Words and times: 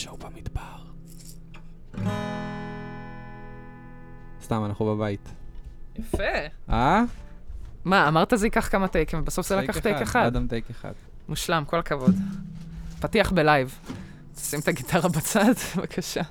show 0.00 0.16
במדבר. 0.16 0.78
סתם, 4.42 4.64
אנחנו 4.64 4.96
בבית. 4.96 5.28
יפה. 5.98 6.22
אה? 6.70 7.02
מה, 7.84 8.08
אמרת 8.08 8.32
זה 8.36 8.46
ייקח 8.46 8.68
כמה 8.68 8.88
טייקים, 8.88 9.20
ובסוף 9.20 9.46
זה 9.48 9.56
לקח 9.56 9.78
טייק 9.78 9.96
אחד. 9.96 10.26
אדם 10.26 10.46
טייק 10.46 10.70
אחד. 10.70 10.92
מושלם, 11.28 11.64
כל 11.66 11.78
הכבוד. 11.78 12.14
פתיח 13.00 13.32
בלייב. 13.32 13.78
שים 14.36 14.60
את 14.60 14.68
הגיטרה 14.68 15.08
בצד, 15.08 15.52
בבקשה. 15.76 16.22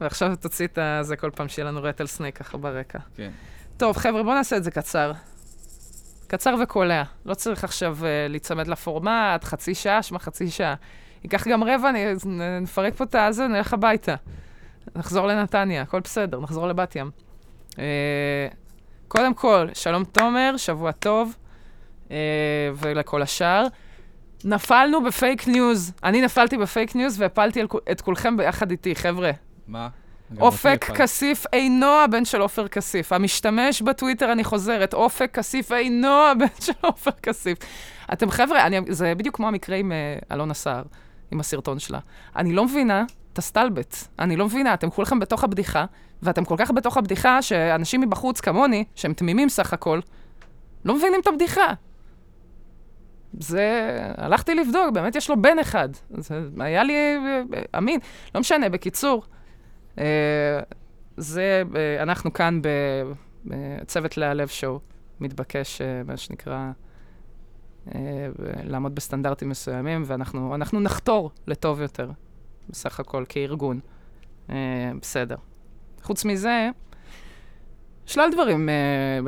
ועכשיו 0.00 0.36
תוציא 0.36 0.66
את 0.66 0.78
זה 1.00 1.16
כל 1.16 1.30
פעם 1.34 1.48
שיהיה 1.48 1.68
לנו 1.68 1.82
rattlesnake 1.82 2.36
ככה 2.36 2.58
ברקע. 2.58 2.98
כן. 3.16 3.30
טוב, 3.76 3.96
חבר'ה, 3.96 4.22
בואו 4.22 4.34
נעשה 4.34 4.56
את 4.56 4.64
זה 4.64 4.70
קצר. 4.70 5.12
קצר 6.26 6.54
וקולע. 6.62 7.02
לא 7.24 7.34
צריך 7.34 7.64
עכשיו 7.64 7.98
אה, 8.00 8.04
להיצמד 8.28 8.68
לפורמט, 8.68 9.44
חצי 9.44 9.74
שעה, 9.74 10.02
שמע 10.02 10.18
חצי 10.18 10.50
שעה. 10.50 10.74
ייקח 11.24 11.48
גם 11.48 11.64
רבע, 11.64 11.90
נפרק 12.60 12.94
פה 12.94 13.04
את 13.04 13.14
הזה, 13.14 13.46
נלך 13.46 13.72
הביתה. 13.72 14.14
נחזור 14.96 15.26
לנתניה, 15.26 15.82
הכל 15.82 16.00
בסדר, 16.00 16.40
נחזור 16.40 16.66
לבת 16.66 16.96
ים. 16.96 17.10
אה, 17.70 17.74
קודם 19.08 19.34
כל, 19.34 19.68
שלום 19.74 20.04
תומר, 20.04 20.54
שבוע 20.56 20.92
טוב, 20.92 21.36
uh, 22.08 22.12
ולכל 22.74 23.22
השאר. 23.22 23.66
נפלנו 24.44 25.04
בפייק 25.04 25.48
ניוז. 25.48 25.92
אני 26.04 26.22
נפלתי 26.22 26.58
בפייק 26.58 26.96
ניוז 26.96 27.20
והפלתי 27.20 27.62
את 27.90 28.00
כולכם 28.00 28.36
ביחד 28.36 28.70
איתי, 28.70 28.94
חבר'ה. 28.94 29.30
מה? 29.68 29.88
אופק. 30.40 30.90
כסיף 30.94 31.44
אינו 31.52 31.86
הבן 31.86 32.24
של 32.24 32.40
עופר 32.40 32.68
כסיף. 32.68 33.12
המשתמש 33.12 33.82
בטוויטר, 33.82 34.32
אני 34.32 34.44
חוזרת, 34.44 34.94
אופק 34.94 35.30
כסיף 35.34 35.72
אינו 35.72 36.26
הבן 36.26 36.46
של 36.60 36.72
עופר 36.80 37.10
כסיף. 37.10 37.58
אתם 38.12 38.30
חבר'ה, 38.30 38.66
אני, 38.66 38.80
זה 38.88 39.14
בדיוק 39.16 39.36
כמו 39.36 39.48
המקרה 39.48 39.76
עם 39.76 39.92
uh, 39.92 40.34
אלונה 40.34 40.54
סער, 40.54 40.82
עם 41.32 41.40
הסרטון 41.40 41.78
שלה. 41.78 41.98
אני 42.36 42.52
לא 42.52 42.64
מבינה 42.64 43.04
את 43.32 43.38
הסטלבט. 43.38 43.96
אני 44.18 44.36
לא 44.36 44.46
מבינה, 44.46 44.74
אתם 44.74 44.90
כולכם 44.90 45.18
בתוך 45.18 45.44
הבדיחה, 45.44 45.84
ואתם 46.22 46.44
כל 46.44 46.54
כך 46.58 46.70
בתוך 46.70 46.96
הבדיחה, 46.96 47.42
שאנשים 47.42 48.00
מבחוץ 48.00 48.40
כמוני, 48.40 48.84
שהם 48.94 49.12
תמימים 49.12 49.48
סך 49.48 49.72
הכל, 49.72 50.00
לא 50.84 50.94
מבינים 50.94 51.20
את 51.20 51.26
הבדיחה. 51.26 51.72
זה... 53.40 53.98
הלכתי 54.16 54.54
לבדוק, 54.54 54.90
באמת 54.94 55.16
יש 55.16 55.30
לו 55.30 55.42
בן 55.42 55.58
אחד. 55.58 55.88
זה 56.10 56.40
היה 56.58 56.84
לי 56.84 56.94
אמין. 57.78 58.00
לא 58.34 58.40
משנה, 58.40 58.68
בקיצור, 58.68 59.24
אה, 59.98 60.60
זה, 61.16 61.62
אה, 61.76 62.02
אנחנו 62.02 62.32
כאן 62.32 62.60
בצוות 63.44 64.16
להלב 64.16 64.48
שואו, 64.48 64.80
מתבקש, 65.20 65.80
אה, 65.80 66.02
מה 66.06 66.16
שנקרא, 66.16 66.70
לעמוד 68.64 68.94
בסטנדרטים 68.94 69.48
מסוימים, 69.48 70.02
ואנחנו 70.06 70.54
אנחנו 70.54 70.80
נחתור 70.80 71.30
לטוב 71.46 71.80
יותר, 71.80 72.10
בסך 72.68 73.00
הכל, 73.00 73.24
כארגון. 73.28 73.80
אה, 74.50 74.92
בסדר. 75.00 75.36
חוץ 76.02 76.24
מזה, 76.24 76.68
שלל 78.06 78.28
דברים 78.32 78.68
אה, 78.68 78.74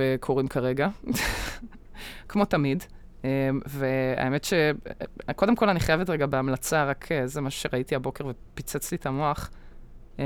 אה, 0.00 0.16
קורים 0.20 0.48
כרגע, 0.48 0.88
כמו 2.28 2.44
תמיד. 2.44 2.84
אה, 3.24 3.50
והאמת 3.66 4.44
ש... 4.44 4.52
אה, 4.52 5.32
קודם 5.34 5.56
כל, 5.56 5.68
אני 5.68 5.80
חייבת 5.80 6.10
רגע 6.10 6.26
בהמלצה, 6.26 6.84
רק 6.84 7.12
אה, 7.12 7.26
זה 7.26 7.40
מה 7.40 7.50
שראיתי 7.50 7.94
הבוקר 7.94 8.24
ופיצץ 8.26 8.92
לי 8.92 8.96
את 8.96 9.06
המוח. 9.06 9.50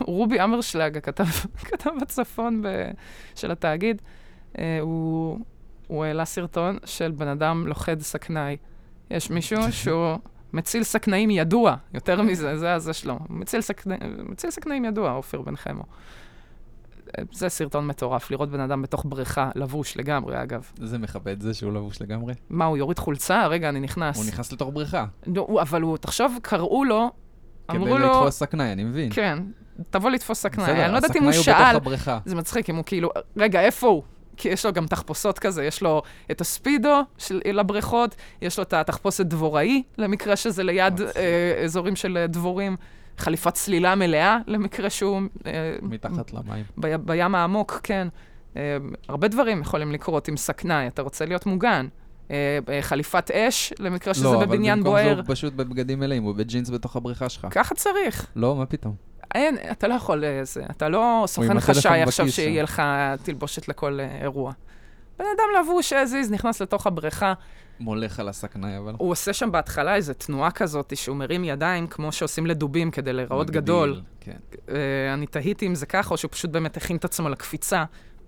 רובי 0.00 0.40
אמרשלג, 0.40 0.96
הכתב, 0.96 1.24
כתב 1.68 1.90
בצפון 2.00 2.62
של 3.34 3.50
התאגיד, 3.50 4.02
אה, 4.58 4.78
הוא, 4.80 5.38
הוא 5.86 6.04
העלה 6.04 6.24
סרטון 6.24 6.78
של 6.84 7.10
בן 7.10 7.28
אדם 7.28 7.66
לוכד 7.66 8.00
סכנאי. 8.00 8.56
יש 9.10 9.30
מישהו 9.30 9.72
שהוא 9.72 10.16
מציל 10.52 10.82
סכנאים 10.82 11.30
ידוע, 11.30 11.74
יותר 11.94 12.22
מזה, 12.22 12.58
זה 12.58 12.74
הזה 12.74 12.92
שלו. 12.92 13.18
מציל, 13.30 13.60
סכנא, 13.60 13.96
מציל 14.28 14.50
סכנאים 14.50 14.84
ידוע, 14.84 15.12
אופיר 15.12 15.42
בן 15.42 15.56
חמו. 15.56 15.82
זה 17.32 17.48
סרטון 17.48 17.86
מטורף, 17.86 18.30
לראות 18.30 18.50
בן 18.50 18.60
אדם 18.60 18.82
בתוך 18.82 19.04
בריכה, 19.08 19.50
לבוש 19.54 19.96
לגמרי, 19.96 20.42
אגב. 20.42 20.70
זה 20.78 20.98
מכבד 20.98 21.40
זה 21.40 21.54
שהוא 21.54 21.72
לבוש 21.72 22.02
לגמרי. 22.02 22.34
מה, 22.50 22.64
הוא 22.64 22.76
יוריד 22.76 22.98
חולצה? 22.98 23.46
רגע, 23.46 23.68
אני 23.68 23.80
נכנס. 23.80 24.16
הוא 24.16 24.24
נכנס 24.26 24.52
לתוך 24.52 24.70
בריכה. 24.72 25.06
לא, 25.26 25.44
הוא- 25.48 25.60
אבל 25.60 25.82
הוא, 25.82 25.96
תחשוב, 25.96 26.38
קראו 26.42 26.84
לו, 26.84 27.10
כדי 27.68 27.76
אמרו 27.78 27.98
לו... 27.98 28.06
לתפוס 28.06 28.38
סכנאי, 28.38 28.72
אני 28.72 28.84
מבין. 28.84 29.08
כן, 29.12 29.38
תבוא 29.90 30.10
לתפוס 30.10 30.40
סכנאי. 30.40 30.66
בסדר, 30.66 30.84
אני 30.84 30.92
לא 30.92 30.96
יודעת 30.96 31.16
אם 31.16 31.22
הוא 31.22 31.30
הסכנאי 31.30 31.44
שאל, 31.44 31.64
בתוך 31.74 31.82
הבריכה. 31.82 32.18
זה 32.24 32.34
מצחיק 32.34 32.70
אם 32.70 32.76
הוא 32.76 32.84
כאילו, 32.86 33.10
רגע, 33.36 33.60
איפה 33.60 33.86
הוא? 33.86 34.02
כי 34.36 34.48
יש 34.48 34.66
לו 34.66 34.72
גם 34.72 34.86
תחפושות 34.86 35.38
כזה, 35.38 35.64
יש 35.64 35.82
לו 35.82 36.02
את 36.30 36.40
הספידו 36.40 37.00
של, 37.18 37.40
לבריכות, 37.44 38.14
יש 38.42 38.58
לו 38.58 38.62
את 38.62 38.72
התחפושת 38.72 39.26
דבוראי, 39.26 39.82
למקרה 39.98 40.36
שזה 40.36 40.62
ליד 40.62 40.92
מצחיק. 40.92 41.16
אה, 41.16 41.64
אזורים 41.64 41.96
של 41.96 42.16
אה, 42.16 42.26
דבורים, 42.26 42.76
חליפת 43.18 43.54
צלילה 43.54 43.94
מלאה, 43.94 44.38
למקרה 44.46 44.90
שהוא... 44.90 45.20
אה, 45.46 45.76
מתחת 45.82 46.32
למים. 46.32 46.64
ב, 46.78 46.96
בים 46.96 47.34
העמוק, 47.34 47.80
כן. 47.82 48.08
אה, 48.56 48.76
הרבה 49.08 49.28
דברים 49.28 49.60
יכולים 49.60 49.92
לקרות 49.92 50.28
עם 50.28 50.36
סכנאי, 50.36 50.86
אתה 50.86 51.02
רוצה 51.02 51.26
להיות 51.26 51.46
מוגן. 51.46 51.86
אה, 52.30 52.58
אה, 52.68 52.82
חליפת 52.82 53.30
אש, 53.30 53.72
למקרה 53.78 54.14
שזה 54.14 54.24
לא, 54.24 54.40
בבניין 54.40 54.78
אבל 54.78 54.88
בוער. 54.88 55.02
במקום 55.02 55.14
זה 55.24 55.28
הוא 55.28 55.34
פשוט 55.34 55.52
בבגדים 55.52 56.00
מלאים, 56.00 56.22
הוא 56.22 56.34
בג'ינס 56.34 56.70
בתוך 56.70 56.96
הבריכה 56.96 57.28
שלך. 57.28 57.46
ככה 57.50 57.74
צריך. 57.74 58.26
לא, 58.36 58.56
מה 58.56 58.66
פתאום? 58.66 58.94
אין, 59.34 59.56
אתה 59.70 59.88
לא 59.88 59.94
יכול, 59.94 60.24
אה, 60.24 60.40
זה, 60.44 60.62
אתה 60.70 60.88
לא 60.88 61.24
סוכן 61.26 61.60
חשאי 61.60 62.02
עכשיו. 62.02 62.28
שיהיה 62.28 62.62
לך 62.62 62.82
תלבושת 63.22 63.68
לכל 63.68 64.00
אה, 64.00 64.18
אירוע. 64.22 64.52
בן 65.18 65.24
אדם 65.36 65.64
לבוש 65.64 65.92
הזיז, 65.92 66.30
נכנס 66.30 66.62
לתוך 66.62 66.86
הבריכה, 66.86 67.34
מולך 67.80 68.20
על 68.20 68.28
הסכנאי, 68.28 68.78
אבל... 68.78 68.92
הוא 68.98 69.10
עושה 69.10 69.32
שם 69.32 69.52
בהתחלה 69.52 69.94
איזו 69.94 70.12
תנועה 70.14 70.50
כזאת, 70.50 70.96
שהוא 70.96 71.16
מרים 71.16 71.44
ידיים 71.44 71.86
כמו 71.86 72.12
שעושים 72.12 72.46
לדובים 72.46 72.90
כדי 72.90 73.12
להיראות 73.12 73.50
גדול. 73.50 74.00
כן. 74.20 74.36
אה, 74.68 75.14
אני 75.14 75.26
תהיתי 75.26 75.66
אם 75.66 75.74
זה 75.74 75.86
ככה, 75.86 76.10
או 76.10 76.16
שהוא 76.16 76.30
פשוט 76.30 76.50
באמת 76.50 76.76
הכין 76.76 76.96
את 76.96 77.04
עצמו 77.04 77.28
לקפיצה, 77.28 77.84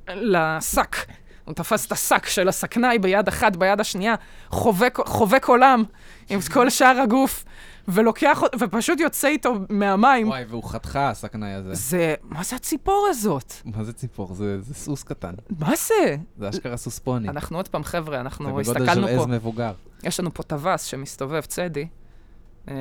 לשק. 0.09 0.97
הוא 1.45 1.55
תפס 1.55 1.87
את 1.87 1.93
השק 1.93 2.27
של 2.27 2.49
הסכנאי 2.49 2.99
ביד 2.99 3.29
אחת, 3.29 3.57
ביד 3.57 3.81
השנייה, 3.81 4.15
חובק, 4.49 4.99
חובק 5.07 5.45
עולם 5.45 5.85
עם 6.29 6.41
כל 6.53 6.71
שאר 6.71 7.01
הגוף, 7.03 7.45
ולוקח, 7.89 8.43
ופשוט 8.61 9.01
יוצא 9.01 9.29
איתו 9.29 9.55
מהמים. 9.69 10.29
וואי, 10.29 10.45
והוא 10.49 10.65
חתיכה, 10.65 11.11
הסכנאי 11.11 11.53
הזה. 11.53 11.75
זה, 11.75 12.15
מה 12.23 12.43
זה 12.43 12.57
הציפור 12.57 13.07
הזאת? 13.11 13.53
מה 13.65 13.85
זה 13.85 13.93
ציפור? 13.93 14.35
זה 14.35 14.61
זה 14.61 14.75
סוס 14.75 15.03
קטן. 15.03 15.35
מה 15.59 15.73
זה? 15.77 16.17
זה 16.39 16.49
אשכרה 16.49 16.77
סוס 16.77 16.99
פוני. 16.99 17.29
אנחנו 17.29 17.57
עוד 17.57 17.69
פעם, 17.69 17.85
חבר'ה, 17.85 18.17
זה 18.17 18.21
אנחנו 18.21 18.49
בגודל 18.49 18.65
של 18.65 18.77
הסתכלנו 18.77 19.07
עז 19.07 19.19
פה, 19.21 19.27
מבוגר. 19.27 19.73
יש 20.03 20.21
לנו 20.21 20.35
פה 20.35 20.43
טווס 20.43 20.85
שמסתובב, 20.85 21.41
צדי. 21.41 21.89
אה, 22.69 22.75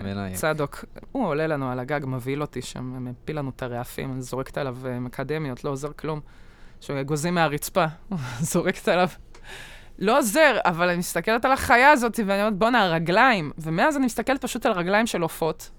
המנאייק. 0.00 0.36
צדוק, 0.36 0.84
הוא 1.12 1.26
עולה 1.26 1.46
לנו 1.46 1.70
על 1.70 1.78
הגג, 1.78 2.00
מבהיל 2.06 2.42
אותי 2.42 2.62
שם, 2.62 3.04
מפיל 3.04 3.38
לנו 3.38 3.50
את 3.56 3.62
הרעפים, 3.62 4.12
אני 4.12 4.22
זורקת 4.22 4.58
עליו 4.58 4.76
אה, 4.86 5.00
מקדמיות, 5.00 5.64
לא 5.64 5.70
עוזר 5.70 5.92
כלום. 5.92 6.20
שגוזים 6.80 7.34
מהרצפה, 7.34 7.84
זורקת 8.52 8.88
עליו. 8.88 9.08
לא 9.98 10.18
עוזר, 10.18 10.56
אבל 10.64 10.88
אני 10.88 10.98
מסתכלת 10.98 11.44
על 11.44 11.52
החיה 11.52 11.90
הזאת, 11.90 12.20
ואני 12.26 12.40
אומרת, 12.42 12.56
בואנה, 12.58 12.82
הרגליים. 12.84 13.50
ומאז 13.58 13.96
אני 13.96 14.06
מסתכלת 14.06 14.42
פשוט 14.42 14.66
על 14.66 14.72
רגליים 14.72 15.06
של 15.06 15.22
עופות. 15.22 15.70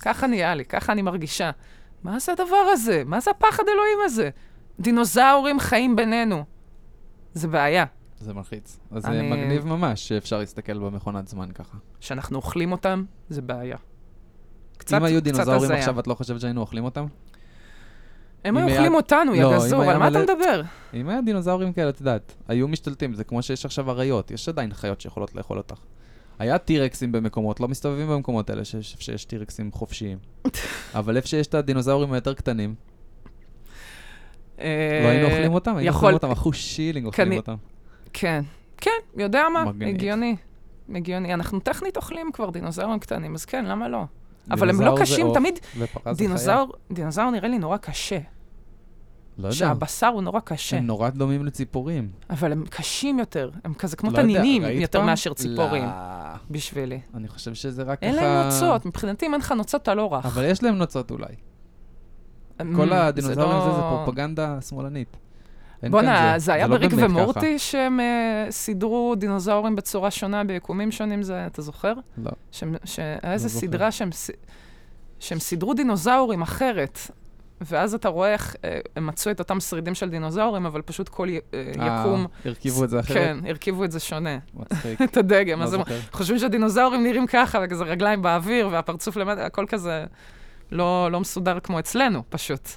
ככה 0.00 0.26
נהיה 0.26 0.54
לי, 0.54 0.64
ככה 0.64 0.92
אני 0.92 1.02
מרגישה. 1.02 1.50
מה 2.02 2.18
זה 2.18 2.32
הדבר 2.32 2.56
הזה? 2.72 3.02
מה 3.06 3.20
זה 3.20 3.30
הפחד 3.30 3.62
אלוהים 3.68 3.98
הזה? 4.04 4.30
דינוזאורים 4.80 5.60
חיים 5.60 5.96
בינינו. 5.96 6.44
זה 7.32 7.48
בעיה. 7.48 7.84
זה 8.20 8.34
מלחיץ. 8.34 8.78
אז 8.90 9.02
זה 9.02 9.08
אני- 9.08 9.30
מגניב 9.30 9.66
ממש 9.66 10.08
שאפשר 10.08 10.38
להסתכל 10.38 10.78
במכונת 10.78 11.28
זמן 11.28 11.52
ככה. 11.52 11.78
שאנחנו 12.00 12.36
אוכלים 12.36 12.72
אותם, 12.72 13.04
זה 13.28 13.42
בעיה. 13.42 13.76
קצת, 14.78 14.96
אם 14.96 15.04
היו 15.04 15.22
דינוזאורים. 15.22 15.70
עכשיו, 15.72 16.00
את 16.00 16.06
לא 16.06 16.14
חושבת 16.14 16.40
שהיינו 16.40 16.60
אוכלים 16.60 16.84
אותם? 16.84 17.06
הם 18.44 18.56
היו 18.56 18.68
אוכלים 18.68 18.94
אותנו, 18.94 19.34
יא 19.34 19.42
לא, 19.42 19.50
אם 19.50 19.56
גזור, 19.56 19.82
על 19.82 19.98
מה 19.98 20.08
אתה 20.08 20.22
מדבר? 20.22 20.62
אם 20.94 21.08
היה 21.08 21.20
דינוזאורים 21.20 21.72
כאלה, 21.72 21.88
את 21.88 22.00
יודעת, 22.00 22.34
היו 22.48 22.68
משתלטים, 22.68 23.14
זה 23.14 23.24
כמו 23.24 23.42
שיש 23.42 23.64
עכשיו 23.64 23.90
אריות, 23.90 24.30
יש 24.30 24.48
עדיין 24.48 24.74
חיות 24.74 25.00
שיכולות 25.00 25.34
לאכול 25.34 25.58
אותך. 25.58 25.80
היה 26.38 26.58
טירקסים 26.58 27.12
במקומות, 27.12 27.60
לא 27.60 27.68
מסתובבים 27.68 28.08
במקומות 28.08 28.50
האלה 28.50 28.64
שיש, 28.64 28.96
שיש 28.98 29.24
טירקסים 29.24 29.72
חופשיים. 29.72 30.18
אבל 30.94 31.16
איפה 31.16 31.28
שיש 31.28 31.46
את 31.46 31.54
הדינוזאורים 31.54 32.12
היותר 32.12 32.34
קטנים, 32.34 32.74
לא 34.58 34.64
היינו 34.64 35.26
אוכלים 35.26 35.54
אותם? 35.54 35.76
היינו 35.76 35.94
אוכלים 35.94 36.14
אותם, 36.14 36.30
אחוז 36.30 36.54
שילינג 36.54 37.06
אוכלים 37.06 37.36
אותם. 37.36 37.54
כן, 38.12 38.44
כן, 38.76 38.90
יודע 39.16 39.42
מה? 39.52 39.64
הגיוני. 39.86 40.36
הגיוני. 40.94 41.34
אנחנו 41.34 41.60
טכנית 41.60 41.96
אוכלים 41.96 42.32
כבר 42.32 42.50
דינוזאורים 42.50 42.98
קטנים, 42.98 43.34
אז 43.34 43.44
כן, 43.44 43.64
למה 43.64 43.88
לא? 43.88 44.04
אבל 44.50 44.70
הם 44.70 44.80
לא 44.80 44.94
זה 44.96 45.02
קשים, 45.02 45.26
תמיד 45.34 45.58
זה. 45.76 45.86
דינוזאור, 46.14 46.72
דינוזאור 46.92 47.30
נראה 47.30 47.48
לי 47.48 47.58
נורא 47.58 47.76
קשה. 47.76 48.18
לא 49.38 49.46
יודע, 49.46 49.56
שהבשר 49.56 50.06
הוא 50.06 50.22
נורא 50.22 50.40
קשה, 50.40 50.76
הם 50.76 50.86
נורא 50.86 51.10
דומים 51.10 51.46
לציפורים. 51.46 52.10
אבל 52.30 52.52
הם 52.52 52.64
קשים 52.70 53.18
יותר, 53.18 53.50
הם 53.64 53.74
כזה 53.74 53.96
כמו 53.96 54.10
לא 54.10 54.16
תנינים 54.16 54.62
יותר 54.62 54.98
פעם? 54.98 55.06
מאשר 55.06 55.34
ציפורים, 55.34 55.84
לא. 55.84 55.90
בשבילי. 56.50 57.00
אני 57.14 57.28
חושב 57.28 57.54
שזה 57.54 57.82
רק 57.82 57.98
ככה... 57.98 58.06
אין 58.06 58.14
להם 58.14 58.44
נוצות, 58.46 58.86
מבחינתי 58.86 59.26
אם 59.26 59.32
אין 59.32 59.40
לך 59.40 59.52
נוצות 59.52 59.82
אתה 59.82 59.94
לא 59.94 60.14
רך. 60.14 60.26
אבל 60.26 60.44
יש 60.44 60.62
להם 60.62 60.74
נוצות 60.74 61.10
אולי. 61.10 61.26
אמ, 62.60 62.76
כל 62.76 62.88
זה 62.88 63.04
הדינוזאורים 63.06 63.50
לא- 63.56 63.62
הזה 63.62 63.76
זה 63.76 63.82
פרופגנדה 63.82 64.58
שמאלנית. 64.60 65.16
בואנה, 65.90 66.16
כאן 66.32 66.38
זה 66.38 66.52
היה 66.54 66.66
לא 66.66 66.76
בריק 66.76 66.92
באמת 66.94 67.10
ומורטי 67.10 67.58
שהם 67.58 68.00
אה, 68.00 68.46
סידרו 68.50 69.14
דינוזאורים 69.18 69.76
בצורה 69.76 70.10
שונה 70.10 70.44
ביקומים 70.44 70.92
שונים, 70.92 71.22
זה, 71.22 71.46
אתה 71.46 71.62
זוכר? 71.62 71.92
ככה. 71.94 72.00
לא. 72.24 72.30
שהם- 72.52 72.74
שהיה 72.84 73.18
איזה 73.22 73.48
זוכר. 73.48 73.66
סדרה 73.66 73.90
שהם, 73.92 74.10
שהם 75.20 75.38
סידרו 75.38 75.74
דינוזאורים 75.74 76.42
אחרת, 76.42 76.98
ואז 77.60 77.94
אתה 77.94 78.08
רואה 78.08 78.32
איך 78.32 78.56
אה, 78.64 78.78
הם 78.96 79.06
מצאו 79.06 79.30
את 79.30 79.38
אותם 79.38 79.60
שרידים 79.60 79.94
של 79.94 80.10
דינוזאורים, 80.10 80.66
אבל 80.66 80.82
פשוט 80.82 81.08
כל 81.08 81.28
י- 81.30 81.38
אה, 81.54 81.72
אה, 81.80 82.00
יקום... 82.00 82.26
הרכיבו 82.44 82.84
את 82.84 82.90
זה 82.90 83.00
אחרת? 83.00 83.16
כן, 83.16 83.36
הרכיבו 83.48 83.84
את 83.84 83.92
זה 83.92 84.00
שונה, 84.00 84.38
מצחיק. 84.54 85.02
את 85.04 85.16
הדגם. 85.16 85.58
לא 85.58 85.64
אז 85.64 85.74
הם 85.74 85.80
זוכר. 85.80 85.98
חושבים 86.12 86.38
שהדינוזאורים 86.38 87.02
נראים 87.02 87.26
ככה, 87.26 87.58
וכזה 87.64 87.84
רגליים 87.84 88.22
באוויר, 88.22 88.68
והפרצוף 88.72 89.16
למטה, 89.16 89.46
הכל 89.46 89.64
כזה 89.68 90.04
לא, 90.72 91.08
לא 91.12 91.20
מסודר 91.20 91.60
כמו 91.60 91.78
אצלנו, 91.78 92.22
פשוט. 92.28 92.68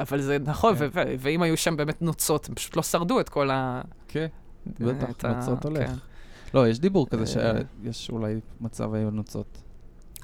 אבל 0.00 0.20
זה 0.20 0.38
נכון, 0.44 0.74
כן. 0.76 0.86
ואם 1.18 1.42
היו 1.42 1.56
שם 1.56 1.76
באמת 1.76 2.02
נוצות, 2.02 2.48
הם 2.48 2.54
פשוט 2.54 2.76
לא 2.76 2.82
שרדו 2.82 3.20
את 3.20 3.28
כל 3.28 3.50
ה... 3.50 3.82
כן, 4.08 4.26
את 4.68 4.80
בטח, 4.80 5.24
נוצות 5.26 5.64
הולך. 5.64 5.88
כן. 5.90 5.94
לא, 6.54 6.68
יש 6.68 6.78
דיבור 6.78 7.06
כזה 7.10 7.40
אה. 7.40 7.60
שיש 7.84 8.10
אולי 8.10 8.40
מצב 8.60 8.94
היו 8.94 9.10
נוצות. 9.10 9.62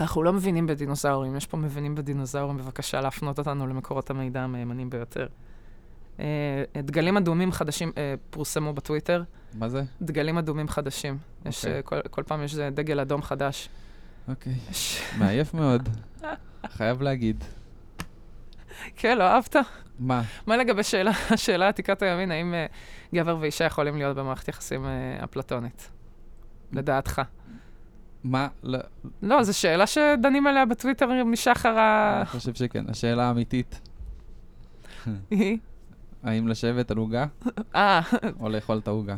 אנחנו 0.01 0.23
לא 0.23 0.33
מבינים 0.33 0.67
בדינוזאורים, 0.67 1.37
יש 1.37 1.47
פה 1.47 1.57
מבינים 1.57 1.95
בדינוזאורים, 1.95 2.57
בבקשה 2.59 3.01
להפנות 3.01 3.39
אותנו 3.39 3.67
למקורות 3.67 4.11
המידע 4.11 4.41
המהימנים 4.43 4.91
ביותר. 4.91 5.27
אה, 6.21 6.25
דגלים 6.83 7.17
אדומים 7.17 7.53
חדשים 7.53 7.93
אה, 7.99 8.15
פורסמו 8.31 8.73
בטוויטר, 8.73 9.23
מה 9.55 9.69
זה? 9.69 9.83
דגלים 10.03 10.39
אדומים 10.39 10.69
חדשים. 10.69 11.19
יש, 11.47 11.65
אוקיי. 11.65 11.77
אה, 11.77 11.83
כל, 11.83 12.01
כל 12.11 12.23
פעם 12.23 12.43
יש 12.43 12.55
דגל 12.55 13.01
אדום 13.01 13.23
חדש. 13.23 13.69
אוקיי. 14.29 14.55
יש- 14.71 15.03
מעייף 15.19 15.55
מאוד, 15.55 15.89
חייב 16.77 17.03
להגיד. 17.03 17.45
כן, 18.97 19.19
לא 19.19 19.25
אהבת? 19.25 19.57
מה? 19.99 20.23
מה 20.47 20.57
לגבי 20.57 20.83
שאלה, 20.83 21.13
שאלה 21.37 21.69
עתיקת 21.69 22.03
הימין, 22.03 22.31
האם 22.31 22.55
אה, 22.55 22.67
גבר 23.15 23.37
ואישה 23.41 23.65
יכולים 23.65 23.97
להיות 23.97 24.17
במערכת 24.17 24.49
יחסים 24.49 24.87
אה, 24.87 25.25
אפלטונית? 25.25 25.91
לדעתך. 26.73 27.23
מה? 28.25 28.49
לא, 28.63 28.79
לא, 29.23 29.43
זו 29.43 29.59
שאלה 29.59 29.87
שדנים 29.87 30.47
עליה 30.47 30.67
בטוויטר 30.67 31.25
משחר 31.25 31.79
ה... 31.79 32.17
אני 32.17 32.27
חושב 32.27 32.55
שכן. 32.55 32.85
השאלה 32.89 33.25
האמיתית, 33.29 33.81
היא? 35.31 35.59
האם 36.23 36.49
לשבת 36.49 36.91
על 36.91 36.97
עוגה 36.97 37.27
אה, 37.75 38.01
או 38.41 38.49
לאכול 38.49 38.79
את 38.79 38.89
העוגה? 38.89 39.17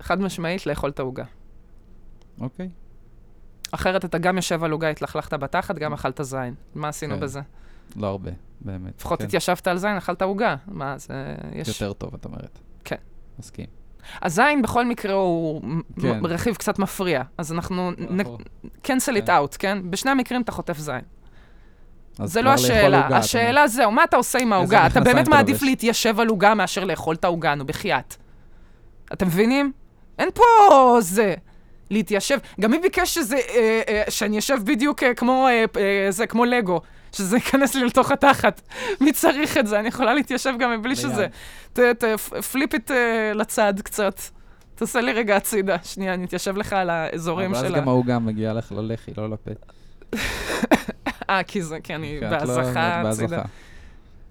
חד 0.00 0.20
משמעית, 0.20 0.66
לאכול 0.66 0.90
את 0.90 0.98
העוגה. 0.98 1.24
אוקיי. 2.40 2.68
אחרת 3.72 4.04
אתה 4.04 4.18
גם 4.18 4.36
יושב 4.36 4.64
על 4.64 4.70
עוגה, 4.70 4.88
התלכלכת 4.88 5.34
בתחת, 5.34 5.78
גם 5.78 5.92
אכלת 5.92 6.20
זין. 6.22 6.54
מה 6.74 6.88
עשינו 6.88 7.14
כן. 7.14 7.20
בזה? 7.20 7.40
לא 7.96 8.06
הרבה, 8.06 8.30
באמת. 8.60 8.92
לפחות 8.98 9.18
כן. 9.18 9.24
התיישבת 9.24 9.66
על 9.66 9.78
זין, 9.78 9.96
אכלת 9.96 10.22
עוגה. 10.22 10.56
מה, 10.66 10.98
זה... 10.98 11.34
יש... 11.54 11.68
יותר 11.68 11.92
טוב, 11.92 12.14
את 12.14 12.24
אומרת. 12.24 12.58
כן. 12.84 12.96
מסכים. 13.38 13.66
הזין 14.22 14.62
בכל 14.62 14.86
מקרה 14.86 15.14
הוא 15.14 15.62
כן. 16.00 16.26
רכיב 16.26 16.54
קצת 16.54 16.78
מפריע, 16.78 17.22
אז 17.38 17.52
אנחנו 17.52 17.90
נכון. 18.10 18.40
cancel 18.84 19.16
it 19.16 19.26
כן. 19.26 19.36
out, 19.36 19.56
כן? 19.58 19.90
בשני 19.90 20.10
המקרים 20.10 20.42
אתה 20.42 20.52
חוטף 20.52 20.78
זין. 20.78 21.00
זה 22.24 22.42
לא 22.42 22.50
השאלה. 22.50 23.02
עוגה, 23.02 23.16
השאלה 23.16 23.68
זהו, 23.68 23.90
מה 23.90 24.04
אתה 24.04 24.16
עושה 24.16 24.38
עם 24.38 24.52
העוגה? 24.52 24.86
אתה 24.86 25.00
באמת 25.00 25.28
מעדיף? 25.28 25.62
להתיישב 25.62 26.20
על 26.20 26.28
עוגה 26.28 26.54
מאשר 26.54 26.84
לאכול 26.84 27.14
את 27.14 27.24
העוגה, 27.24 27.54
נו, 27.54 27.66
בחייאת. 27.66 28.16
אתם 29.12 29.26
מבינים? 29.26 29.72
אין 30.18 30.28
פה 30.34 30.98
זה. 31.00 31.34
להתיישב. 31.92 32.38
גם 32.60 32.70
מי 32.70 32.78
ביקש 32.78 33.14
שזה, 33.14 33.36
אה, 33.36 33.80
אה, 33.88 34.02
שאני 34.08 34.38
אשב 34.38 34.58
בדיוק 34.64 35.02
אה, 35.02 35.14
כמו, 35.14 35.46
אה, 35.48 35.64
אה, 35.80 36.06
זה, 36.10 36.26
כמו 36.26 36.44
לגו, 36.44 36.80
שזה 37.12 37.36
ייכנס 37.36 37.74
לי 37.74 37.84
לתוך 37.84 38.10
התחת. 38.10 38.60
מי 39.00 39.12
צריך 39.12 39.58
את 39.58 39.66
זה? 39.66 39.80
אני 39.80 39.88
יכולה 39.88 40.14
להתיישב 40.14 40.54
גם 40.58 40.72
מבלי. 40.72 40.96
שזה. 40.96 41.26
ת, 41.72 41.78
ת, 41.80 42.04
פליפ 42.52 42.74
את 42.74 42.90
אה, 42.90 43.32
לצד 43.34 43.74
קצת. 43.84 44.20
תעשה 44.74 45.00
לי 45.00 45.12
רגע 45.12 45.36
הצידה. 45.36 45.76
שנייה, 45.84 46.14
אני 46.14 46.24
אתיישב 46.24 46.56
לך 46.56 46.72
על 46.72 46.90
האזורים 46.90 47.54
אבל 47.54 47.60
של 47.68 47.74
אז. 47.74 47.80
גם 47.80 47.88
העוגה 47.88 48.18
מגיעה 48.18 48.54
לך 48.54 48.72
ללחי, 48.72 49.10
לא 49.16 49.30
לפה. 49.30 49.50
אה, 51.30 51.42
כי 51.42 51.62
זה, 51.62 51.80
כי 51.80 51.94
אני 51.94 52.20
לא- 52.20 52.28
בהזכה 52.30 53.00
הצידה. 53.00 53.42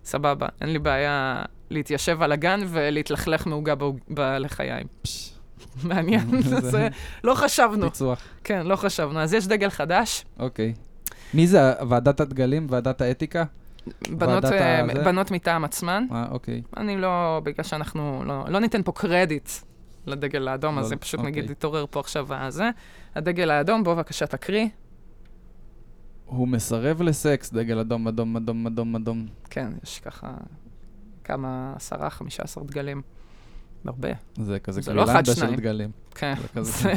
סבבה, 0.06 0.48
אין 0.62 0.70
לי 0.74 0.80
בעיה 0.80 1.42
להתיישב 1.70 2.22
על 2.22 2.32
הגן 2.32 2.62
ולהתלכלך 2.68 3.48
מעוגה 3.48 3.74
בלחיים. 4.08 4.88
פש, 5.02 5.31
מעניין, 5.90 6.42
זה-. 6.72 6.88
לא 7.24 7.36
חשבנו. 7.36 7.90
פיצוח. 7.90 8.22
כן, 8.44 8.68
לא 8.68 8.76
חשבנו. 8.76 9.20
אז 9.20 9.34
יש 9.34 9.48
דגל 9.48 9.70
חדש, 9.70 10.26
אוקיי. 10.40 10.74
מי 11.34 11.48
זה? 11.48 11.74
ועדת 11.90 12.20
הדגלים? 12.20 12.68
ועדת 12.70 13.02
האתיקה? 13.02 13.44
בנות, 14.10 14.44
הזה? 14.44 14.84
בנות 15.06 15.32
מטעם 15.32 15.64
עצמן. 15.64 16.06
אה, 16.12 16.26
אוקיי. 16.32 16.62
אני 16.78 16.98
לא, 16.98 17.42
בגלל 17.44 17.64
שאנחנו 17.64 18.24
לא, 18.26 18.46
לא 18.48 18.60
ניתן 18.60 18.84
פה 18.84 18.92
קרדיט 18.92 19.50
לדגל 20.08 20.48
האדום, 20.48 20.76
לא, 20.76 20.82
אז 20.82 20.88
זה 20.88 20.96
פשוט 20.96 21.20
אוקיי. 21.20 21.32
נגיד 21.32 21.50
יתעורר 21.50 21.86
פה 21.90 22.00
עכשיו 22.00 22.34
הזה. 22.34 22.70
הדגל 23.16 23.52
האדום, 23.52 23.84
בוא 23.84 23.94
בבקשה 23.94 24.28
תקריא. 24.28 24.68
הוא 26.26 26.48
מסרב 26.48 27.02
לסקס, 27.02 27.54
דגל 27.54 27.80
אדום, 27.80 28.08
אדום, 28.08 28.38
אדום, 28.38 28.68
אדום, 28.68 28.96
אדום. 28.96 29.28
כן, 29.50 29.72
יש 29.84 30.00
ככה 30.00 30.34
כמה, 31.24 31.74
עשרה, 31.76 32.10
חמישה 32.10 32.44
עשר 32.44 32.64
דגלים. 32.64 33.02
הרבה, 33.86 34.10
זה 34.38 34.60
כזה 34.60 34.82
זה 34.82 34.94
לא 34.94 35.04
אחד, 35.04 35.26
שניים. 35.26 35.56
דגלים. 35.56 35.92
כן. 36.16 36.34
זה 36.42 36.48
כזה 36.48 36.72
זה- 36.72 36.94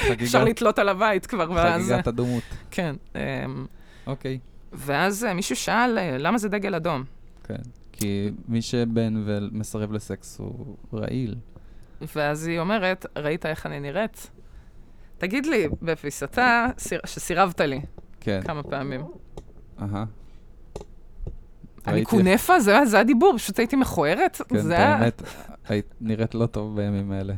חגיגת- 0.00 0.22
אפשר 0.22 0.44
לתלות 0.44 0.78
על 0.78 0.88
הבית 0.88 1.26
כבר, 1.26 1.50
ואז... 1.54 1.82
חגיגת 1.88 2.08
אדומות. 2.08 2.42
כן. 2.70 2.96
אמ, 3.14 3.66
אוקיי. 4.06 4.38
ואז 4.72 5.24
אה, 5.24 5.34
מישהו 5.34 5.56
שאל, 5.56 5.98
אה, 5.98 6.18
למה 6.18 6.38
זה 6.38 6.48
דגל 6.48 6.74
אדום? 6.74 7.04
כן. 7.44 7.54
כי 7.92 8.30
מי 8.48 8.62
שבן 8.62 9.22
ומסרב 9.26 9.92
לסקס 9.92 10.38
הוא 10.38 10.76
רעיל. 10.92 11.34
ואז 12.16 12.46
היא 12.46 12.60
אומרת, 12.60 13.06
ראית 13.16 13.46
איך 13.46 13.66
אני 13.66 13.80
נראית? 13.80 14.30
תגיד 15.18 15.46
לי, 15.46 15.68
בפיס, 15.82 16.22
אתה, 16.22 16.66
סיר- 16.78 17.00
שסירבת 17.06 17.60
לי 17.60 17.80
כן. 18.20 18.40
כמה 18.44 18.62
פעמים. 18.62 19.00
אהה. 19.82 20.04
אני 21.86 22.04
קונפה? 22.04 22.60
זה 22.60 23.00
הדיבור, 23.00 23.34
פשוט 23.38 23.58
הייתי 23.58 23.76
מכוערת? 23.76 24.40
כן. 24.48 24.68
באמת, 24.68 25.22
היית 25.68 25.94
נראית 26.00 26.34
לא 26.34 26.46
טוב 26.46 26.76
בימים 26.76 27.12
האלה. 27.12 27.34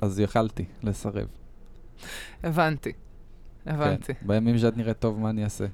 אז- 0.00 0.18
יכלתי 0.20 0.64
לסרב. 0.82 1.26
הבנתי. 2.42 2.92
הבנתי. 3.66 4.14
כן. 4.14 4.26
בימים 4.26 4.58
שאת 4.58 4.76
נראית 4.76 4.98
טוב, 4.98 5.20
מה 5.20 5.30
אני 5.30 5.44
אעשה? 5.44 5.64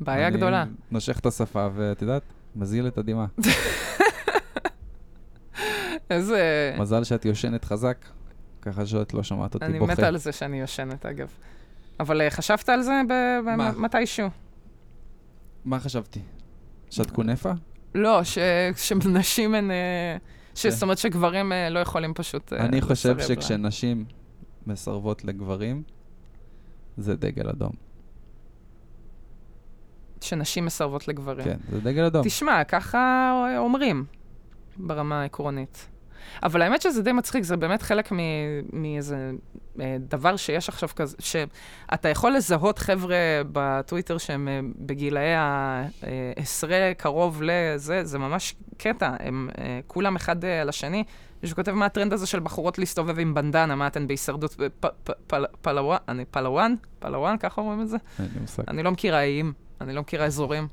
בעיה 0.00 0.28
אני 0.28 0.36
גדולה. 0.36 0.64
נושך 0.90 1.18
את 1.18 1.26
השפה, 1.26 1.68
ואת 1.74 2.02
יודעת, 2.02 2.22
מזיל 2.56 2.86
את 2.86 2.98
הדמעה. 2.98 3.26
איזה... 6.10 6.74
מזל 6.78 7.04
שאת 7.04 7.24
יושנת 7.24 7.64
חזק, 7.64 7.96
ככה 8.62 8.86
שאת 8.86 9.14
לא 9.14 9.22
שומעת 9.22 9.54
אותי 9.54 9.64
אני 9.66 9.78
בוכה. 9.78 9.92
מתה 9.92 10.06
על 10.08 10.16
זה 10.16 10.32
שאני 10.32 10.60
יושנת, 10.60 11.06
אגב. 11.06 11.28
אבל 12.00 12.20
אה, 12.20 12.30
חשבת 12.30 12.68
על 12.68 12.82
זה 12.82 13.00
ב- 13.08 13.12
ב- 13.46 13.56
מה? 13.56 13.72
מתישהו? 13.76 14.28
מה 15.64 15.80
חשבתי? 15.80 16.20
שאת 16.92 17.10
קונפה? 17.10 17.52
לא, 17.94 18.24
ש- 18.24 18.38
שנשים 18.76 19.54
הן... 19.54 19.70
אה, 19.70 20.16
כן. 20.62 20.70
זאת 20.70 20.82
אומרת 20.82 20.98
שגברים 20.98 21.52
אה, 21.52 21.68
לא 21.70 21.78
יכולים 21.78 22.14
פשוט... 22.14 22.52
אה, 22.52 22.58
אני 22.64 22.80
חושב. 22.80 23.20
שכשנשים 23.20 24.04
מסרבות 24.66 25.24
לגברים, 25.24 25.82
זה 26.96 27.16
דגל 27.16 27.48
אדום. 27.48 27.72
שנשים 30.20 30.64
מסרבות 30.64 31.08
לגברים. 31.08 31.44
כן, 31.44 31.58
זה 31.70 31.80
דגל 31.80 32.04
אדום. 32.04 32.24
תשמע, 32.24 32.64
ככה 32.64 33.32
אומרים 33.58 34.04
ברמה 34.76 35.22
העקרונית. 35.22 35.88
אבל 36.42 36.62
האמת 36.62 36.82
שזה 36.82 37.02
די 37.02 37.12
מצחיק, 37.12 37.44
זה 37.44 37.56
באמת 37.56 37.82
חלק 37.82 38.12
מאיזה 38.72 39.30
אה, 39.80 39.96
דבר 40.00 40.36
שיש 40.36 40.68
עכשיו 40.68 40.88
כזה, 40.96 41.16
שאתה 41.18 42.08
יכול 42.08 42.36
לזהות 42.36 42.78
חבר'ה 42.78 43.16
בטוויטר 43.52 44.18
שהם 44.18 44.48
אה, 44.48 44.60
בגילאי 44.76 45.34
העשרה 45.34 46.92
קרוב 46.96 47.42
לזה, 47.44 48.04
זה 48.04 48.18
ממש 48.18 48.54
קטע, 48.76 49.10
הם 49.20 49.48
אה, 49.58 49.80
כולם 49.86 50.16
אחד 50.16 50.44
אה, 50.44 50.60
על 50.60 50.68
השני. 50.68 51.04
מישהו 51.42 51.56
כותב 51.56 51.72
מה 51.72 51.86
הטרנד 51.86 52.12
הזה 52.12 52.26
של 52.26 52.40
בחורות 52.40 52.78
להסתובב 52.78 53.18
עם 53.18 53.34
בנדנה, 53.34 53.74
מה 53.74 53.86
אתן 53.86 54.06
בהישרדות, 54.06 54.56
פלוואן, 55.62 55.98
אני 56.08 56.24
פלוואן? 56.24 56.74
פלוואן, 56.98 57.36
ככה 57.38 57.60
אומרים 57.60 57.80
את 57.80 57.88
זה? 57.88 57.96
אין 58.18 58.28
לי 58.34 58.40
מושג. 58.40 58.62
אני 58.68 58.82
לא 58.82 58.90
מכירה 58.90 59.20
איים, 59.20 59.52
אני 59.80 59.94
לא 59.94 60.00
מכירה 60.00 60.26
אזורים. 60.26 60.68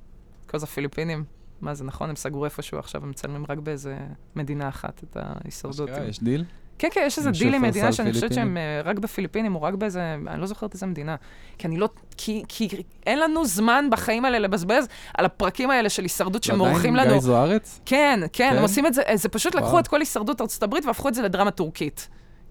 כל 0.47 0.57
זה 0.57 0.65
הפיליפינים. 0.65 1.23
מה 1.61 1.73
זה 1.73 1.83
נכון, 1.83 2.09
הם 2.09 2.15
סגרו 2.15 2.45
איפשהו 2.45 2.79
עכשיו, 2.79 3.03
הם 3.03 3.09
מצלמים 3.09 3.45
רק 3.49 3.57
באיזה 3.57 3.97
מדינה 4.35 4.69
אחת 4.69 5.03
את 5.03 5.17
ההישרדות. 5.19 5.89
אשכרה, 5.89 6.05
יש 6.05 6.23
דיל? 6.23 6.45
כן, 6.79 6.87
כן, 6.91 7.03
יש 7.05 7.17
איזה 7.17 7.31
דיל 7.31 7.55
עם 7.55 7.61
מדינה 7.61 7.93
שאני 7.93 8.13
חושבת? 8.13 8.33
שהם 8.33 8.57
אה, 8.57 8.81
רק 8.83 8.99
בפיליפינים, 8.99 9.55
או 9.55 9.61
רק 9.61 9.73
באיזה, 9.73 10.15
אני 10.27 10.41
לא 10.41 10.47
זוכרת 10.47 10.73
איזה 10.73 10.85
מדינה. 10.85 11.15
כי 11.57 11.67
אני 11.67 11.77
לא, 11.77 11.89
כי, 12.17 12.43
כי 12.47 12.69
אין 13.05 13.19
לנו 13.19 13.45
זמן 13.45 13.85
בחיים 13.91 14.25
האלה 14.25 14.39
לבזבז 14.39 14.87
על 15.17 15.25
הפרקים 15.25 15.69
האלה 15.69 15.89
של 15.89 16.03
הישרדות 16.03 16.43
שמורחים 16.43 16.93
עדיין 16.93 17.07
לנו. 17.07 17.19
גיא 17.19 17.25
זוארץ? 17.25 17.81
כן, 17.85 18.19
כן, 18.33 18.47
הם 18.49 18.55
כן? 18.55 18.61
עושים 18.61 18.85
את 18.85 18.93
זה, 18.93 19.01
זה 19.13 19.29
פשוט 19.29 19.55
לקחו 19.55 19.67
וואו. 19.67 19.79
את 19.79 19.87
כל 19.87 19.99
הישרדות 19.99 20.41
ארצות 20.41 20.63
הברית 20.63 20.85
והפכו 20.85 21.09
את 21.09 21.13
זה 21.13 21.21
לדרמה 21.21 21.51
טורקית. 21.51 22.09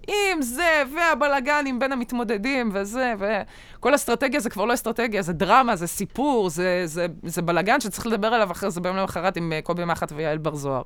עם 0.08 0.42
זה, 0.42 0.82
והבלגנים 0.94 1.78
בין 1.78 1.92
המתמודדים, 1.92 2.70
וזה, 2.72 3.14
וכל 3.18 3.94
אסטרטגיה 3.94 4.40
זה 4.40 4.50
כבר 4.50 4.64
לא 4.64 4.74
אסטרטגיה, 4.74 5.22
זה 5.22 5.32
דרמה, 5.32 5.76
זה 5.76 5.86
סיפור, 5.86 6.50
זה, 6.50 6.82
זה, 6.84 7.06
זה 7.22 7.42
בלגן 7.42 7.80
שצריך 7.80 8.06
לדבר 8.06 8.26
עליו 8.26 8.52
אחרי 8.52 8.70
זה 8.70 8.80
ביום 8.80 8.96
למחרת 8.96 9.36
עם 9.36 9.52
אה, 9.52 9.62
קובי 9.62 9.84
מחט 9.84 10.12
ויעל 10.16 10.38
בר 10.38 10.54
זוהר. 10.54 10.82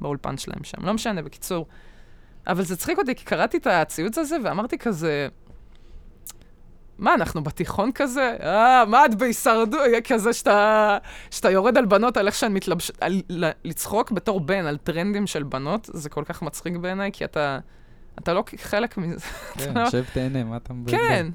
באולפן 0.00 0.38
שלהם 0.38 0.64
שם. 0.64 0.86
לא 0.86 0.94
משנה, 0.94 1.22
בקיצור. 1.22 1.66
אבל 2.46 2.62
זה 2.62 2.76
צחיק 2.76 2.98
אותי, 2.98 3.14
כי 3.14 3.24
קראתי 3.24 3.56
את 3.56 3.66
הציוץ 3.66 4.18
הזה 4.18 4.36
ואמרתי 4.44 4.78
כזה, 4.78 5.28
מה, 6.98 7.14
אנחנו 7.14 7.42
בתיכון 7.42 7.92
כזה? 7.92 8.36
אה, 8.42 8.84
מה 8.84 9.06
את 9.06 9.14
בהישרדות? 9.14 9.80
כזה 10.08 10.32
שאתה, 10.32 10.98
שאתה 11.30 11.50
יורד 11.50 11.78
על 11.78 11.86
בנות, 11.86 12.16
על 12.16 12.26
איך 12.26 12.34
שהן 12.34 12.52
מתלבשות, 12.52 12.98
לצחוק 13.64 14.10
בתור 14.10 14.40
בן 14.40 14.66
על 14.66 14.76
טרנדים 14.76 15.26
של 15.26 15.42
בנות, 15.42 15.88
זה 15.92 16.10
כל 16.10 16.24
כך 16.24 16.42
מצחיק 16.42 16.76
בעיניי, 16.76 17.10
כי 17.12 17.24
אתה, 17.24 17.58
אתה 18.18 18.32
לא 18.32 18.44
חלק 18.56 18.96
מזה. 18.98 19.26
כן, 19.54 19.90
שב 19.90 20.04
תהנה, 20.12 20.44
מה 20.44 20.56
אתה 20.56 20.72
מבלבל? 20.72 20.98
כן, 20.98 21.26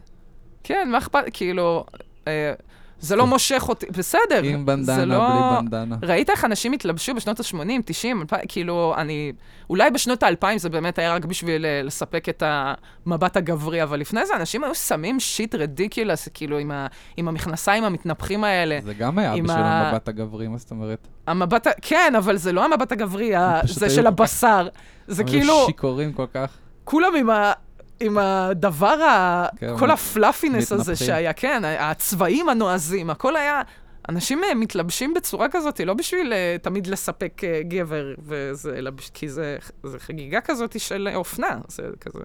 כן, 0.63 0.89
מה 0.91 0.97
אכפת, 0.97 1.23
כאילו, 1.33 1.85
אה, 2.27 2.53
זה 2.99 3.15
לא 3.15 3.27
מושך 3.27 3.65
אותי, 3.69 3.85
בסדר. 3.85 4.41
עם 4.43 4.65
בנדנה, 4.65 5.05
לא... 5.05 5.29
בלי 5.29 5.69
בנדנה. 5.69 5.95
ראית 6.03 6.29
איך 6.29 6.45
אנשים 6.45 6.73
התלבשו 6.73 7.15
בשנות 7.15 7.39
ה-80, 7.39 7.81
90, 7.85 8.21
2000, 8.21 8.41
כאילו, 8.47 8.93
אני... 8.97 9.31
אולי 9.69 9.91
בשנות 9.91 10.23
ה-2000 10.23 10.57
זה 10.57 10.69
באמת 10.69 10.99
היה 10.99 11.15
רק 11.15 11.25
בשביל 11.25 11.65
אה, 11.65 11.81
לספק 11.83 12.29
את 12.29 12.43
המבט 12.45 13.37
הגברי, 13.37 13.83
אבל 13.83 13.99
לפני 13.99 14.25
זה 14.25 14.35
אנשים 14.35 14.63
היו 14.63 14.75
שמים 14.75 15.19
shit 15.19 15.55
ridiculous, 15.55 16.27
כאילו, 16.33 16.57
עם, 16.57 16.71
ה... 16.71 16.87
עם 17.17 17.27
המכנסיים 17.27 17.83
המתנפחים 17.83 18.43
האלה. 18.43 18.79
זה 18.83 18.93
גם 18.93 19.19
היה 19.19 19.31
בשביל 19.31 19.51
ה... 19.51 19.89
המבט 19.89 20.07
הגברי, 20.07 20.47
מה 20.47 20.57
זאת 20.57 20.71
אומרת? 20.71 21.07
המבט, 21.27 21.67
ה... 21.67 21.71
כן, 21.81 22.13
אבל 22.17 22.37
זה 22.37 22.51
לא 22.51 22.65
המבט 22.65 22.91
הגברי, 22.91 23.35
ה... 23.35 23.61
זה 23.65 23.85
היו... 23.85 23.95
של 23.95 24.07
הבשר. 24.07 24.67
זה 25.07 25.23
כאילו... 25.23 25.65
שיכורים 25.65 26.13
כל 26.13 26.25
כך. 26.33 26.57
כולם 26.87 27.15
עם 27.15 27.29
ה... 27.29 27.53
עם 27.99 28.17
הדבר, 28.17 29.01
ה... 29.01 29.45
כן, 29.57 29.77
כל 29.77 29.91
הפלאפינס 29.91 30.71
הזה 30.71 30.95
שהיה, 30.95 31.33
כן, 31.33 31.61
הצבעים 31.79 32.49
הנועזים, 32.49 33.09
הכל 33.09 33.35
היה... 33.35 33.61
אנשים 34.09 34.43
אה, 34.43 34.55
מתלבשים 34.55 35.13
בצורה 35.13 35.47
כזאת, 35.51 35.79
לא 35.79 35.93
בשביל 35.93 36.33
uh, 36.33 36.63
תמיד 36.63 36.87
לספק 36.87 37.41
uh, 37.43 37.67
גבר, 37.67 38.13
וזה, 38.19 38.75
אלא 38.77 38.91
כי 39.13 39.29
זה, 39.29 39.57
זה 39.83 39.99
חגיגה 39.99 40.41
כזאת 40.41 40.79
של 40.79 41.09
אופנה, 41.15 41.59
זה 41.67 41.83
כזה... 41.99 42.19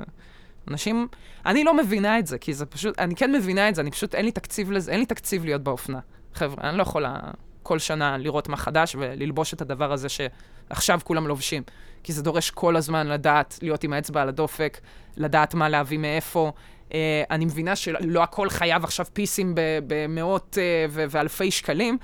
אנשים... 0.68 1.08
אני 1.46 1.64
לא 1.64 1.76
מבינה 1.76 2.18
את 2.18 2.26
זה, 2.26 2.38
כי 2.38 2.54
זה 2.54 2.66
פשוט... 2.66 2.98
אני 2.98 3.16
כן 3.16 3.32
מבינה 3.32 3.68
את 3.68 3.74
זה, 3.74 3.82
אני 3.82 3.90
פשוט... 3.90 4.14
אין 4.14 4.24
לי 4.24 4.32
תקציב 4.32 4.72
לזה, 4.72 4.92
אין 4.92 5.00
לי 5.00 5.06
תקציב 5.06 5.44
להיות 5.44 5.62
באופנה. 5.62 5.98
חבר'ה, 6.34 6.70
אני 6.70 6.78
לא 6.78 6.82
יכולה 6.82 7.18
כל 7.62 7.78
שנה 7.78 8.18
לראות 8.18 8.48
מה 8.48 8.56
חדש 8.56 8.96
וללבוש 8.98 9.54
את 9.54 9.60
הדבר 9.60 9.92
הזה 9.92 10.08
שעכשיו 10.08 11.00
כולם 11.04 11.26
לובשים. 11.26 11.62
כי 12.02 12.12
זה 12.12 12.22
דורש 12.22 12.50
כל 12.50 12.76
הזמן 12.76 13.06
לדעת, 13.06 13.58
להיות 13.62 13.84
עם 13.84 13.92
האצבע 13.92 14.22
על 14.22 14.28
הדופק, 14.28 14.80
לדעת 15.16 15.54
מה 15.54 15.68
להביא 15.68 15.98
מאיפה. 15.98 16.52
Uh, 16.88 16.94
אני 17.30 17.44
מבינה 17.44 17.76
שלא 17.76 18.22
הכל 18.22 18.50
חייב 18.50 18.84
עכשיו 18.84 19.06
פיסים 19.12 19.54
במאות 19.86 20.58
uh, 20.58 20.90
ואלפי 21.10 21.50
שקלים, 21.50 21.98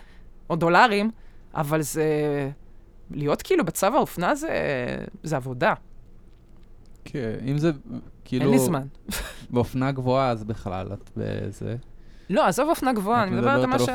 או 0.51 0.57
דולרים, 0.57 1.11
אבל 1.55 1.83
זה... 1.83 2.05
להיות 3.11 3.43
כאילו 3.43 3.65
בצו 3.65 3.87
האופנה 3.87 4.35
זה, 4.35 4.49
זה 5.23 5.37
עבודה. 5.37 5.75
כן, 7.05 7.35
אם 7.47 7.59
זה 7.59 7.71
כאילו... 8.25 8.45
אין 8.45 8.53
לי 8.53 8.59
זמן. 8.59 8.87
באופנה 9.51 9.93
גבוהה, 9.93 10.31
אז 10.31 10.45
בכלל 10.45 10.93
את 10.93 11.11
בזה... 11.17 11.77
לא, 12.31 12.47
עזוב 12.47 12.69
אופנה 12.69 12.93
גבוהה, 12.93 13.23
אני 13.23 13.31
מדברת 13.31 13.65
על 13.65 13.67
מה 13.67 13.79
ש... 13.79 13.89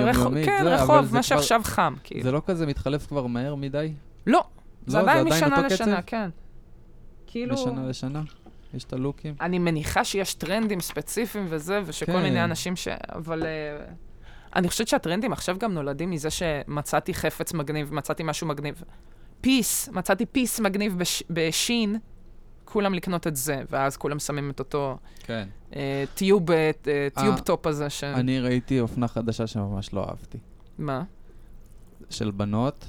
רחוב, 0.00 0.34
כן, 0.44 0.64
רחוב, 0.66 1.14
מה 1.14 1.22
שעכשיו 1.22 1.60
חם, 1.64 1.94
כאילו. 2.04 2.22
זה 2.22 2.32
לא 2.32 2.42
כזה 2.46 2.66
מתחלף 2.66 3.06
כבר 3.06 3.26
מהר 3.26 3.54
מדי? 3.54 3.92
לא, 4.26 4.44
זה 4.86 4.98
לא, 4.98 5.02
עדיין 5.02 5.26
משנה 5.28 5.62
לשנה, 5.62 6.02
כן. 6.02 6.30
כאילו... 7.26 7.54
משנה 7.54 7.88
לשנה? 7.88 8.22
יש 8.74 8.84
את 8.84 8.92
הלוקים? 8.92 9.34
אני 9.40 9.58
מניחה 9.58 10.04
שיש 10.04 10.34
טרנדים 10.34 10.80
ספציפיים 10.80 11.46
וזה, 11.48 11.80
ושכל 11.86 12.12
כן. 12.12 12.22
מיני 12.22 12.44
אנשים 12.44 12.76
ש... 12.76 12.88
אבל... 12.88 13.42
Uh, 13.42 13.46
אני 14.56 14.68
חושבת 14.68 14.88
שהטרנדים 14.88 15.32
עכשיו 15.32 15.58
גם 15.58 15.74
נולדים 15.74 16.10
מזה 16.10 16.30
שמצאתי 16.30 17.14
חפץ 17.14 17.52
מגניב, 17.52 17.94
מצאתי 17.94 18.22
משהו 18.22 18.46
מגניב. 18.46 18.82
piece, 19.40 19.88
מצאתי 19.88 20.26
piece 20.26 20.60
מגניב 20.60 20.98
בש... 20.98 21.22
בשין, 21.30 21.98
כולם 22.64 22.94
לקנות 22.94 23.26
את 23.26 23.36
זה, 23.36 23.62
ואז 23.70 23.96
כולם 23.96 24.18
שמים 24.18 24.50
את 24.50 24.58
אותו 24.58 24.98
כן. 25.18 25.48
uh, 25.70 25.74
tube, 26.14 26.50
uh, 26.50 26.54
tube 27.20 27.38
top 27.38 27.66
הזה. 27.66 27.90
ש... 27.90 28.04
אני 28.04 28.40
ראיתי 28.40 28.80
אופנה 28.80 29.08
חדשה 29.08 29.46
שממש 29.46 29.94
לא 29.94 30.06
אהבתי. 30.08 30.38
מה? 30.78 31.02
של 32.10 32.30
בנות, 32.30 32.88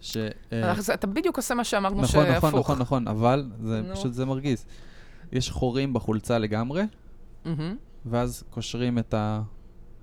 ש... 0.00 0.16
אה, 0.52 0.74
אתה 0.94 1.06
בדיוק 1.06 1.36
עושה 1.36 1.54
מה 1.54 1.64
שאמרנו 1.64 2.02
נכון, 2.02 2.26
שהפוך. 2.26 2.44
נכון, 2.44 2.60
נכון, 2.60 2.78
נכון, 2.78 3.08
אבל 3.08 3.50
זה. 3.62 3.82
פשוט, 3.92 4.12
זה 4.12 4.24
מרגיז. 4.24 4.66
יש 5.32 5.50
חורים 5.50 5.92
בחולצה 5.92 6.38
לגמרי, 6.38 6.82
mm-hmm. 7.44 7.48
ואז 8.06 8.44
קושרים 8.50 8.98
את, 8.98 9.14
ה... 9.14 9.42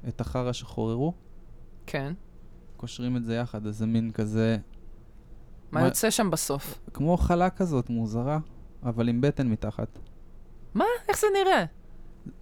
את 0.08 0.22
החרא 0.22 0.51
שחוררו. 0.51 1.13
כן. 1.86 2.13
קושרים 2.77 3.18
את 3.18 3.25
זה 3.25 3.36
יחד, 3.36 3.66
איזה 3.66 3.86
מין 3.86 4.12
כזה... 4.12 4.58
מה, 5.72 5.80
מה 5.82 5.88
יוצא 5.88 6.10
שם 6.10 6.32
בסוף? 6.32 6.80
כמו 6.94 7.18
חלה 7.18 7.50
כזאת, 7.50 7.89
מוזרה, 7.89 8.39
אבל 8.84 9.10
עם 9.10 9.22
בטן 9.22 9.48
מתחת. 9.48 10.00
מה? 10.74 10.86
איך 11.10 11.20
זה 11.20 11.27
נראה? 11.34 11.66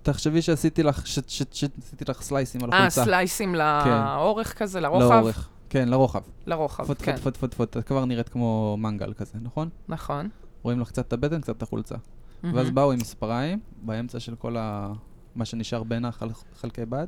תחשבי 0.01 0.41
שעשיתי 0.41 0.83
לך, 0.83 1.07
שעשיתי 1.07 2.05
לך 2.07 2.21
סלייסים 2.21 2.63
על 2.63 2.69
החולצה. 2.73 3.01
אה, 3.01 3.05
סלייסים 3.05 3.55
כן. 3.55 3.57
לאורך. 3.57 4.57
כזה, 4.57 4.79
לרוחב? 4.79 5.11
לאורך. 5.11 5.49
כן, 5.69 5.89
לרוחב. 5.89 6.21
לרוחב, 6.45 6.85
פוט, 6.85 7.01
כן. 7.01 7.15
פוט, 7.15 7.23
פוט, 7.23 7.37
פוט, 7.37 7.53
פוט, 7.53 7.77
את 7.77 7.87
כבר 7.87 8.05
נראית 8.05 8.29
כמו 8.29 8.77
מנגל 8.79 9.13
כזה, 9.13 9.37
נכון? 9.41 9.69
נכון. 9.87 10.29
רואים 10.63 10.79
לך 10.79 10.87
קצת 10.87 11.07
את 11.07 11.13
הבטן, 11.13 11.41
קצת 11.41 11.57
את 11.57 11.63
החולצה. 11.63 11.95
Mm-hmm. 11.95 12.47
ואז 12.53 12.71
באו 12.71 12.91
עם 12.91 12.99
ספריים, 12.99 13.59
באמצע 13.81 14.19
של 14.19 14.35
כל 14.35 14.57
ה... 14.57 14.93
מה 15.35 15.45
שנשאר 15.45 15.83
בין 15.83 16.05
החלקי 16.05 16.85
בד, 16.85 17.07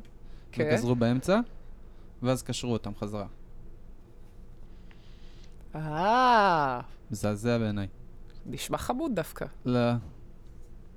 כן. 0.51 0.63
וגזרו 0.71 0.95
באמצע, 0.95 1.39
ואז 2.23 2.43
קשרו 2.43 2.73
אותם 2.73 2.95
חזרה. 2.95 3.27
אה. 5.75 6.79
מזעזע 7.11 7.57
בעיניי. 7.57 7.87
נשמע 8.45 8.77
חמוד 8.77 9.11
דווקא. 9.15 9.45
לא. 9.65 9.79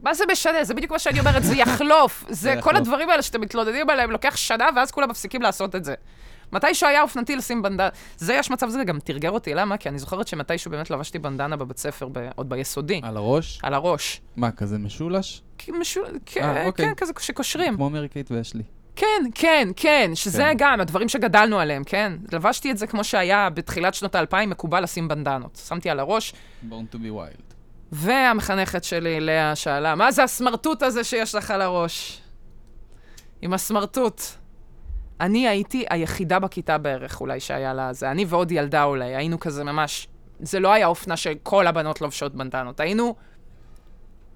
מה 0.02 0.14
זה 0.14 0.24
משנה? 0.32 0.64
זה 0.64 0.74
בדיוק 0.74 0.92
מה 0.92 0.98
שאני 0.98 1.20
אומרת, 1.20 1.44
זה 1.44 1.56
יחלוף. 1.56 2.24
זה 2.28 2.54
כל 2.60 2.76
הדברים 2.76 3.10
האלה 3.10 3.22
שאתם 3.22 3.40
מתלוננים 3.40 3.90
עליהם, 3.90 4.10
לוקח 4.10 4.36
שנה, 4.36 4.68
ואז 4.76 4.90
כולם 4.90 5.10
מפסיקים 5.10 5.42
לעשות 5.42 5.74
את 5.76 5.84
זה. 5.84 5.94
מתישהו 6.52 6.88
היה 6.88 7.02
אופנתי 7.02 7.36
לשים 7.36 7.62
בנדנה, 7.62 7.88
זה 8.16 8.34
יש 8.34 8.50
מצב, 8.50 8.68
זה 8.68 8.84
גם 8.84 8.98
תרגר 8.98 9.30
אותי, 9.30 9.54
למה? 9.54 9.76
כי 9.76 9.88
אני 9.88 9.98
זוכרת 9.98 10.28
שמתישהו 10.28 10.70
באמת 10.70 10.90
לבשתי 10.90 11.18
בנדנה 11.18 11.56
בבית 11.56 11.78
ספר, 11.78 12.08
ב, 12.12 12.28
עוד 12.34 12.48
ביסודי. 12.48 13.00
על 13.04 13.16
הראש? 13.16 13.60
על 13.62 13.74
הראש. 13.74 14.20
מה, 14.36 14.50
כזה 14.50 14.78
משולש? 14.78 15.42
משול... 15.68 16.06
כן, 16.26 16.42
아, 16.42 16.44
אה, 16.44 16.66
אוקיי. 16.66 16.86
כן, 16.86 16.94
כזה 16.94 17.12
שקושרים. 17.18 17.74
כמו 17.74 17.90
מרי 17.90 18.08
קייט 18.08 18.30
ואשלי. 18.30 18.62
כן, 18.96 19.06
כן, 19.34 19.68
כן, 19.76 20.10
שזה 20.14 20.42
כן. 20.42 20.54
גם 20.58 20.80
הדברים 20.80 21.08
שגדלנו 21.08 21.58
עליהם, 21.58 21.84
כן? 21.84 22.12
לבשתי 22.32 22.70
את 22.70 22.78
זה 22.78 22.86
כמו 22.86 23.04
שהיה 23.04 23.50
בתחילת 23.50 23.94
שנות 23.94 24.14
האלפיים, 24.14 24.50
מקובל 24.50 24.82
לשים 24.82 25.08
בנדנות. 25.08 25.60
שמתי 25.68 25.90
על 25.90 26.00
הראש. 26.00 26.34
Born 26.70 26.94
to 26.94 26.96
be 26.96 26.98
wild. 26.98 27.49
והמחנכת 27.92 28.84
שלי, 28.84 29.20
לאה, 29.20 29.56
שאלה, 29.56 29.94
מה 29.94 30.12
זה 30.12 30.22
הסמרטוט 30.22 30.82
הזה 30.82 31.04
שיש 31.04 31.34
לך 31.34 31.50
על 31.50 31.62
הראש? 31.62 32.20
עם 33.42 33.52
הסמרטוט. 33.52 34.22
אני 35.20 35.48
הייתי 35.48 35.84
היחידה 35.90 36.38
בכיתה 36.38 36.78
בערך, 36.78 37.20
אולי, 37.20 37.40
שהיה 37.40 37.74
לה 37.74 37.92
זה. 37.92 38.10
אני 38.10 38.24
ועוד 38.28 38.52
ילדה 38.52 38.84
אולי, 38.84 39.16
היינו 39.16 39.40
כזה 39.40 39.64
ממש... 39.64 40.08
זה 40.40 40.60
לא 40.60 40.72
היה 40.72 40.86
אופנה 40.86 41.16
שכל 41.16 41.66
הבנות 41.66 42.00
לובשות 42.00 42.34
בנדנות. 42.34 42.80
היינו 42.80 43.14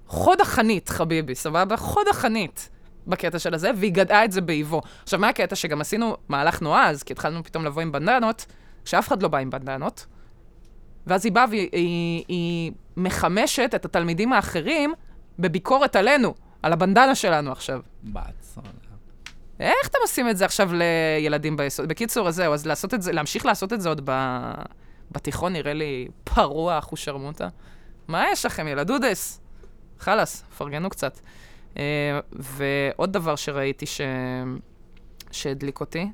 חוד 0.07 0.41
החנית, 0.41 0.89
חביבי, 0.89 1.35
סבבה? 1.35 1.77
חוד 1.77 2.07
החנית 2.07 2.69
בקטע 3.07 3.39
של 3.39 3.53
הזה, 3.53 3.71
והיא 3.75 3.93
גדעה 3.93 4.25
את 4.25 4.31
זה 4.31 4.41
באיבו. 4.41 4.81
עכשיו, 5.03 5.19
מה 5.19 5.29
הקטע? 5.29 5.55
שגם 5.55 5.81
עשינו 5.81 6.17
מהלך 6.29 6.61
נועז, 6.61 7.03
כי 7.03 7.13
התחלנו 7.13 7.43
פתאום 7.43 7.65
לבוא 7.65 7.81
עם 7.81 7.91
בנדנות, 7.91 8.45
שאף 8.85 9.07
אחד 9.07 9.23
לא 9.23 9.27
בא 9.27 9.37
עם 9.37 9.49
בנדנות, 9.49 10.05
ואז 11.07 11.25
היא 11.25 11.33
באה 11.33 11.45
והיא 11.49 11.69
היא, 11.71 12.23
היא 12.27 12.71
מחמשת 12.97 13.71
את 13.75 13.85
התלמידים 13.85 14.33
האחרים 14.33 14.93
בביקורת 15.39 15.95
עלינו, 15.95 16.33
על 16.63 16.73
הבנדנה 16.73 17.15
שלנו 17.15 17.51
עכשיו. 17.51 17.81
בעצונה. 18.03 18.69
איך 19.59 19.87
אתם 19.87 19.97
עושים 20.01 20.29
את 20.29 20.37
זה 20.37 20.45
עכשיו 20.45 20.69
לילדים 20.73 21.57
ביסוד? 21.57 21.87
בקיצור, 21.87 22.27
אז 22.27 22.35
זהו, 22.35 22.53
אז 22.53 22.65
לעשות 22.65 22.93
את 22.93 23.01
זה, 23.01 23.11
להמשיך 23.11 23.45
לעשות 23.45 23.73
את 23.73 23.81
זה 23.81 23.89
עוד 23.89 24.01
ב... 24.05 24.11
בתיכון 25.11 25.53
נראה 25.53 25.73
לי 25.73 26.07
פרוע 26.23 26.77
אחושרמוטה. 26.77 27.47
מה 28.07 28.25
יש 28.31 28.45
לכם, 28.45 28.67
ילדודס? 28.67 29.41
חלאס, 29.99 30.43
פרגנו 30.57 30.89
קצת. 30.89 31.19
Uh, 31.73 31.77
ועוד 32.31 33.13
דבר 33.13 33.35
שראיתי 33.35 33.85
ש... 33.85 34.01
שהדליק 35.31 35.79
אותי, 35.79 36.07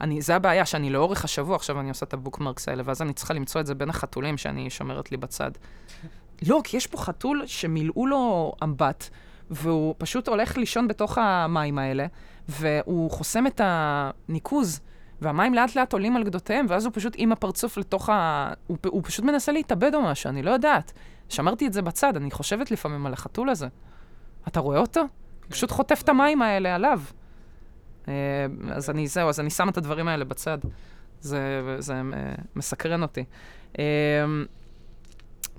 אני, 0.00 0.22
זה 0.22 0.36
הבעיה, 0.36 0.66
שאני 0.66 0.90
לאורך 0.90 1.24
השבוע, 1.24 1.56
עכשיו 1.56 1.80
אני 1.80 1.88
עושה 1.88 2.06
את 2.06 2.14
הבוקמרקס 2.14 2.68
האלה, 2.68 2.82
ואז 2.86 3.02
אני 3.02 3.12
צריכה 3.12 3.34
למצוא 3.34 3.60
את 3.60 3.66
זה 3.66 3.74
בין 3.74 3.90
החתולים 3.90 4.36
שאני 4.36 4.70
שומרת 4.70 5.10
לי 5.10 5.16
בצד. 5.16 5.50
לא, 6.48 6.60
כי 6.64 6.76
יש 6.76 6.86
פה 6.86 6.98
חתול 6.98 7.42
שמילאו 7.46 8.06
לו 8.06 8.52
אמבט, 8.62 9.08
והוא 9.50 9.94
פשוט 9.98 10.28
הולך 10.28 10.56
לישון 10.56 10.88
בתוך 10.88 11.18
המים 11.18 11.78
האלה, 11.78 12.06
והוא 12.48 13.10
חוסם 13.10 13.46
את 13.46 13.60
הניקוז, 13.64 14.80
והמים 15.20 15.54
לאט 15.54 15.76
לאט 15.76 15.92
עולים 15.92 16.16
על 16.16 16.24
גדותיהם, 16.24 16.66
ואז 16.68 16.84
הוא 16.84 16.92
פשוט 16.94 17.14
עם 17.16 17.32
הפרצוף 17.32 17.76
לתוך 17.76 18.08
ה... 18.08 18.52
הוא, 18.66 18.76
הוא 18.86 19.02
פשוט 19.04 19.24
מנסה 19.24 19.52
להתאבד 19.52 19.94
או 19.94 20.02
משהו, 20.02 20.30
אני 20.30 20.42
לא 20.42 20.50
יודעת. 20.50 20.92
שמרתי 21.28 21.66
את 21.66 21.72
זה 21.72 21.82
בצד, 21.82 22.16
אני 22.16 22.30
חושבת 22.30 22.70
לפעמים 22.70 23.06
על 23.06 23.12
החתול 23.12 23.48
הזה. 23.48 23.68
אתה 24.48 24.60
רואה 24.60 24.78
אותו? 24.78 25.00
הוא 25.00 25.08
פשוט 25.48 25.70
חוטף 25.70 26.02
את 26.02 26.08
המים 26.08 26.42
האלה 26.42 26.74
עליו. 26.74 27.00
אה, 28.08 28.14
אז 28.72 28.90
אני, 28.90 29.06
זהו, 29.06 29.28
אז 29.28 29.40
אני 29.40 29.50
שם 29.50 29.68
את 29.68 29.76
הדברים 29.76 30.08
האלה 30.08 30.24
בצד. 30.24 30.58
זה, 31.20 31.76
זה 31.78 31.94
אה, 31.94 32.00
מסקרן 32.56 33.02
אותי. 33.02 33.24
אה, 33.78 33.84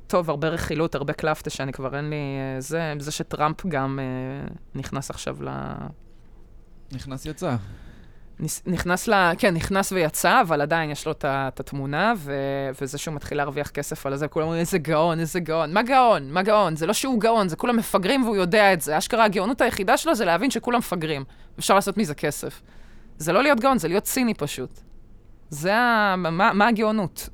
טוב, 0.07 0.29
הרבה 0.29 0.47
רכילות, 0.47 0.95
הרבה 0.95 1.13
קלפטה 1.13 1.49
שאני 1.49 1.73
כבר 1.73 1.97
אין 1.97 2.09
לי... 2.09 2.15
זה, 2.59 2.93
זה 2.99 3.11
שטראמפ 3.11 3.65
גם 3.65 3.99
נכנס 4.75 5.09
עכשיו 5.09 5.43
ל... 5.43 5.49
נכנס 6.91 7.25
יצא. 7.25 7.55
נס- 8.39 8.61
נכנס 8.65 9.07
ל... 9.07 9.31
כן, 9.37 9.53
נכנס 9.53 9.91
ויצא, 9.91 10.41
אבל 10.41 10.61
עדיין 10.61 10.91
יש 10.91 11.05
לו 11.05 11.11
את 11.11 11.59
התמונה, 11.59 12.13
ו... 12.17 12.33
וזה 12.81 12.97
שהוא 12.97 13.13
מתחיל 13.15 13.37
להרוויח 13.37 13.69
כסף 13.69 14.05
על 14.05 14.15
זה, 14.15 14.27
כולם 14.27 14.45
אומרים, 14.45 14.59
איזה 14.59 14.77
גאון, 14.77 15.19
איזה 15.19 15.39
גאון. 15.39 15.73
מה 15.73 15.83
גאון? 15.83 16.31
מה 16.31 16.41
גאון? 16.43 16.75
זה 16.75 16.85
לא 16.85 16.93
שהוא 16.93 17.21
גאון, 17.21 17.49
זה 17.49 17.55
כולם 17.55 17.77
מפגרים 17.77 18.23
והוא 18.23 18.35
יודע 18.35 18.73
את 18.73 18.81
זה. 18.81 18.97
אשכרה, 18.97 19.23
הגאונות 19.23 19.61
היחידה 19.61 19.97
שלו 19.97 20.15
זה 20.15 20.25
להבין 20.25 20.51
שכולם 20.51 20.79
מפגרים. 20.79 21.23
אפשר 21.59 21.75
לעשות 21.75 21.97
מזה 21.97 22.15
כסף. 22.15 22.61
זה 23.17 23.33
לא 23.33 23.43
להיות 23.43 23.59
גאון, 23.59 23.77
זה 23.77 23.87
להיות 23.87 24.03
ציני 24.03 24.33
פשוט. 24.33 24.79
זה 25.49 25.75
ה... 25.75 26.15
מה, 26.17 26.53
מה 26.53 26.67
הגאונות? 26.67 27.29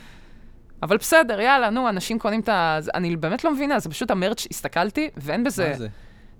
אבל 0.82 0.96
בסדר, 0.96 1.40
יאללה, 1.40 1.70
נו, 1.70 1.88
אנשים 1.88 2.18
קונים 2.18 2.40
את 2.40 2.48
ה... 2.48 2.78
אני 2.94 3.16
באמת 3.16 3.44
לא 3.44 3.52
מבינה, 3.54 3.78
זה 3.78 3.90
פשוט 3.90 4.10
ה 4.10 4.15
merch, 4.15 4.46
הסתכלתי, 4.50 5.10
ואין 5.16 5.44
בזה... 5.44 5.68
מה 5.68 5.74
זה? 5.78 5.88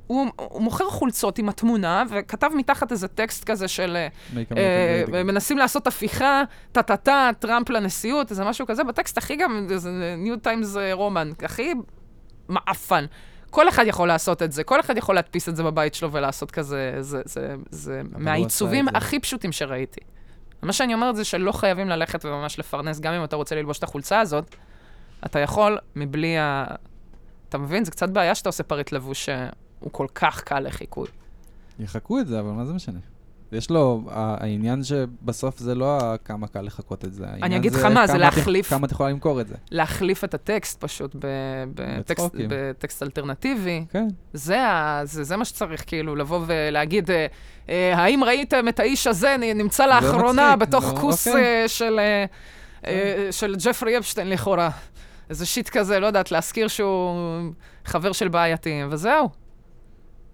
הוא, 0.07 0.27
הוא 0.37 0.63
מוכר 0.63 0.85
חולצות 0.91 1.39
עם 1.39 1.49
התמונה, 1.49 2.05
וכתב 2.11 2.51
מתחת 2.57 2.93
איזה 2.93 3.09
טקסט 3.09 3.45
כזה 3.45 3.69
של... 3.69 3.97
אה, 3.97 4.09
אה, 4.57 5.05
Again. 5.07 5.11
מנסים 5.11 5.59
לעשות 5.59 5.87
הפיכה, 5.87 6.43
טה-טה-טה, 6.73 7.31
טראמפ 7.39 7.71
לנשיאות, 7.71 8.31
איזה 8.31 8.45
משהו 8.45 8.67
כזה, 8.67 8.85
בטקסט 8.85 9.19
הכי 9.19 9.37
גם, 9.37 9.67
איזה 9.71 10.15
New 10.19 10.37
Times 10.37 10.77
Roman, 10.93 11.31
הכי 11.43 11.73
מעפן. 12.49 13.05
כל 13.51 13.69
אחד 13.69 13.85
יכול 13.87 14.09
לעשות 14.09 14.43
את 14.43 14.53
זה, 14.53 14.65
כל 14.65 14.81
אחד 14.81 14.97
יכול 14.97 15.15
להדפיס 15.15 15.49
את 15.49 15.57
זה 15.57 15.63
בבית 15.63 15.95
שלו 15.95 16.13
ולעשות 16.13 16.51
כזה, 16.51 16.97
זה, 17.01 17.23
זה, 17.25 17.55
זה 17.71 18.03
מהעיצובים 18.19 18.85
זה. 18.85 18.91
הכי 18.99 19.19
פשוטים 19.19 19.53
שראיתי. 19.53 20.01
מה 20.63 20.73
שאני 20.73 20.95
אומרת 20.95 21.17
זה 21.17 21.25
שלא 21.25 21.53
חייבים 21.53 21.89
ללכת 21.89 22.25
וממש 22.25 22.59
לפרנס, 22.59 23.01
גם 23.01 23.13
אם 23.13 23.25
אתה 23.25 23.37
רוצה 23.37 23.55
ללבוש 23.55 23.79
את 23.79 23.83
החולצה 23.83 24.21
הזאת, 24.21 24.55
אתה 25.27 25.39
יכול 25.39 25.79
מבלי 25.97 26.39
ה... 26.39 26.65
אתה 27.49 27.59
מבין? 27.59 27.85
זה 27.85 27.91
קצת 27.91 28.09
בעיה 28.09 28.35
שאתה 28.35 28.49
עושה 28.49 28.63
פריט 28.63 28.93
לבוש 28.93 29.29
שהוא 29.83 29.93
כל 29.93 30.07
כך 30.15 30.41
קל 30.41 30.61
לחיקוי. 30.61 31.09
יחקו 31.79 32.21
את 32.21 32.27
זה, 32.27 32.41
אבל 32.41 32.51
מה 32.51 32.65
זה 32.65 32.73
משנה? 32.73 32.99
יש 33.53 33.71
לו, 33.71 34.03
העניין 34.11 34.85
שבסוף 34.85 35.59
זה 35.59 35.75
לא 35.75 35.99
כמה 36.25 36.47
קל 36.47 36.61
לחקות 36.61 37.05
את 37.05 37.13
זה. 37.15 37.27
העניין 37.27 37.53
אגיד 37.53 37.75
לך 37.75 37.85
מה, 37.85 38.07
זה 38.07 38.19
להחליף- 38.19 38.69
כמה 38.69 38.87
את 38.87 38.93
יכולה 38.93 39.11
למכור 39.11 39.41
את 39.41 39.49
זה. 39.49 39.55
להחליף 39.71 40.25
את 40.25 40.35
הטקסט 40.35 40.81
פשוט 40.85 41.17
בטקסט, 42.49 43.03
אלטרנטיבי. 43.03 43.85
כן. 43.91 44.09
זה, 44.33 44.63
ה, 44.67 45.01
זה, 45.05 45.25
זה 45.25 45.37
מה 45.37 45.45
שצריך, 45.45 45.85
כאילו, 45.87 46.17
לבוא 46.17 46.41
ולהגיד, 46.47 47.11
אה, 47.11 47.27
אה, 47.69 47.95
האם 47.97 48.25
ראיתם 48.25 48.69
את 48.69 48.81
האיש 48.81 49.07
הזה 49.07 49.37
נמצא 49.55 49.87
לאחרונה 49.87 50.57
בתוך 50.57 50.85
כוס 51.01 51.29
אוקיי. 51.29 51.43
אה, 51.63 51.69
של, 51.69 52.01
אה, 52.85 53.29
של 53.31 53.57
ג'פרי 53.65 53.99
אפשטיין 53.99 54.29
לכאורה. 54.31 54.71
איזה 55.31 55.47
שיט 55.47 55.69
כזה, 55.69 56.01
לא 56.01 56.07
יודעת, 56.07 56.33
להזכיר 56.33 56.69
שהוא 56.69 57.41
חבר 57.85 58.13
של 58.13 58.29
בעייתיים, 58.29 58.89
וזהו. 58.91 59.42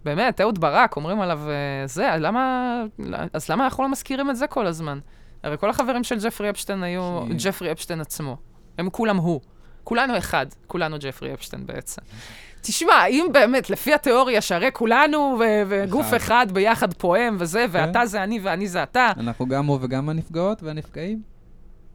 באמת, 0.04 0.40
אהוד 0.40 0.60
ברק, 0.60 0.96
אומרים 0.96 1.20
עליו 1.20 1.40
אה, 1.48 1.54
זה, 1.86 2.08
למה... 2.18 2.82
אז 3.32 3.48
למה 3.48 3.64
אנחנו 3.64 3.82
לא 3.82 3.88
מזכירים 3.90 4.30
את 4.30 4.36
זה 4.36 4.46
כל 4.46 4.66
הזמן? 4.66 4.98
הרי 5.42 5.58
כל 5.58 5.70
החברים 5.70 6.04
של 6.04 6.18
ג'פרי 6.18 6.50
אפשטיין 6.50 6.82
היו 6.82 7.20
כי- 7.28 7.34
ג'פרי 7.48 7.72
אפשטיין 7.72 8.00
עצמו. 8.00 8.36
הם 8.78 8.90
כולם 8.90 9.16
הוא. 9.16 9.40
כולנו 9.84 10.18
אחד, 10.18 10.46
כולנו 10.66 10.96
ג'פרי 11.00 11.34
אפשטיין 11.34 11.66
בעצם. 11.66 12.02
תשמע, 12.60 13.06
אם 13.06 13.26
באמת, 13.32 13.70
לפי 13.70 13.94
התיאוריה, 13.94 14.40
שהרי 14.40 14.68
כולנו 14.72 15.38
וגוף 15.68 16.14
אחד. 16.16 16.46
ביחד 16.52 16.94
פועם 16.94 17.36
וזה, 17.40 17.64
ואתה 17.70 18.06
זה 18.06 18.22
אני 18.22 18.40
ואני 18.42 18.68
זה 18.68 18.82
אתה, 18.82 19.10
אנחנו 19.18 19.46
גם 19.46 19.66
הוא 19.66 19.78
וגם 19.82 20.08
הנפגעות 20.08 20.62
והנפגעים. 20.62 21.22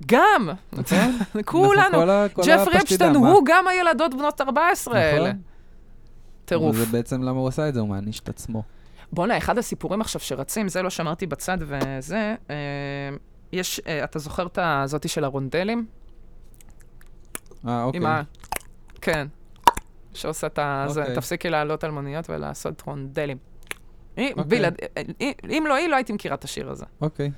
גם, 0.08 0.50
נכון? 0.74 1.18
כולנו. 1.46 1.98
ג'פרי 2.46 2.78
אפשטיין? 2.78 3.16
הוא 3.16 3.42
גם 3.46 3.68
הילדות 3.68 4.14
בנות 4.14 4.42
14 4.42 4.98
האלה. 5.00 5.32
טירוף. 6.60 6.76
וזה 6.76 6.86
בעצם 6.92 7.24
למה 7.24 7.40
הוא 7.40 7.48
עשה 7.48 7.70
את 7.70 7.74
זה, 7.74 7.80
הוא 7.80 7.90
מעניש 7.90 8.20
את 8.20 8.30
עצמו. 8.30 8.64
בואנה, 9.12 9.38
אחד 9.38 9.58
הסיפורים 9.58 10.02
עכשיו 10.02 10.22
שרצים, 10.22 10.68
זה 10.68 10.82
לא 10.82 10.90
שמרתי 10.90 11.26
בצד 11.28 11.58
וזה, 11.60 12.36
אה, 12.50 12.56
יש, 13.52 13.82
אה, 13.88 14.04
אתה 14.04 14.20
זוכר 14.20 14.46
את 14.46 14.60
הזאתי 14.62 15.08
של 15.08 15.24
הרונדלים? 15.24 15.86
אה, 17.68 17.84
אוקיי. 17.84 18.00
עם 18.00 18.06
ה... 18.06 18.22
כן. 19.02 19.28
שעושה 20.14 20.48
את 20.48 20.60
ה... 20.60 20.86
אוקיי. 20.90 21.16
תפסיקי 21.16 21.50
לעלות 21.50 21.84
על 21.84 21.92
מוניות 21.92 22.30
ולעשות 22.30 22.82
רונדלים. 22.86 23.38
היא- 24.18 24.32
אוקיי. 24.38 24.44
בלעד- 24.60 24.76
אה, 24.98 25.02
היא- 25.20 25.34
אם 25.50 25.64
לא 25.68 25.74
היא, 25.74 25.88
לא 25.88 25.96
הייתי 25.96 26.14
מכירה 26.14 26.36
את 26.36 26.44
השיר 26.44 26.70
הזה. 26.70 26.86
אוקיי. 27.02 27.32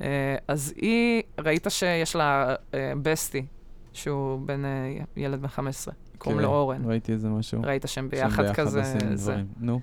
אה, 0.00 0.36
אז 0.48 0.74
היא, 0.76 1.22
ראית 1.38 1.66
שיש 1.68 2.16
לה 2.16 2.54
אה, 2.74 2.92
בסטי, 3.02 3.46
שהוא 3.92 4.40
בן, 4.46 4.64
אה, 4.64 4.70
ילד 5.16 5.42
בן 5.42 5.48
15, 5.48 5.94
קוראים 6.22 6.40
כן, 6.40 6.44
לו 6.44 6.50
אורן. 6.50 6.84
ראיתי 6.84 7.12
איזה 7.12 7.28
משהו. 7.28 7.62
ראית 7.62 7.84
שהם 7.86 8.08
ביחד 8.08 8.52
כזה. 8.52 8.82
דברים. 9.14 9.46
נו. 9.60 9.80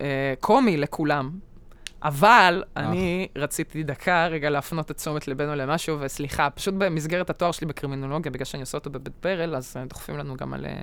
אה, 0.00 0.34
קומי 0.40 0.76
לכולם. 0.76 1.38
אבל 2.02 2.64
אני 2.76 3.28
רציתי 3.36 3.82
דקה 3.82 4.26
רגע 4.26 4.50
להפנות 4.50 4.90
את 4.90 4.96
תשומת 4.96 5.28
ליבנו 5.28 5.54
למשהו, 5.54 5.96
וסליחה, 6.00 6.50
פשוט 6.50 6.74
במסגרת 6.78 7.30
התואר 7.30 7.52
שלי 7.52 7.66
בקרימינולוגיה, 7.66 8.32
בגלל 8.32 8.44
שאני 8.44 8.60
עושה 8.60 8.78
אותו 8.78 8.90
בבית 8.90 9.14
ברל, 9.22 9.56
אז 9.56 9.76
אה, 9.76 9.84
דוחפים 9.84 10.18
לנו 10.18 10.36
גם 10.36 10.54
על 10.54 10.66
אה, 10.66 10.80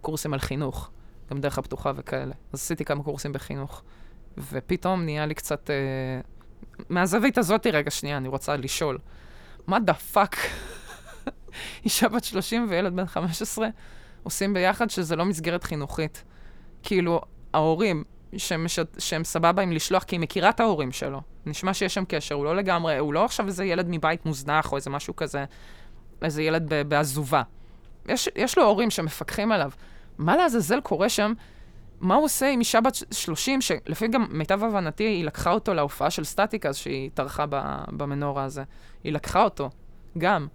קורסים 0.00 0.34
על 0.34 0.40
חינוך, 0.40 0.90
גם 1.30 1.40
דרך 1.40 1.58
הפתוחה 1.58 1.92
וכאלה. 1.96 2.34
אז 2.52 2.60
עשיתי 2.60 2.84
כמה 2.84 3.02
קורסים 3.02 3.32
בחינוך, 3.32 3.82
ופתאום 4.38 5.02
נהיה 5.04 5.26
לי 5.26 5.34
קצת... 5.34 5.70
אה, 5.70 6.20
מהזווית 6.88 7.38
הזאתי, 7.38 7.70
רגע, 7.70 7.90
שנייה, 7.90 8.16
אני 8.16 8.28
רוצה 8.28 8.56
לשאול. 8.56 8.98
What 9.66 9.80
the 9.80 9.94
fuck 9.94 10.36
אישה 11.84 12.08
בת 12.08 12.24
30 12.24 12.66
וילד 12.70 12.96
בן 12.96 13.06
15 13.06 13.68
עושים 14.24 14.54
ביחד 14.54 14.90
שזה 14.90 15.16
לא 15.16 15.24
מסגרת 15.24 15.64
חינוכית? 15.64 16.24
כאילו, 16.82 17.20
ההורים, 17.54 18.04
שהם, 18.36 18.64
מש... 18.64 18.78
שהם 18.98 19.24
סבבה 19.24 19.62
עם 19.62 19.72
לשלוח, 19.72 20.02
כי 20.02 20.16
היא 20.16 20.20
מכירה 20.20 20.48
את 20.48 20.60
ההורים 20.60 20.92
שלו. 20.92 21.20
נשמע 21.46 21.74
שיש 21.74 21.94
שם 21.94 22.04
קשר, 22.08 22.34
הוא 22.34 22.44
לא 22.44 22.56
לגמרי, 22.56 22.98
הוא 22.98 23.14
לא 23.14 23.24
עכשיו 23.24 23.46
איזה 23.46 23.64
ילד 23.64 23.86
מבית 23.88 24.26
מוזנח 24.26 24.72
או 24.72 24.76
איזה 24.76 24.90
משהו 24.90 25.16
כזה, 25.16 25.44
איזה 26.22 26.42
ילד 26.42 26.72
בעזובה. 26.88 27.42
יש, 28.08 28.28
יש 28.36 28.58
לו 28.58 28.64
הורים 28.64 28.90
שמפקחים 28.90 29.52
עליו. 29.52 29.70
מה 30.18 30.36
לעזאזל 30.36 30.80
קורה 30.80 31.08
שם? 31.08 31.32
מה 32.00 32.14
הוא 32.14 32.24
עושה 32.24 32.48
עם 32.48 32.60
אישה 32.60 32.80
בת 32.80 32.94
30, 33.10 33.60
שלפי 33.60 34.08
גם 34.08 34.26
מיטב 34.30 34.64
הבנתי, 34.64 35.04
היא 35.04 35.24
לקחה 35.24 35.52
אותו 35.52 35.74
להופעה 35.74 36.10
של 36.10 36.24
סטטיק 36.24 36.66
אז 36.66 36.76
שהיא 36.76 37.10
טרחה 37.14 37.44
במנורה 37.88 38.44
הזה. 38.44 38.62
היא 39.04 39.12
לקחה 39.12 39.44
אותו, 39.44 39.70
גם. 40.18 40.46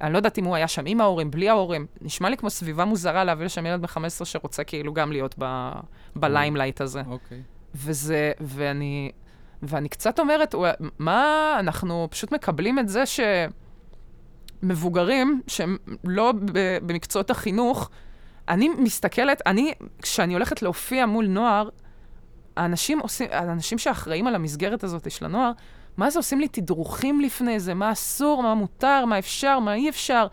אני 0.00 0.12
לא 0.12 0.18
יודעת 0.18 0.38
אם 0.38 0.44
הוא 0.44 0.56
היה 0.56 0.68
שם 0.68 0.82
עם 0.86 1.00
ההורים, 1.00 1.30
בלי 1.30 1.48
ההורים. 1.48 1.86
נשמע 2.00 2.30
לי 2.30 2.36
כמו 2.36 2.50
סביבה 2.50 2.84
מוזרה 2.84 3.24
להביא 3.24 3.44
לשם 3.44 3.66
ילד 3.66 3.80
בן 3.80 3.86
15 3.86 4.26
שרוצה 4.26 4.64
כאילו 4.64 4.94
גם 4.94 5.12
להיות 5.12 5.34
ב... 5.38 5.70
ב 6.16 6.22
limelight 6.22 6.80
הזה. 6.80 7.02
אוקיי. 7.06 7.42
וזה, 7.74 8.32
ואני, 8.40 9.10
ואני 9.62 9.88
קצת 9.88 10.18
אומרת, 10.20 10.54
"ווא, 10.54 10.68
מה, 10.98 11.56
אנחנו 11.58 12.08
פשוט 12.10 12.32
מקבלים 12.32 12.78
את 12.78 12.88
זה 12.88 13.04
שמבוגרים, 14.62 15.40
שהם 15.46 15.76
לא 16.04 16.32
במקצועות 16.82 17.30
החינוך, 17.30 17.90
אני 18.48 18.68
מסתכלת, 18.68 19.42
אני, 19.46 19.72
כשאני 20.02 20.34
הולכת 20.34 20.62
להופיע 20.62 21.06
מול 21.06 21.26
נוער, 21.26 21.68
האנשים 22.56 22.98
עושים, 22.98 23.26
האנשים 23.30 23.78
שאחראים 23.78 24.26
על 24.26 24.34
המסגרת 24.34 24.84
הזאת 24.84 25.10
של 25.10 25.24
הנוער, 25.24 25.52
מה 25.96 26.10
זה 26.10 26.18
עושים 26.18 26.40
לי 26.40 26.48
תדרוכים 26.48 27.20
לפני 27.20 27.60
זה, 27.60 27.74
מה 27.74 27.92
אסור, 27.92 28.42
מה 28.42 28.54
מותר, 28.54 29.04
מה 29.04 29.18
אפשר, 29.18 29.58
מה 29.58 29.74
אי 29.74 29.88
אפשר, 29.88 30.26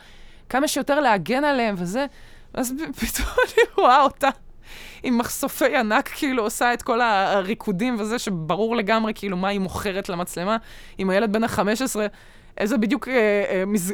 כמה 0.49 0.67
שיותר 0.67 0.99
להגן 0.99 1.43
עליהם 1.43 1.75
וזה, 1.77 2.05
ואז 2.53 2.73
פ- 2.77 2.99
פתאום 3.05 3.27
אני 3.43 3.63
רואה 3.77 4.01
אותה 4.01 4.29
עם 5.03 5.17
מחשופי 5.17 5.77
ענק, 5.77 6.07
כאילו 6.07 6.43
עושה 6.43 6.73
את 6.73 6.81
כל 6.81 7.01
הריקודים 7.01 7.95
וזה, 7.99 8.19
שברור 8.19 8.75
לגמרי 8.75 9.13
כאילו 9.15 9.37
מה 9.37 9.47
היא 9.47 9.59
מוכרת 9.59 10.09
למצלמה, 10.09 10.57
עם 10.97 11.09
הילד 11.09 11.33
בן 11.33 11.43
ה-15, 11.43 11.95
איזה 12.57 12.77
בדיוק, 12.77 13.07
אה, 13.07 13.13
אה, 13.49 13.63
מז... 13.67 13.93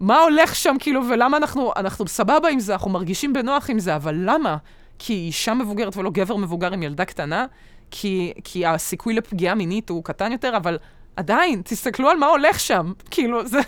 מה 0.00 0.20
הולך 0.20 0.54
שם 0.54 0.76
כאילו, 0.78 1.02
ולמה 1.08 1.36
אנחנו, 1.36 1.72
אנחנו 1.76 2.08
סבבה 2.08 2.48
עם 2.48 2.60
זה, 2.60 2.72
אנחנו 2.72 2.90
מרגישים 2.90 3.32
בנוח 3.32 3.70
עם 3.70 3.78
זה, 3.78 3.96
אבל 3.96 4.14
למה? 4.18 4.56
כי 4.98 5.12
היא 5.12 5.26
אישה 5.26 5.54
מבוגרת 5.54 5.96
ולא 5.96 6.10
גבר 6.10 6.36
מבוגר 6.36 6.72
עם 6.72 6.82
ילדה 6.82 7.04
קטנה? 7.04 7.46
כי, 7.90 8.32
כי 8.44 8.66
הסיכוי 8.66 9.14
לפגיעה 9.14 9.54
מינית 9.54 9.90
הוא 9.90 10.04
קטן 10.04 10.32
יותר, 10.32 10.56
אבל 10.56 10.78
עדיין, 11.18 11.62
תסתכלו 11.64 12.08
על 12.10 12.16
מה 12.16 12.26
הולך 12.26 12.60
שם. 12.60 12.92
כאילו, 13.10 13.46
זה... 13.46 13.60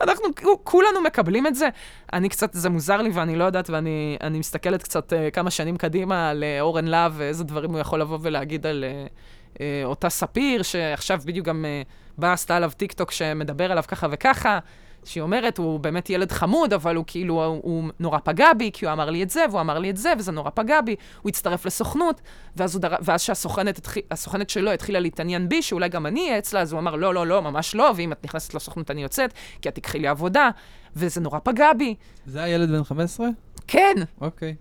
אנחנו 0.00 0.24
כולנו 0.64 1.00
מקבלים 1.04 1.46
את 1.46 1.54
זה. 1.54 1.68
אני 2.12 2.28
קצת, 2.28 2.52
זה 2.52 2.70
מוזר 2.70 2.96
לי 2.96 3.10
ואני 3.10 3.36
לא 3.36 3.44
יודעת, 3.44 3.70
ואני 3.70 4.16
אני 4.22 4.38
מסתכלת 4.38 4.82
קצת 4.82 5.12
uh, 5.12 5.16
כמה 5.32 5.50
שנים 5.50 5.76
קדימה 5.76 6.30
על 6.30 6.42
uh, 6.42 6.60
אורן 6.60 6.84
להב 6.84 7.12
ואיזה 7.16 7.44
דברים 7.44 7.70
הוא 7.70 7.78
יכול 7.78 8.00
לבוא 8.00 8.18
ולהגיד 8.22 8.66
על 8.66 8.84
uh, 8.84 9.54
uh, 9.54 9.60
אותה 9.84 10.08
ספיר, 10.08 10.62
שעכשיו 10.62 11.20
בדיוק 11.24 11.46
גם 11.46 11.64
uh, 11.64 12.18
באה, 12.18 12.32
עשתה 12.32 12.56
עליו 12.56 12.70
טיק 12.76 12.92
טוק 12.92 13.10
שמדבר 13.10 13.72
עליו 13.72 13.84
ככה 13.88 14.06
וככה, 14.10 14.58
שהיא 15.06 15.22
אומרת, 15.22 15.58
הוא 15.58 15.80
באמת 15.80 16.10
ילד 16.10 16.32
חמוד, 16.32 16.72
אבל 16.72 16.96
הוא 16.96 17.04
כאילו, 17.06 17.44
הוא, 17.44 17.60
הוא 17.62 17.84
נורא 18.00 18.18
פגע 18.24 18.52
בי, 18.52 18.70
כי 18.72 18.84
הוא 18.86 18.92
אמר 18.92 19.10
לי 19.10 19.22
את 19.22 19.30
זה, 19.30 19.44
והוא 19.50 19.60
אמר 19.60 19.78
לי 19.78 19.90
את 19.90 19.96
זה, 19.96 20.12
וזה 20.18 20.32
נורא 20.32 20.50
פגע 20.54 20.80
בי. 20.80 20.96
הוא 21.22 21.30
הצטרף 21.30 21.66
לסוכנות, 21.66 22.20
ואז, 22.56 22.78
דר... 22.78 22.94
ואז 23.02 23.20
שהסוכנת. 23.22 23.88
הסוכנת 24.10 24.50
שלו 24.50 24.70
התחילה 24.70 25.00
להתעניין 25.00 25.48
בי, 25.48 25.62
שאולי 25.62 25.88
גם 25.88 26.06
אני 26.06 26.20
אהיה 26.20 26.38
אצלה, 26.38 26.60
אז 26.60 26.72
הוא 26.72 26.80
אמר, 26.80 26.96
לא, 26.96 27.14
לא, 27.14 27.26
לא, 27.26 27.42
ממש 27.42 27.74
לא, 27.74 27.92
ואם 27.96 28.12
את 28.12 28.24
נכנסת 28.24 28.54
לסוכנות 28.54 28.90
אני 28.90 29.02
יוצאת, 29.02 29.32
כי 29.62 29.68
את 29.68 29.74
תקחי 29.74 29.98
לי 29.98 30.08
עבודה, 30.08 30.50
וזה 30.96 31.20
נורא 31.20 31.38
פגע 31.38 31.72
בי. 31.72 31.94
זה 32.26 32.42
הילד 32.42 32.70
בן 32.70 32.84
15? 32.84 33.28
כן, 33.66 33.94
אוקיי. 34.20 34.54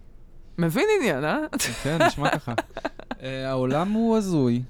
מבין 0.57 0.85
עניין, 0.99 1.25
אה? 1.25 1.37
כן, 1.83 2.01
נשמע 2.01 2.29
ככה. 2.29 2.53
אה, 3.23 3.49
העולם 3.49 3.91
הוא 3.91 4.17
הזוי. 4.17 4.61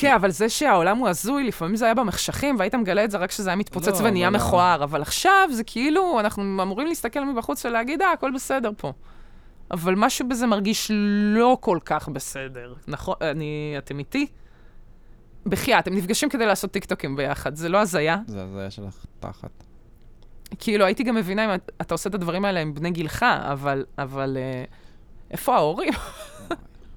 כן, 0.00 0.14
אבל 0.14 0.30
זה 0.30 0.48
שהעולם 0.48 0.98
הוא 0.98 1.08
הזוי, 1.08 1.44
לפעמים 1.44 1.76
זה 1.76 1.84
היה 1.84 1.94
במחשכים, 1.94 2.56
והיית 2.58 2.74
מגלה 2.74 3.04
את 3.04 3.10
זה 3.10 3.18
רק 3.18 3.28
כשזה 3.30 3.50
היה 3.50 3.56
מתפוצץ 3.56 4.00
לא, 4.00 4.06
ונהיה 4.06 4.28
אבל- 4.28 4.36
מכוער, 4.36 4.84
אבל 4.84 5.02
עכשיו 5.02 5.48
זה 5.52 5.64
כאילו, 5.64 6.20
אנחנו 6.20 6.42
אמורים 6.62 6.86
להסתכל 6.86 7.24
מבחוץ 7.24 7.64
ולהגיד, 7.64 8.02
אה, 8.02 8.12
הכל 8.12 8.30
בסדר 8.34 8.70
פה. 8.76 8.92
אבל 9.70 9.94
משהו 9.96 10.28
בזה 10.28 10.46
מרגיש 10.46 10.90
לא 11.34 11.58
כל 11.60 11.78
כך 11.84 12.08
בסדר. 12.08 12.74
נכון? 12.88 13.14
אני... 13.20 13.74
אתם 13.78 13.98
איתי? 13.98 14.26
בחייאת, 15.46 15.82
אתם 15.84 15.94
נפגשים 15.94 16.28
כדי 16.28 16.46
לעשות 16.46 16.70
טיקטוקים 16.70 17.16
ביחד, 17.16 17.54
זה 17.56 17.68
לא 17.68 17.78
הזיה? 17.80 18.16
זה 18.26 18.42
הזיה 18.42 18.70
שלך 18.70 19.04
תחת. 19.20 19.50
כאילו, 20.58 20.84
הייתי 20.84 21.02
גם 21.02 21.14
מבינה 21.14 21.44
אם 21.44 21.54
את- 21.54 21.70
אתה 21.80 21.94
עושה 21.94 22.08
את 22.10 22.14
הדברים 22.14 22.44
האלה 22.44 22.60
עם 22.60 22.74
בני 22.74 22.90
גילך, 22.90 23.22
אבל... 23.22 23.84
אבל... 23.98 24.36
אה, 24.40 24.64
איפה 25.30 25.54
ההורים? 25.56 25.92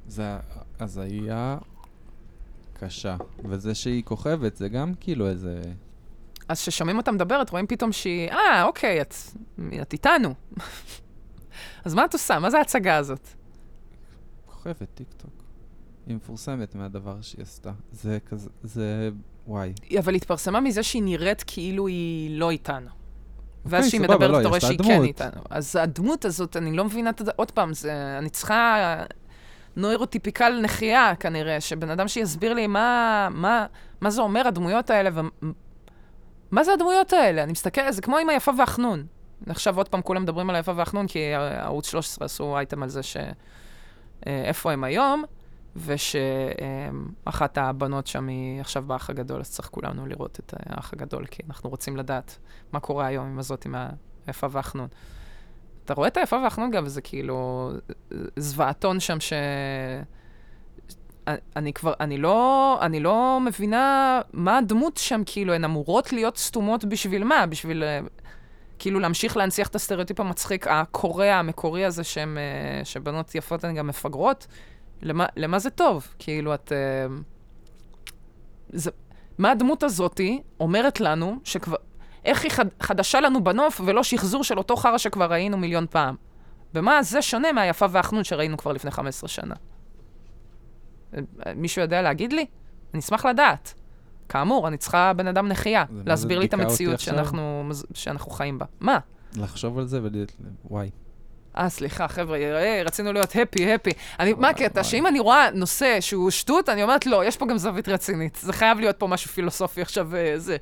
זה 0.08 0.38
הזיה 0.80 1.58
קשה. 2.80 3.16
וזה 3.46 3.76
שהיא 3.76 4.04
כוכבת, 4.04 4.56
זה 4.56 4.70
גם 4.70 4.94
כאילו 5.00 5.28
איזה... 5.28 5.62
אז 6.48 6.62
כששומעים 6.62 6.98
אותה 6.98 7.12
מדברת, 7.12 7.50
רואים 7.50 7.68
פתאום 7.68 7.92
שהיא, 7.92 8.30
אה, 8.30 8.64
אוקיי, 8.64 9.02
את, 9.02 9.14
את 9.82 9.94
איתנו. 9.94 10.34
אז 11.86 11.94
מה 11.94 12.06
את 12.06 12.14
עושה? 12.14 12.40
מה 12.40 12.50
זה 12.50 12.58
ההצגה 12.58 12.98
הזאת? 12.98 13.28
כוכבת 14.46 14.88
טיקטוק. 14.94 15.44
היא 16.08 16.16
מפורסמת 16.16 16.76
מהדבר 16.76 17.22
שהיא 17.22 17.42
עשתה. 17.42 17.72
זה 17.92 18.18
כזה, 18.26 18.50
זה... 18.64 19.10
וואי. 19.48 19.74
אבל 20.00 20.14
היא 20.14 20.18
התפרסמה 20.18 20.60
מזה 20.60 20.84
שהיא 20.84 21.04
נראית 21.04 21.44
כאילו 21.48 21.88
היא 21.88 22.40
לא 22.40 22.52
איתנו. 22.52 22.90
ואז 23.66 23.86
אוקיי, 23.86 23.88
כשהיא 23.88 24.02
סבבה, 24.02 24.16
מדברת, 24.16 24.32
לא, 24.32 24.40
אתה 24.40 24.48
רואה 24.48 24.60
שהיא 24.60 24.78
כן. 24.78 25.04
איתנו. 25.04 25.42
אז 25.50 25.76
הדמות 25.76 26.26
הזאת, 26.26 26.58
אני 26.58 26.78
לא 26.78 26.86
מבינה 26.86 27.10
את 27.10 27.22
זה, 27.26 27.32
עוד 27.36 27.52
פעם, 27.52 27.74
זה, 27.74 28.18
אני 28.18 28.30
צריכה 28.30 29.04
נוירוטיפיקל 29.76 30.60
נחייה, 30.64 31.16
כנראה, 31.20 31.62
שבן 31.62 31.90
אדם 31.90 32.08
שיסביר 32.08 32.54
לי 32.54 32.68
מה, 32.68 33.28
מה, 33.32 33.66
מה 34.02 34.10
זה 34.10 34.22
אומר, 34.22 34.48
הדמויות 34.48 34.90
האלה, 34.90 35.10
ומה 35.14 36.64
זה 36.64 36.74
הדמויות 36.74 37.14
האלה? 37.14 37.44
אני 37.44 37.52
מסתכל, 37.52 37.92
זה 37.92 38.02
כמו 38.02 38.18
עם 38.18 38.30
היפה 38.30 38.52
והחנון. 38.58 39.06
עכשיו 39.50 39.78
עוד 39.78 39.90
פעם 39.90 40.02
כולם 40.02 40.24
מדברים 40.24 40.50
על 40.50 40.56
היפה 40.56 40.72
והחנון, 40.76 41.08
כי 41.08 41.34
ערוץ 41.34 41.88
13 41.88 42.26
עשו 42.26 42.58
אייטם 42.58 42.84
על 42.84 42.90
זה 42.90 43.04
ש... 43.04 43.18
אה, 44.28 44.52
הם 44.66 44.84
היום, 44.84 45.24
ושאחת 45.76 47.58
הבנות 47.58 48.08
שם 48.08 48.28
היא 48.28 48.62
עכשיו 48.62 48.84
באח 48.84 49.10
הגדול, 49.10 49.40
אז 49.40 49.52
צריך 49.52 49.70
כולנו 49.70 50.06
לראות 50.06 50.40
את 50.40 50.54
האח 50.60 50.94
הגדול, 50.94 51.26
כי 51.26 51.44
אנחנו 51.48 51.70
רוצים 51.70 51.98
לדעת 51.98 52.38
מה 52.72 52.80
קורה 52.80 53.06
היום 53.06 53.26
עם 53.26 53.40
הזאת, 53.40 53.66
עם 53.66 53.76
היפה 54.28 54.48
והחנון. 54.52 54.88
אתה 55.90 55.98
רואה 55.98 56.08
את 56.08 56.18
היפה 56.18 56.36
והחנון 56.44 56.72
גם, 56.72 56.86
וזה 56.86 57.02
כאילו 57.02 57.70
זוועתון 58.36 59.00
שם 59.00 59.20
ש... 59.20 59.34
אני 61.56 61.74
כבר, 61.74 61.94
אני 62.00 62.18
לא, 62.18 62.78
אני 62.82 63.00
לא 63.00 63.40
מבינה 63.46 64.22
מה 64.34 64.58
הדמות 64.58 64.98
שם, 64.98 65.22
כאילו, 65.26 65.54
הן 65.54 65.64
אמורות 65.64 66.14
להיות 66.14 66.38
סתומות 66.38 66.86
בשביל 66.86 67.24
מה? 67.24 67.46
בשביל 67.46 67.84
אה, 67.84 68.00
כאילו 68.80 69.00
להמשיך 69.00 69.38
להנציח 69.38 69.68
את 69.68 69.76
הסטריאוטיפ 69.76 70.20
המצחיק 70.20 70.68
הקורע, 70.68 71.26
המקורי 71.26 71.86
הזה, 71.86 72.04
שהם, 72.04 72.38
אה, 72.38 72.86
שבנות 72.86 73.36
יפות 73.36 73.64
הן 73.64 73.76
גם 73.76 73.88
מפגרות? 73.88 74.48
למה, 75.02 75.26
למה 75.36 75.60
זה 75.60 75.70
טוב? 75.70 76.08
כאילו, 76.20 76.54
את... 76.54 76.72
אה, 76.72 77.16
זה, 78.70 78.92
מה 79.38 79.52
הדמות 79.52 79.84
הזאתי 79.84 80.42
אומרת 80.60 81.00
לנו 81.00 81.36
שכבר... 81.44 81.78
איך 82.26 82.44
היא 82.44 82.52
חד, 82.52 82.66
חדשה 82.82 83.22
לנו 83.22 83.44
בנוף 83.44 83.82
ולא 83.86 84.04
שחזור 84.04 84.44
של 84.44 84.58
אותו 84.58 84.76
חרא 84.76 84.98
שכבר 84.98 85.32
ראינו 85.32 85.58
מיליון 85.58 85.86
פעם? 85.90 86.16
במה 86.74 87.04
זה 87.04 87.22
שונה 87.22 87.52
מהיפה 87.52 87.86
והחנון 87.90 88.24
שראינו 88.24 88.58
כבר 88.58 88.72
לפני 88.72 88.92
15 88.92 89.28
שנה? 89.28 89.56
אה, 91.14 91.22
מישהו 91.56 91.82
יודע 91.82 92.02
להגיד 92.02 92.34
לי? 92.34 92.46
אני 92.94 93.00
אשמח 93.00 93.26
לדעת. 93.26 93.74
כאמור, 94.30 94.68
אני 94.68 94.78
צריכה 94.78 95.14
בן 95.14 95.28
אדם 95.28 95.48
נחייה, 95.48 95.86
להסביר 96.06 96.40
לי 96.40 96.46
את 96.46 96.54
המציאות? 96.54 97.00
שאנחנו, 97.00 97.70
שאנחנו 97.94 98.32
חיים 98.32 98.60
בה. 98.60 98.66
מה? 98.80 99.00
לחשוב 99.36 99.80
על 99.80 99.86
זה 99.88 100.04
ול... 100.04 100.10
וואי. 100.66 100.90
אה, 101.58 101.70
סליחה, 101.70 102.08
חבר'ה, 102.08 102.38
אה, 102.38 102.82
רצינו 102.86 103.14
להיות 103.14 103.36
הפי, 103.36 103.74
הפי. 103.74 103.92
אני, 104.20 104.34
מה 104.34 104.50
הקטע? 104.50 104.84
שאם 104.84 105.08
אני 105.08 105.20
רואה 105.20 105.52
נושא 105.54 105.98
שהוא 106.00 106.32
שטות, 106.32 106.70
אני 106.70 106.84
אומרת, 106.84 107.06
לא, 107.06 107.26
יש 107.26 107.38
פה 107.38 107.46
גם 107.46 107.58
זווית 107.58 107.90
רצינית. 107.90 108.38
זה 108.42 108.54
חייב 108.54 108.80
להיות 108.80 108.96
פה 109.00 109.08
משהו 109.08 109.30
פילוסופי 109.30 109.82
עכשיו, 109.82 110.16
אה, 110.16 110.34
זה. 110.38 110.58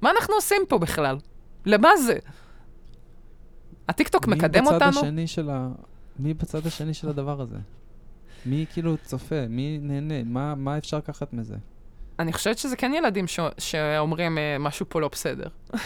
מה 0.00 0.10
אנחנו 0.10 0.34
עושים 0.34 0.62
פה 0.68 0.78
בכלל? 0.78 1.16
למה 1.66 1.96
זה? 1.96 2.18
הטיקטוק 3.88 4.26
מקדם 4.26 4.64
מי 4.64 4.70
בצד 4.70 4.74
אותנו? 4.74 5.00
השני 5.00 5.26
של 5.26 5.50
ה... 5.50 5.68
מי 6.18 6.34
בצד 6.34 6.66
השני 6.66 6.94
של 6.94 7.08
הדבר 7.08 7.40
הזה? 7.40 7.56
מי 8.46 8.66
כאילו 8.72 8.96
צופה? 9.04 9.48
מי 9.48 9.78
נהנה? 9.82 10.24
מה, 10.24 10.54
מה 10.54 10.78
אפשר 10.78 10.96
לקחת 10.96 11.32
מזה? 11.32 11.56
אני 12.18 12.32
חושבת 12.32 12.58
שזה 12.58 12.76
כן 12.76 12.94
ילדים 12.94 13.26
ש... 13.26 13.40
שאומרים 13.58 14.38
אה, 14.38 14.56
משהו 14.60 14.86
פה 14.88 15.00
לא 15.00 15.08
בסדר. 15.12 15.48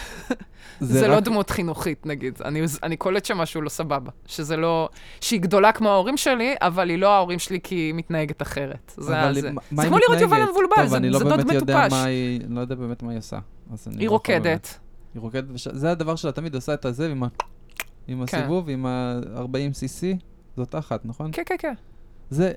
זה, 0.79 1.07
לא 1.07 1.17
רק- 1.17 1.23
דמות 1.23 1.49
חינוכית, 1.49 2.05
נגיד. 2.05 2.39
אני, 2.45 2.61
אני 2.83 2.97
קולט 2.97 3.25
שמשהו 3.25 3.61
לא 3.61 3.69
סבבה. 3.69 4.11
שזה 4.25 4.57
לא... 4.57 4.89
שהיא 5.21 5.41
גדולה 5.41 5.71
כמו 5.71 5.89
ההורים 5.89 6.17
שלי, 6.17 6.55
אבל 6.61 6.89
היא 6.89 6.97
לא 6.97 7.09
ההורים 7.15 7.39
שלי 7.39 7.59
כי 7.63 7.75
היא 7.75 7.93
מתנהגת 7.93 8.41
אחרת. 8.41 8.93
זה, 8.97 9.03
זה. 9.33 9.51
זה 9.71 9.87
כמו 9.87 9.97
לראות 9.97 10.21
יובל? 10.21 10.41
המבולבל, 10.41 10.75
טוב, 10.75 10.85
זה, 10.87 10.99
לא 10.99 11.19
זה 11.19 11.23
דוד 11.25 11.55
מטופש. 11.55 11.93
היא... 11.93 12.41
אני 12.45 12.55
לא 12.55 12.61
יודע 12.61 12.75
באמת 12.75 13.03
מה 13.03 13.11
היא 13.11 13.19
עושה. 13.19 13.35
היא 13.35 13.39
לא 13.69 13.75
יכול 13.75 13.89
באמת. 13.95 14.09
רוקדת. 14.09 14.79
היא 15.13 15.21
רוקדת, 15.21 15.45
וש... 15.53 15.67
זה 15.67 15.91
הדבר 15.91 16.15
שלה, 16.15 16.31
תמיד 16.31 16.55
עושה 16.55 16.73
את 16.73 16.85
הזה 16.85 17.11
עם, 17.11 17.23
ה... 17.23 17.27
עם 18.07 18.25
כן. 18.25 18.37
הסיבוב, 18.37 18.69
עם 18.69 18.85
ה-40 18.85 19.73
cc, 19.73 20.17
זאת 20.57 20.75
אחת, 20.75 21.05
נכון? 21.05 21.29
כן, 21.33 21.43
כן, 21.45 21.55
כן. 21.59 21.73
זה, 22.29 22.51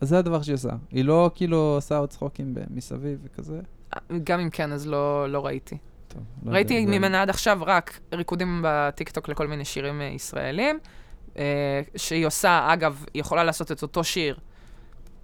אז 0.00 0.08
זה 0.08 0.18
הדבר 0.18 0.42
שהיא 0.42 0.54
עושה. 0.54 0.68
היא 0.90 1.04
לא 1.04 1.30
כאילו 1.34 1.56
עושה 1.56 1.96
עוד 1.96 2.08
צחוקים 2.08 2.54
מסביב 2.70 3.18
וכזה. 3.24 3.60
גם 4.24 4.40
אם 4.40 4.50
כן, 4.50 4.72
אז 4.72 4.86
לא, 4.86 5.28
לא 5.32 5.46
ראיתי. 5.46 5.76
טוב, 6.08 6.22
לא 6.44 6.52
ראיתי 6.52 6.74
יודע, 6.74 6.90
זה- 6.92 6.98
ממנה 6.98 7.22
עד 7.22 7.30
עכשיו 7.30 7.58
רק 7.66 8.00
ריקודים 8.12 8.60
בטיקטוק 8.64 9.28
לכל 9.28 9.46
מיני 9.46 9.64
שירים 9.64 10.00
אה, 10.00 10.06
ישראלים, 10.06 10.78
אה, 11.38 11.42
שהיא 11.96 12.26
עושה, 12.26 12.68
אגב, 12.72 13.04
היא 13.14 13.20
יכולה 13.20 13.44
לעשות 13.44 13.72
את 13.72 13.82
אותו 13.82 14.04
שיר 14.04 14.38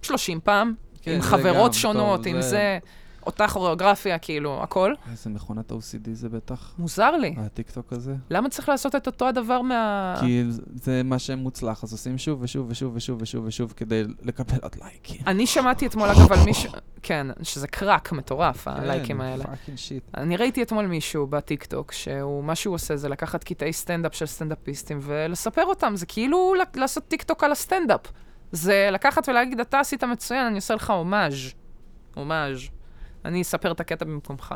30 0.01 0.39
פעם, 0.39 0.73
כן, 1.01 1.11
עם 1.11 1.21
זה 1.21 1.27
חברות 1.27 1.67
גם, 1.71 1.73
שונות, 1.73 2.23
טוב, 2.23 2.35
עם 2.35 2.41
זה, 2.41 2.79
אותה 3.27 3.47
כוריאוגרפיה, 3.47 4.17
כאילו, 4.19 4.63
הכל. 4.63 4.93
איזה 5.11 5.29
מכונת 5.29 5.71
OCD 5.71 5.75
זה 6.11 6.29
בטח, 6.29 6.73
מוזר 6.77 7.11
לי. 7.11 7.35
הטיקטוק 7.37 7.93
הזה. 7.93 8.15
למה 8.29 8.49
צריך 8.49 8.69
לעשות 8.69 8.95
את 8.95 9.07
אותו 9.07 9.27
הדבר 9.27 9.61
מה... 9.61 10.15
כי 10.19 10.43
זה- 10.75 11.01
מה 11.05 11.19
שמוצלח, 11.19 11.83
אז 11.83 11.91
עושים 11.91 12.17
שוב 12.17 12.41
ושוב 12.41 12.67
ושוב 12.69 12.91
ושוב 12.95 13.21
ושוב 13.21 13.45
ושוב 13.45 13.73
כדי 13.77 14.03
לקבל 14.21 14.57
עוד 14.61 14.75
לייקים. 14.83 15.21
אני 15.27 15.47
שמעתי 15.47 15.87
אתמול, 15.87 16.09
אגב, 16.09 16.31
על 16.31 16.39
מישהו... 16.45 16.71
כן, 17.03 17.27
שזה 17.43 17.67
קראק 17.67 18.11
מטורף, 18.11 18.67
הלייקים 18.67 19.21
האלה. 19.21 19.43
Fucking 19.43 19.77
shit. 19.77 20.03
אני 20.17 20.37
ראיתי 20.37 20.61
אתמול 20.63 20.85
מישהו 20.87 21.27
בטיקטוק, 21.27 21.91
שהוא, 21.91 22.43
מה 22.43 22.55
שהוא 22.55 22.75
עושה 22.75 22.95
זה 22.95 23.09
לקחת 23.09 23.43
קטעי 23.43 23.73
סטנדאפ 23.73 24.15
של 24.15 24.25
סטנדאפיסטים 24.25 24.99
ולספר 25.01 25.65
אותם. 25.65 25.95
זה 25.95 26.05
כאילו 26.05 26.53
לעשות 26.75 27.03
טיקטוק 27.07 27.43
על 27.43 27.51
הסטנדאפ. 27.51 28.01
זה 28.51 28.89
לקחת 28.91 29.29
ולהגיד, 29.29 29.59
אתה 29.59 29.79
עשית 29.79 30.03
מצוין, 30.03 30.45
אני 30.45 30.55
עושה 30.55 30.75
לך 30.75 30.89
הומאז'. 30.89 31.35
הומאז'. 32.15 32.57
אני 33.27 33.41
אספר 33.41 33.71
את 33.71 33.79
הקטע 33.79 34.05
במקומך. 34.05 34.53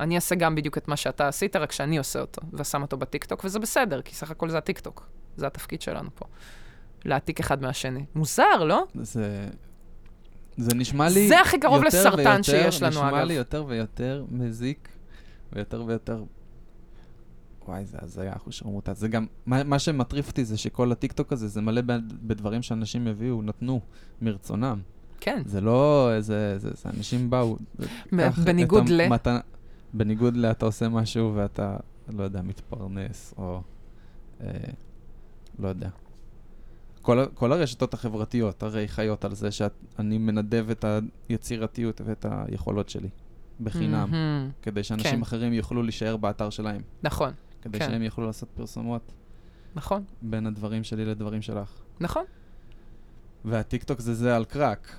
אני 0.00 0.16
אעשה 0.16 0.34
גם 0.34 0.54
בדיוק 0.54 0.78
את 0.78 0.88
מה 0.88 0.96
שאתה 0.96 1.28
עשית, 1.28 1.56
רק 1.56 1.72
שאני 1.72 1.98
עושה 1.98 2.20
אותו, 2.20 2.42
ושם 2.52 2.82
אותו 2.82 2.96
בטיקטוק, 2.96 3.44
וזה 3.44 3.58
בסדר, 3.58 4.02
כי 4.02 4.14
סך 4.14 4.30
הכל 4.30 4.50
זה 4.50 4.58
הטיקטוק. 4.58 5.06
זה 5.36 5.46
התפקיד 5.46 5.82
שלנו 5.82 6.10
פה. 6.14 6.24
להעתיק 7.04 7.40
אחד 7.40 7.62
מהשני. 7.62 8.04
מוזר, 8.14 8.64
לא? 8.64 8.84
זה... 8.94 9.48
זה 10.56 10.74
נשמע 10.74 11.08
לי 11.08 11.28
זה 11.28 11.40
הכי 11.40 11.60
קרוב 11.60 11.84
לסרטן 11.84 12.16
ויותר- 12.24 12.42
שיש 12.42 12.82
לנו, 12.82 12.90
נשמע 12.90 13.08
אגב. 13.08 13.26
לי 13.26 13.34
יותר 13.34 13.64
ויותר 13.68 14.24
מזיק, 14.30 14.88
ויותר 15.52 15.84
ויותר... 15.86 16.24
וואי, 17.68 17.84
זה 17.84 17.98
הזיה, 18.00 18.36
אחושרמוטה. 18.36 18.94
זה 18.94 19.08
גם, 19.08 19.26
מה, 19.46 19.64
מה 19.64 19.78
שמטריף 19.78 20.28
אותי 20.28 20.44
זה 20.44 20.56
שכל 20.58 20.92
הטיקטוק 20.92 21.32
הזה, 21.32 21.48
זה 21.48 21.60
מלא 21.60 21.80
בדברים 22.22 22.62
שאנשים 22.62 23.06
הביאו, 23.06 23.42
נתנו, 23.42 23.80
מרצונם. 24.22 24.80
כן. 25.24 25.42
זה 25.46 25.60
לא 25.60 26.10
איזה, 26.14 26.58
זה, 26.58 26.70
זה 26.74 26.88
אנשים 26.96 27.30
באו. 27.30 27.56
בניגוד 28.44 28.88
ל- 28.88 29.00
המתנה- 29.00 29.40
בניגוד 29.94 30.36
ל... 30.36 30.46
אתה 30.46 30.66
עושה 30.66 30.88
משהו 30.88 31.32
ואתה, 31.34 31.76
לא 32.08 32.22
יודע, 32.22 32.42
מתפרנס, 32.42 33.34
או... 33.38 33.60
אה, 34.40 34.46
לא 35.58 35.68
יודע. 35.68 35.88
כל, 37.02 37.24
כל 37.34 37.52
הרשתות 37.52 37.94
החברתיות 37.94 38.62
הרי 38.62 38.88
חיות 38.88 39.24
על 39.24 39.34
זה 39.34 39.50
שאני 39.50 40.18
מנדב 40.18 40.66
את 40.70 40.84
היצירתיות 41.28 42.00
ואת 42.04 42.26
היכולות 42.28 42.88
שלי. 42.88 43.08
בחינם, 43.60 44.08
מהמם. 44.10 44.50
כדי 44.62 44.82
שאנשים 44.82 45.10
כן. 45.16 45.22
אחרים 45.22 45.52
יוכלו 45.52 45.82
להישאר 45.82 46.16
באתר 46.16 46.50
שלהם, 46.50 46.82
נכון, 47.02 47.32
כדי 47.62 47.78
כן. 47.78 47.86
שהם 47.90 48.02
יוכלו 48.02 48.26
לעשות 48.26 48.48
פרסומות 48.54 49.12
נכון, 49.76 50.02
בין 50.22 50.46
הדברים 50.46 50.84
שלי 50.84 51.04
לדברים 51.04 51.42
שלך. 51.42 51.72
נכון. 52.00 52.24
והטיקטוק 53.44 54.00
זה 54.00 54.14
זה 54.14 54.36
על 54.36 54.44
קרק. 54.44 54.96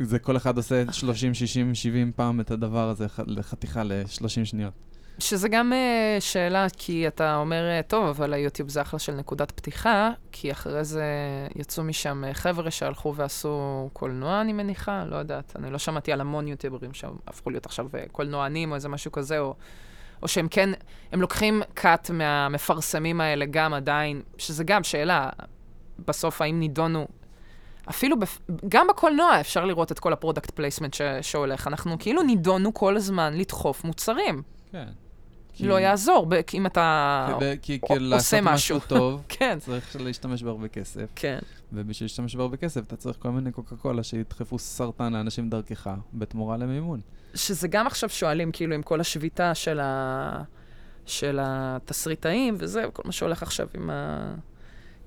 זה 0.00 0.18
כל 0.18 0.36
אחד 0.36 0.56
עושה 0.56 0.84
30, 0.92 1.34
60, 1.34 1.74
70 1.74 2.12
פעם 2.16 2.40
את 2.40 2.50
הדבר 2.50 2.88
הזה 2.88 3.06
לחתיכה 3.26 3.82
ל-30 3.84 4.44
שניות. 4.44 4.72
שזה 5.20 5.48
גם 5.48 5.72
אה, 5.72 6.16
שאלה, 6.20 6.66
כי 6.76 7.08
אתה 7.08 7.36
אומר, 7.36 7.68
אה, 7.70 7.80
טוב, 7.82 8.06
אבל 8.06 8.32
היוטיוב 8.32 8.68
זה 8.68 8.82
אחלה 8.82 8.98
של 8.98 9.14
נקודת 9.14 9.50
פתיחה, 9.50 10.10
כי 10.32 10.52
אחרי 10.52 10.84
זה 10.84 11.04
יצאו 11.56 11.84
משם 11.84 12.24
אה, 12.24 12.34
חבר'ה 12.34 12.70
שהלכו 12.70 13.14
ועשו 13.16 13.88
קולנוע, 13.92 14.40
אני 14.40 14.52
מניחה, 14.52 15.04
לא 15.04 15.16
יודעת. 15.16 15.52
אני 15.56 15.70
לא 15.70 15.78
שמעתי 15.78 16.12
על 16.12 16.20
המון 16.20 16.48
יוטיוברים 16.48 16.94
שהפכו 16.94 17.50
להיות 17.50 17.66
עכשיו 17.66 17.86
קולנוענים 18.12 18.70
או 18.70 18.74
איזה 18.74 18.88
משהו 18.88 19.12
כזה, 19.12 19.38
או, 19.38 19.54
או 20.22 20.28
שהם 20.28 20.48
כן, 20.48 20.70
הם 21.12 21.20
לוקחים 21.20 21.62
cut 21.74 22.10
מהמפרסמים 22.10 23.20
האלה 23.20 23.46
גם 23.50 23.74
עדיין, 23.74 24.22
שזה 24.38 24.64
גם 24.64 24.82
שאלה, 24.82 25.30
בסוף 26.06 26.42
האם 26.42 26.60
נידונו... 26.60 27.06
אפילו, 27.90 28.18
בפ... 28.18 28.38
גם 28.68 28.86
בקולנוע 28.88 29.40
אפשר 29.40 29.64
לראות 29.64 29.92
את 29.92 29.98
כל 29.98 30.12
ה 30.12 30.17
product 30.17 30.50
placement 30.50 30.94
ש... 30.94 31.02
שהולך. 31.22 31.66
אנחנו 31.66 31.96
כאילו 31.98 32.22
נידונו 32.22 32.74
כל 32.74 32.96
הזמן 32.96 33.34
לדחוף 33.34 33.84
מוצרים. 33.84 34.42
כן. 34.72 34.88
לא 35.60 35.80
יעזור, 35.80 36.26
ב- 36.26 36.42
כי 36.42 36.58
אם 36.58 36.66
אתה... 36.66 37.28
כדי, 37.36 37.56
כי, 37.62 37.80
כי 37.86 37.92
עושה 37.92 37.98
לעשות 37.98 38.40
משהו 38.42 38.76
משהו. 38.76 38.88
טוב, 38.98 39.22
כן, 39.28 39.58
צריך 39.58 39.96
להשתמש 40.00 40.42
בהרבה 40.42 40.68
כסף. 40.68 41.06
כן. 41.16 41.38
ובשביל 41.72 42.04
להשתמש 42.04 42.36
בהרבה 42.36 42.56
כסף, 42.56 42.80
אתה 42.80 42.96
צריך 42.96 43.16
כל 43.18 43.30
מיני 43.30 43.52
קוקה 43.52 43.76
קולה 43.76 44.02
שידחפו 44.02 44.58
סרטן 44.58 45.12
לאנשים 45.12 45.50
דרכך, 45.50 45.90
בתמורה 46.14 46.56
למימון. 46.56 47.00
שזה 47.34 47.68
גם 47.68 47.86
עכשיו 47.86 48.08
שואלים, 48.08 48.52
כאילו, 48.52 48.74
עם 48.74 48.82
כל 48.82 49.00
השביתה 49.00 49.54
של, 49.54 49.80
ה... 49.80 50.42
של 51.06 51.38
התסריטאים 51.42 52.56
וזה, 52.58 52.84
כל 52.92 53.02
מה 53.04 53.12
שהולך 53.12 53.42
עכשיו 53.42 53.66
עם, 53.74 53.90
ה... 53.90 54.34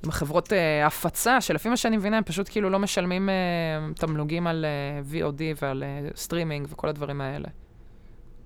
עם 0.04 0.10
החברות 0.10 0.54
אה, 0.54 0.84
ההפצה, 0.84 1.42
שלפי 1.42 1.70
מה 1.70 1.78
שאני 1.78 1.98
מבינה, 1.98 2.18
הם 2.18 2.24
פשוט 2.24 2.50
כאילו 2.50 2.70
לא 2.70 2.80
משלמים 2.80 3.30
אה, 3.30 3.34
תמלוגים 3.96 4.48
על 4.48 4.66
אה, 4.66 5.02
VOD 5.12 5.42
ועל 5.62 5.84
אה, 5.84 6.10
סטרימינג 6.16 6.68
וכל 6.70 6.90
הדברים 6.90 7.22
האלה. 7.22 7.48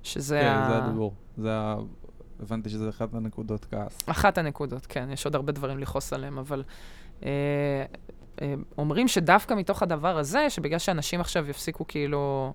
שזה 0.03 0.39
כן, 0.41 0.47
ה... 0.47 0.69
זה 0.69 0.77
הדיבור. 0.77 1.13
זה 1.37 1.53
ה... 1.53 1.75
הבנתי 2.39 2.69
שזה 2.69 2.89
אחת 2.89 3.13
הנקודות 3.13 3.65
כעס. 3.65 3.99
אחת 4.05 4.37
הנקודות, 4.37 4.85
כן, 4.85 5.09
יש 5.11 5.25
עוד 5.25 5.35
הרבה 5.35 5.51
דברים 5.51 5.79
לכעוס 5.79 6.13
עליהם, 6.13 6.37
אבל 6.37 6.63
אה, 7.23 7.29
אה, 8.41 8.53
אומרים 8.77 9.07
שדווקא 9.07 9.53
מתוך 9.53 9.83
הדבר 9.83 10.17
הזה, 10.17 10.49
שבגלל 10.49 10.79
שאנשים 10.79 11.21
עכשיו 11.21 11.49
יפסיקו 11.49 11.87
כאילו, 11.87 12.53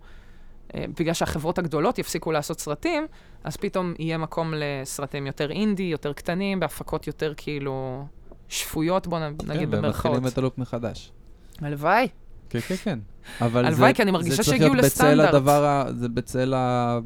בגלל 0.77 1.15
שהחברות 1.15 1.59
הגדולות 1.59 1.99
יפסיקו 1.99 2.33
לעשות 2.33 2.61
סרטים, 2.61 3.07
אז 3.45 3.57
פתאום 3.57 3.95
יהיה 3.99 4.19
מקום 4.19 4.55
לסרטים 4.57 5.27
יותר 5.27 5.51
אינדי, 5.51 5.83
יותר 5.83 6.13
קטנים, 6.13 6.61
בהפקות 6.61 7.07
יותר 7.07 7.35
כאילו 7.37 8.07
שפויות, 8.53 9.07
בוא 9.07 9.19
נ- 9.19 9.23
נגיד 9.47 9.61
כן, 9.61 9.71
במרכאות. 9.71 9.87
ומתחילים 10.13 10.27
את 10.27 10.39
הלופ 10.39 10.59
מחדש. 10.59 11.13
הלוואי. 11.61 12.09
כן, 12.49 12.61
כן, 12.61 12.75
כן. 12.77 12.99
אבל 13.41 13.65
הלוואי, 13.67 13.95
כי 13.95 14.03
אני 14.03 14.11
מרגישה 14.11 14.43
שהגיעו 14.43 14.73
בצל 14.75 14.87
לסטנדרט. 14.87 15.35
הדבר, 15.35 15.65
ה- 15.65 15.85
זה 15.93 16.09
בצל 16.09 16.55
ה... 16.55 16.99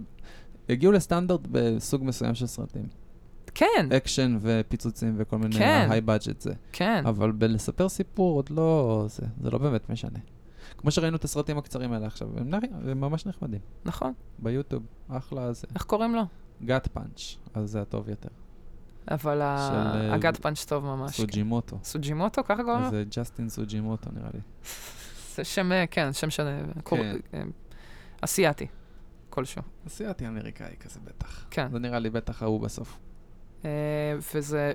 הגיעו 0.68 0.92
לסטנדרט 0.92 1.40
בסוג 1.50 2.04
מסוים 2.04 2.34
של 2.34 2.46
סרטים. 2.46 2.86
כן, 3.54 3.88
אקשן 3.96 4.38
ופיצוצים 4.40 5.14
וכל 5.18 5.38
מיני 5.38 5.54
כן. 5.58 5.88
high 5.90 6.00
budget 6.00 6.40
זה. 6.40 6.52
כן. 6.72 7.02
אבל 7.06 7.32
בלספר 7.32 7.88
סיפור 7.88 8.36
עוד 8.36 8.50
לא... 8.50 9.04
זה, 9.08 9.22
זה 9.42 9.50
לא 9.50 9.58
באמת 9.58 9.90
משנה. 9.90 10.18
כמו 10.78 10.90
שראינו 10.90 11.16
את 11.16 11.24
הסרטים 11.24 11.58
הקצרים 11.58 11.92
האלה 11.92 12.06
עכשיו, 12.06 12.28
הם, 12.36 12.50
נראים- 12.50 12.70
הם 12.88 13.00
ממש 13.00 13.26
נחמדים. 13.26 13.60
נכון. 13.84 14.12
ביוטיוב, 14.38 14.82
אחלה 15.08 15.52
זה. 15.52 15.66
איך 15.74 15.82
קוראים 15.84 16.14
לו? 16.14 16.22
גאט 16.64 16.86
פאנץ', 16.86 17.20
אז 17.54 17.70
זה 17.70 17.80
הטוב 17.80 18.08
יותר. 18.08 18.28
אבל 19.10 19.40
ה- 19.42 19.68
של, 19.70 19.98
אה, 19.98 20.14
הגאד 20.14 20.36
פאנץ' 20.36 20.64
טוב 20.64 20.84
ממש. 20.84 21.16
סוג'ימוטו. 21.16 21.78
סוג'ימוטו, 21.84 22.44
ככה 22.44 22.62
קוראים 22.62 22.82
לו? 22.82 22.90
זה 22.90 23.04
ג'סטין 23.16 23.48
סוג'ימוטו 23.48 24.10
נראה 24.12 24.28
לי. 24.34 24.40
זה 25.34 25.44
שם, 25.44 25.72
אה, 25.72 25.84
כן, 25.90 26.12
שם 26.12 26.30
של... 26.30 26.42
קור- 26.84 26.98
כן. 26.98 27.16
אה, 27.34 27.42
אסיאתי, 28.20 28.66
כלשהו. 29.30 29.62
אסיאתי 29.86 30.28
אמריקאי 30.28 30.74
כזה 30.80 31.00
בטח. 31.04 31.46
כן. 31.50 31.68
זה 31.72 31.78
נראה 31.78 31.98
לי 31.98 32.10
בטח 32.10 32.42
ההוא 32.42 32.60
בסוף. 32.60 32.98
אה, 33.64 33.70
וזה, 34.34 34.72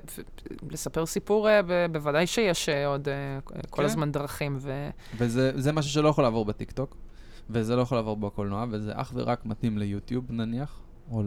לספר 0.70 1.06
סיפור, 1.06 1.48
אה, 1.48 1.60
בוודאי 1.92 2.26
שיש 2.26 2.68
אה, 2.68 2.86
עוד 2.86 3.08
אה, 3.08 3.38
כל 3.70 3.76
כן. 3.76 3.84
הזמן 3.84 4.12
דרכים, 4.12 4.56
ו... 4.60 4.88
וזה 5.18 5.52
זה 5.60 5.72
משהו 5.72 5.90
שלא 5.90 6.08
יכול 6.08 6.24
לעבור 6.24 6.44
בטיקטוק, 6.44 6.96
וזה 7.50 7.76
לא 7.76 7.82
יכול 7.82 7.98
לעבור 7.98 8.16
בקולנוע, 8.16 8.64
וזה 8.70 8.92
אך 8.94 9.12
ורק 9.14 9.46
מתאים 9.46 9.78
ליוטיוב 9.78 10.32
נניח, 10.32 10.80
או. 11.10 11.22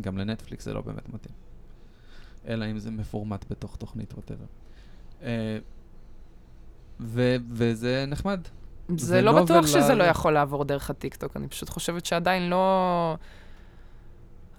גם 0.00 0.18
לנטפליקס 0.18 0.64
זה 0.64 0.74
לא 0.74 0.80
באמת 0.80 1.08
מתאים. 1.08 1.34
אלא 2.48 2.64
אם 2.70 2.78
זה 2.78 2.90
מפורמט 2.90 3.44
בתוך 3.50 3.76
תוכנית, 3.76 4.14
whatever. 4.14 4.44
ו- 7.00 7.36
וזה 7.50 8.04
נחמד. 8.08 8.40
זה 8.88 9.06
זה 9.06 9.22
לא 9.22 9.42
בטוח 9.42 9.66
שזה 9.66 9.94
ל- 9.94 9.98
לא 9.98 10.04
יכול 10.04 10.32
לעבור 10.32 10.64
דרך 10.64 10.90
הטיקטוק, 10.90 11.36
אני 11.36 11.48
פשוט 11.48 11.68
חושבת 11.68 12.06
שעדיין 12.06 12.50
לא... 12.50 13.16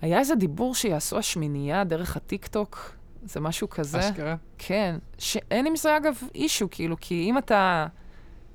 היה 0.01 0.19
איזה 0.19 0.35
דיבור 0.35 0.75
שיעשו 0.75 1.17
השמינייה 1.17 1.83
דרך 1.83 2.17
הטיקטוק, 2.17 2.95
זה 3.23 3.39
משהו 3.39 3.69
כזה. 3.69 3.99
אשכרה. 3.99 4.35
כן, 4.57 4.95
שאין 5.17 5.65
עם 5.67 5.75
זה 5.75 5.97
אגב 5.97 6.13
אישו, 6.35 6.67
כאילו, 6.71 6.95
כי 7.01 7.23
אם 7.29 7.37
אתה 7.37 7.87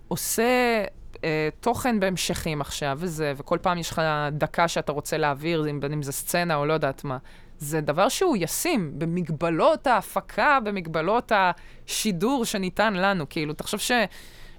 עושה 0.08 0.84
אה, 1.24 1.48
תוכן 1.60 2.00
בהמשכים 2.00 2.60
עכשיו 2.60 2.98
וזה, 3.00 3.32
וכל 3.36 3.58
פעם 3.62 3.78
יש 3.78 3.90
לך 3.90 4.02
דקה 4.32 4.68
שאתה 4.68 4.92
רוצה 4.92 5.18
להעביר, 5.18 5.66
בין 5.80 5.92
אם 5.92 6.02
זה 6.02 6.12
סצנה 6.12 6.54
או 6.56 6.66
לא 6.66 6.72
יודעת 6.72 7.04
מה, 7.04 7.18
זה 7.59 7.81
דבר 7.81 8.09
שהוא 8.09 8.37
ישים 8.40 8.92
במגבלות 8.99 9.87
ההפקה, 9.87 10.59
במגבלות 10.64 11.33
השידור 11.35 12.44
שניתן 12.44 12.94
לנו. 12.94 13.25
כאילו, 13.31 13.53
תחשוב 13.55 13.81
ש... 13.81 13.92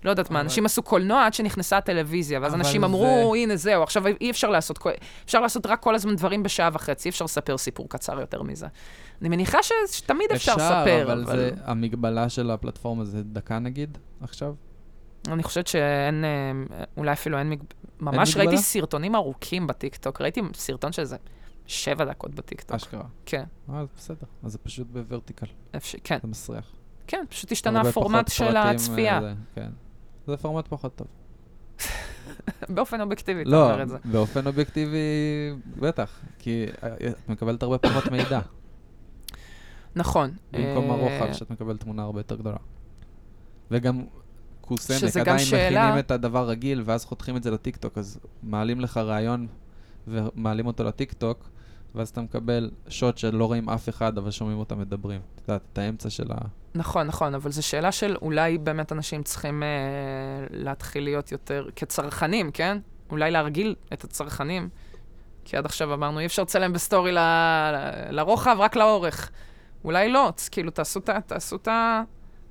לא 0.03 0.09
יודעת 0.09 0.29
מה, 0.31 0.39
אבל- 0.39 0.45
אנשים 0.45 0.65
עשו 0.65 0.83
קולנוע 0.83 1.25
עד 1.25 1.33
שנכנסה 1.33 1.77
הטלוויזיה, 1.77 2.39
ואז 2.41 2.51
אבל 2.53 2.59
אנשים 2.59 2.81
זה- 2.81 2.87
אמרו, 2.87 3.35
הנה 3.35 3.55
זהו, 3.55 3.83
עכשיו 3.83 4.03
אי 4.07 4.31
אפשר 4.31 4.49
לעשות, 4.49 4.79
אפשר 5.25 5.39
לעשות 5.41 5.65
רק 5.65 5.79
כל 5.81 5.95
הזמן 5.95 6.15
דברים 6.15 6.43
בשעה 6.43 6.69
וחצי, 6.73 7.07
אי 7.07 7.11
אפשר 7.11 7.25
לספר 7.25 7.57
סיפור 7.57 7.89
קצר 7.89 8.19
יותר 8.19 8.41
מזה. 8.43 8.67
אני 9.21 9.29
מניחה 9.29 9.63
ש- 9.63 9.71
שתמיד 9.91 10.31
אפשר 10.31 10.55
לספר, 10.55 11.03
אבל 11.05 11.25
זה, 11.25 11.51
המגבלה 11.65 12.29
של 12.29 12.51
הפלטפורמה 12.51 13.05
זה 13.05 13.23
דקה 13.23 13.59
נגיד, 13.59 13.97
עכשיו? 14.21 14.53
אני 15.27 15.43
חושבת 15.43 15.67
שאין, 15.67 16.25
אה, 16.25 16.29
אולי 16.97 17.11
אפילו 17.11 17.37
אין, 17.37 17.49
מג... 17.49 17.59
ממש 17.99 18.29
מגבלה? 18.29 18.45
ראיתי 18.49 18.63
סרטונים 18.63 19.15
ארוכים 19.15 19.67
בטיקטוק, 19.67 20.21
ראיתי 20.21 20.41
סרטון 20.53 20.91
של 20.91 21.01
איזה 21.01 21.17
שבע 21.69 22.05
דקות 22.05 22.35
בטיקטוק. 22.35 22.75
אשכרה. 22.75 23.03
כן, 23.25 23.43
אה, 23.69 23.79
אז 23.79 23.87
בסדר. 23.97 24.27
אז 24.43 24.51
זה 24.51 24.57
פשוט 24.57 24.87
בוורטיקל, 24.87 25.45
אפשר, 25.75 25.97
כן, 26.03 26.17
זה 26.21 26.27
מסריח. 26.27 26.71
כן, 27.07 27.25
פשוט 27.29 27.51
השתנה 27.51 27.81
הפורמט 27.81 28.27
של 28.31 28.57
הצפייה. 28.57 29.15
אה, 29.15 29.21
זה, 29.21 29.33
כן. 29.55 29.69
זה 30.27 30.37
פורמט 30.37 30.67
פחות 30.67 30.95
טוב. 30.95 31.07
באופן 32.75 33.01
אובייקטיבי, 33.01 33.41
אתה 33.41 33.49
לא, 33.49 33.65
אומר 33.71 33.83
את 33.83 33.89
זה. 33.89 33.97
באופן 34.05 34.47
אובייקטיבי, 34.47 34.97
בטח, 35.79 36.19
כי 36.39 36.65
אה, 36.83 36.95
את 37.09 37.29
מקבלת 37.29 37.63
הרבה 37.63 37.77
פחות 37.77 38.11
מידע. 38.11 38.39
נכון. 39.95 40.31
במקום 40.51 40.91
הרוחב, 40.91 41.33
שאת 41.33 41.49
מקבלת 41.49 41.79
תמונה 41.79 42.03
הרבה 42.03 42.19
יותר 42.19 42.35
גדולה. 42.35 42.57
וגם 43.71 44.01
קוסמק 44.61 45.17
עדיין 45.17 45.39
שאלה- 45.39 45.83
מכינים 45.85 45.99
את 45.99 46.11
הדבר 46.11 46.49
רגיל, 46.49 46.81
ואז 46.85 47.05
חותכים 47.05 47.37
את 47.37 47.43
זה 47.43 47.51
לטיקטוק, 47.51 47.97
אז 47.97 48.19
מעלים 48.43 48.79
לך 48.81 48.97
רעיון 48.97 49.47
ומעלים 50.07 50.67
אותו 50.67 50.83
לטיקטוק, 50.83 51.49
ואז 51.95 52.09
אתה 52.09 52.21
מקבל 52.21 52.71
שוט 52.87 53.17
שלא 53.17 53.45
רואים 53.45 53.69
אף 53.69 53.89
אחד, 53.89 54.17
אבל 54.17 54.31
שומעים 54.31 54.57
אותם 54.57 54.79
מדברים. 54.79 55.21
את 55.35 55.41
יודעת, 55.47 55.61
את 55.73 55.77
האמצע 55.77 56.09
של 56.09 56.31
ה... 56.31 56.35
נכון, 56.75 57.07
נכון, 57.07 57.35
אבל 57.35 57.51
זו 57.51 57.67
שאלה 57.67 57.91
של 57.91 58.15
אולי 58.21 58.57
באמת 58.57 58.91
אנשים 58.91 59.23
צריכים 59.23 59.63
אה, 59.63 59.67
להתחיל 60.51 61.03
להיות 61.03 61.31
יותר 61.31 61.67
כצרכנים, 61.75 62.51
כן? 62.51 62.77
אולי 63.11 63.31
להרגיל 63.31 63.75
את 63.93 64.03
הצרכנים, 64.03 64.69
כי 65.45 65.57
עד 65.57 65.65
עכשיו 65.65 65.93
אמרנו, 65.93 66.19
אי 66.19 66.25
אפשר 66.25 66.41
לצלם 66.41 66.73
בסטורי 66.73 67.11
ל, 67.11 67.17
ל, 67.17 67.77
לרוחב, 68.09 68.57
רק 68.59 68.75
לאורך. 68.75 69.31
אולי 69.83 70.09
לא, 70.09 70.33
כאילו, 70.51 70.71
תעשו 70.71 70.99
את 70.99 71.09
ה... 71.09 71.21
תעשו 71.21 71.55
את 71.55 71.67
ה... 71.67 72.01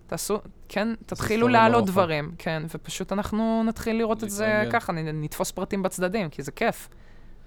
תעשו, 0.07 0.39
כן, 0.69 0.89
תתחילו 1.07 1.49
להעלות. 1.49 1.87
דברים, 1.87 2.35
כן, 2.39 2.63
ופשוט 2.75 3.13
אנחנו 3.13 3.63
נתחיל 3.67 3.97
לראות 3.97 4.25
את 4.25 4.31
זה. 4.31 4.65
ככה, 4.73 4.93
נתפוס 4.93 5.51
פרטים 5.51 5.83
בצדדים, 5.83 6.31
כי 6.31 6.43
זה 6.43 6.53
כיף. 6.53 6.89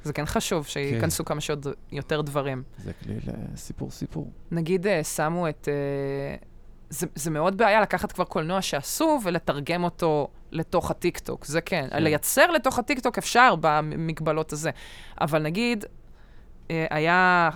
זה 0.04 0.14
כן 0.14 0.26
חשוב 0.26 0.68
שייכנסו 0.68 1.26
כמה 1.26 1.42
שיותר 1.42 2.22
דברים. 2.22 2.64
זה 2.78 2.94
כלי 2.94 3.16
לסיפור 3.54 3.92
סיפור. 3.92 4.32
נגיד 4.52 4.88
אה, 4.88 5.04
שמו 5.04 5.50
את... 5.50 5.68
אה, 5.72 6.36
זה, 6.90 7.08
זה 7.16 7.32
מאוד 7.32 7.58
בעיה 7.58 7.82
לקחת 7.82 8.12
כבר 8.12 8.24
קולנוע 8.24 8.62
שעשו 8.62 9.20
ולתרגם 9.24 9.84
אותו 9.84 10.28
לתוך 10.52 10.92
הטיקטוק, 10.92 11.46
זה 11.46 11.62
כן. 11.62 11.88
כן. 11.92 12.04
לייצר 12.04 12.52
לתוך 12.52 12.80
הטיקטוק 12.80 13.18
אפשר 13.18 13.56
במגבלות 13.62 14.54
הזה. 14.54 14.72
אבל 15.22 15.42
נגיד, 15.42 15.86
אה, 16.72 16.86
היה 16.90 17.50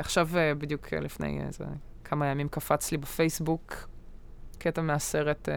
עכשיו, 0.00 0.28
בדיוק 0.58 0.92
לפני 0.92 1.40
איזה 1.46 1.64
כמה 2.04 2.26
ימים 2.26 2.48
קפץ 2.48 2.92
לי 2.92 2.98
בפייסבוק 2.98 3.88
קטע 4.58 4.82
מהסרט 4.82 5.48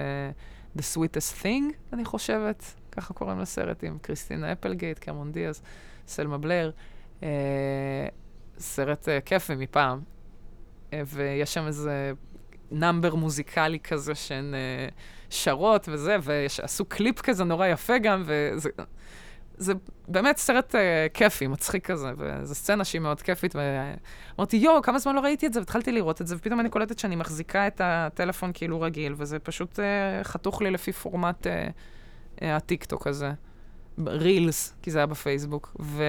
The 0.78 0.82
Sweetest 0.96 1.44
Thing, 1.44 1.74
אני 1.94 2.06
חושבת, 2.06 2.64
ככה 2.92 3.14
קוראים 3.14 3.40
לסרט 3.40 3.84
עם 3.84 3.98
קריסטינה 4.02 4.52
אפלגייט, 4.52 5.00
קרמון 5.00 5.32
דיאז. 5.32 5.62
סלמה 6.08 6.38
בלר. 6.38 6.72
אה, 7.24 8.08
סרט 8.60 9.10
אה, 9.10 9.22
כיפי 9.22 9.56
מפעם. 9.56 10.02
אה, 10.94 11.02
ויש 11.06 11.54
שם 11.54 11.68
איזה 11.68 12.12
נאמבר 12.72 13.16
מוזיקלי 13.16 13.80
כזה 13.80 14.16
שהן 14.16 14.54
אה, 14.54 14.88
שרות 15.30 15.90
וזה, 15.92 16.18
ועשו 16.22 16.86
קליפ 16.86 17.22
כזה 17.22 17.44
נורא 17.44 17.68
יפה 17.68 17.98
גם, 17.98 18.24
וזה 18.26 18.70
זה 19.58 19.74
באמת 20.08 20.38
סרט 20.38 20.76
אה, 20.76 21.08
כיפי, 21.14 21.48
מצחיק 21.48 21.86
כזה, 21.86 22.12
וזו 22.18 22.56
סצנה 22.56 22.84
שהיא 22.84 23.02
מאוד 23.02 23.22
כיפית, 23.22 23.56
ואמרתי, 23.56 24.58
יואו, 24.58 24.82
כמה 24.82 25.00
זמן 25.00 25.16
לא 25.16 25.20
ראיתי 25.20 25.48
את 25.48 25.54
זה, 25.54 25.60
והתחלתי 25.60 25.92
לראות 25.92 26.22
את 26.22 26.28
זה, 26.28 26.36
ופתאום 26.36 26.60
אני 26.60 26.70
קולטת 26.70 27.00
שאני 27.00 27.16
מחזיקה 27.16 27.68
את 27.68 27.82
הטלפון 27.84 28.52
כאילו 28.54 28.82
רגיל, 28.82 29.14
וזה 29.18 29.40
פשוט 29.40 29.80
אה, 29.80 30.24
חתוך 30.24 30.62
לי 30.62 30.72
לפי 30.72 30.92
פורמט 30.92 31.48
אה, 31.48 31.68
אה, 32.42 32.56
הטיקטוק 32.56 33.08
הזה. 33.08 33.32
רילס, 34.06 34.74
כי 34.82 34.92
זה 34.92 35.00
היה 35.00 35.06
בפייסבוק, 35.06 35.76
ו, 35.80 36.04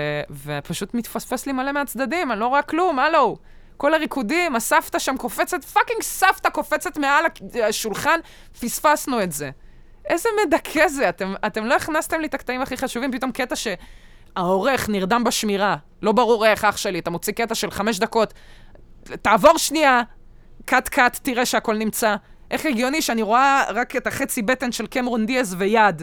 ופשוט 0.45 0.95
מתפספס 0.95 1.47
לי 1.47 1.53
מלא 1.53 1.73
מהצדדים, 1.73 2.33
אני 2.33 2.41
לא 2.41 2.47
רואה 2.47 2.63
כלום, 2.63 2.99
הלו. 2.99 3.37
כל 3.77 3.95
הריקודים, 3.95 4.57
הסבתא 4.57 4.99
שם 4.99 5.17
קופצת, 5.17 5.65
fucking 5.65 6.03
סבתא 6.03 6.51
קופצת 6.51 6.99
מעל 6.99 7.25
השולחן, 7.69 8.21
פספסנו 8.61 9.23
את 9.23 9.33
זה. 9.33 9.51
איזה 10.05 10.29
מדכא 10.47 10.89
זה, 10.89 11.09
אתם, 11.09 11.35
אתם 11.47 11.65
לא 11.65 11.75
הכנסתם 11.75 12.21
לי 12.21 12.27
את 12.27 12.35
הקטעים 12.35 12.63
הכי 12.63 12.77
חשובים, 12.77 13.13
פתאום 13.13 13.33
קטע 13.33 13.55
שהעורך 13.57 14.89
נרדם 14.89 15.25
בשמירה, 15.25 15.77
לא 16.03 16.13
ברור 16.13 16.47
איך, 16.47 16.65
אח 16.65 16.77
שלי, 16.77 16.99
אתה 16.99 17.11
מוציא 17.11 17.33
קטע 17.33 17.55
של 17.55 17.71
חמש 17.71 17.99
דקות, 17.99 18.35
תעבור 19.23 19.59
שנייה, 19.59 20.03
cut 20.65 20.89
cut, 20.89 21.19
תראה 21.23 21.47
שהכל 21.47 21.77
נמצא. 21.77 22.17
איך 22.51 22.67
הגיוני 22.67 23.03
שאני 23.03 23.23
רואה 23.23 23.65
רק 23.69 23.97
את 23.97 24.07
החצי 24.07 24.43
בטן 24.43 24.73
של 24.73 24.87
קמרון 24.87 25.27
דיאז 25.27 25.57
ויד, 25.59 26.03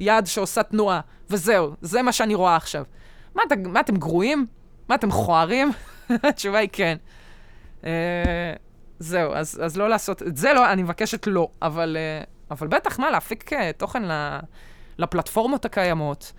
יד 0.00 0.26
שעושה 0.26 0.62
תנועה, 0.62 1.00
וזהו, 1.30 1.74
זה 1.80 2.02
מה 2.02 2.12
שאני 2.12 2.34
רואה 2.34 2.56
עכשיו. 2.56 2.84
מה, 3.34 3.42
אתה, 3.46 3.54
מה 3.56 3.80
אתם 3.80 3.96
גרועים? 3.96 4.46
מה, 4.88 4.94
אתם 4.94 5.08
מכוערים? 5.08 5.72
התשובה 6.28 6.58
היא 6.58 6.68
כן. 6.72 6.96
Uh, 7.80 7.84
זהו, 8.98 9.32
אז, 9.32 9.60
אז 9.64 9.76
לא 9.76 9.88
לעשות, 9.88 10.22
את 10.22 10.36
זה 10.36 10.52
לא, 10.52 10.72
אני 10.72 10.82
מבקשת 10.82 11.26
לא, 11.26 11.48
אבל, 11.62 11.96
uh, 12.22 12.26
אבל 12.50 12.66
בטח, 12.66 12.98
מה, 12.98 13.10
להפיק 13.10 13.52
uh, 13.52 13.56
תוכן 13.76 14.02
לפלטפורמות 14.98 15.64
הקיימות, 15.64 16.32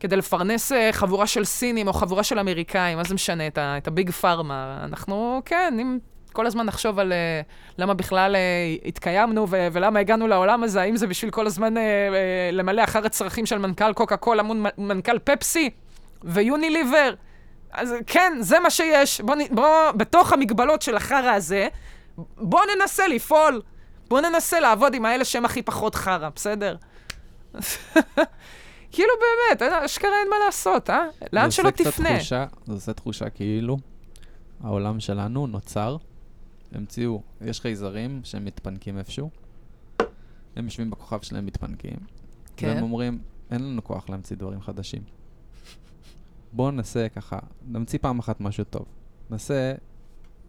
כדי 0.00 0.16
לפרנס 0.16 0.72
uh, 0.72 0.74
חבורה 0.92 1.26
של 1.26 1.44
סינים 1.44 1.88
או 1.88 1.92
חבורה 1.92 2.22
של 2.22 2.38
אמריקאים, 2.38 2.98
מה 2.98 3.04
זה 3.04 3.14
משנה, 3.14 3.46
את, 3.46 3.58
ה, 3.58 3.78
את 3.78 3.88
הביג 3.88 4.10
פארמה. 4.10 4.80
אנחנו, 4.84 5.42
כן, 5.44 5.76
אם 5.80 5.98
כל 6.32 6.46
הזמן 6.46 6.66
נחשוב 6.66 6.98
על 6.98 7.12
uh, 7.12 7.74
למה 7.78 7.94
בכלל 7.94 8.34
uh, 8.34 8.88
התקיימנו 8.88 9.46
ו- 9.50 9.68
ולמה 9.72 10.00
הגענו 10.00 10.28
לעולם 10.28 10.62
הזה, 10.62 10.82
האם 10.82 10.96
זה 10.96 11.06
בשביל 11.06 11.30
כל 11.30 11.46
הזמן 11.46 11.76
uh, 11.76 11.80
uh, 11.80 11.82
למלא 12.52 12.84
אחר 12.84 13.06
הצרכים 13.06 13.46
של 13.46 13.58
מנכ"ל 13.58 13.92
קוקה 13.92 14.16
קולה 14.16 14.42
מול 14.42 14.66
מנכ"ל 14.78 15.18
פפסי 15.18 15.70
ויוניליבר. 16.24 17.14
אז 17.72 17.94
כן, 18.06 18.32
זה 18.40 18.60
מה 18.60 18.70
שיש. 18.70 19.20
בוא, 19.20 19.34
בוא, 19.50 19.90
בתוך 19.90 20.32
המגבלות 20.32 20.82
של 20.82 20.96
החרא 20.96 21.30
הזה, 21.30 21.68
בוא 22.36 22.60
ננסה 22.76 23.08
לפעול. 23.08 23.62
בוא 24.08 24.20
ננסה 24.20 24.60
לעבוד 24.60 24.94
עם 24.94 25.04
האלה 25.04 25.24
שהם 25.24 25.44
הכי 25.44 25.62
פחות 25.62 25.94
חרא, 25.94 26.28
בסדר? 26.34 26.76
כאילו 28.92 29.08
באמת, 29.20 29.72
אשכרה 29.72 30.10
אין 30.20 30.28
מה 30.30 30.36
לעשות, 30.46 30.90
אה? 30.90 31.04
לאן 31.32 31.50
שלא 31.50 31.70
תפנה. 31.70 32.16
תחושה, 32.16 32.46
זה 32.66 32.72
עושה 32.72 32.92
תחושה 32.92 33.30
כאילו 33.30 33.76
העולם 34.64 35.00
שלנו 35.00 35.46
נוצר, 35.46 35.96
המציאו, 36.74 37.22
יש 37.40 37.60
חייזרים 37.60 38.20
שהם 38.24 38.44
מתפנקים 38.44 38.98
איפשהו, 38.98 39.30
הם 40.56 40.64
יושבים 40.64 40.90
בכוכב 40.90 41.20
שלהם 41.22 41.46
מתפנקים, 41.46 41.96
כן. 42.56 42.68
והם 42.68 42.82
אומרים, 42.82 43.18
אין 43.50 43.62
לנו 43.62 43.84
כוח 43.84 44.08
להמציא 44.08 44.36
דברים 44.36 44.60
חדשים. 44.60 45.02
בואו 46.52 46.70
ננסה 46.70 47.06
ככה, 47.08 47.38
נמציא 47.66 47.98
פעם 48.02 48.18
אחת 48.18 48.40
משהו 48.40 48.64
טוב. 48.64 48.84
נעשה 49.30 49.74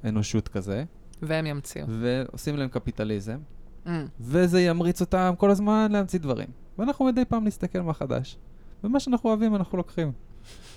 אנושות 0.03 0.47
כזה. 0.47 0.83
והם 1.21 1.45
ימציאו. 1.45 1.85
ועושים 1.89 2.57
להם 2.57 2.69
קפיטליזם, 2.69 3.39
mm. 3.85 3.89
וזה 4.19 4.61
ימריץ 4.61 5.01
אותם 5.01 5.33
כל 5.37 5.51
הזמן 5.51 5.91
להמציא 5.91 6.19
דברים. 6.19 6.47
ואנחנו 6.77 7.05
מדי 7.05 7.25
פעם 7.25 7.43
נסתכל 7.43 7.81
מה 7.81 7.93
חדש. 7.93 8.37
ומה 8.83 8.99
שאנחנו 8.99 9.29
אוהבים 9.29 9.55
אנחנו 9.55 9.77
לוקחים. 9.77 10.11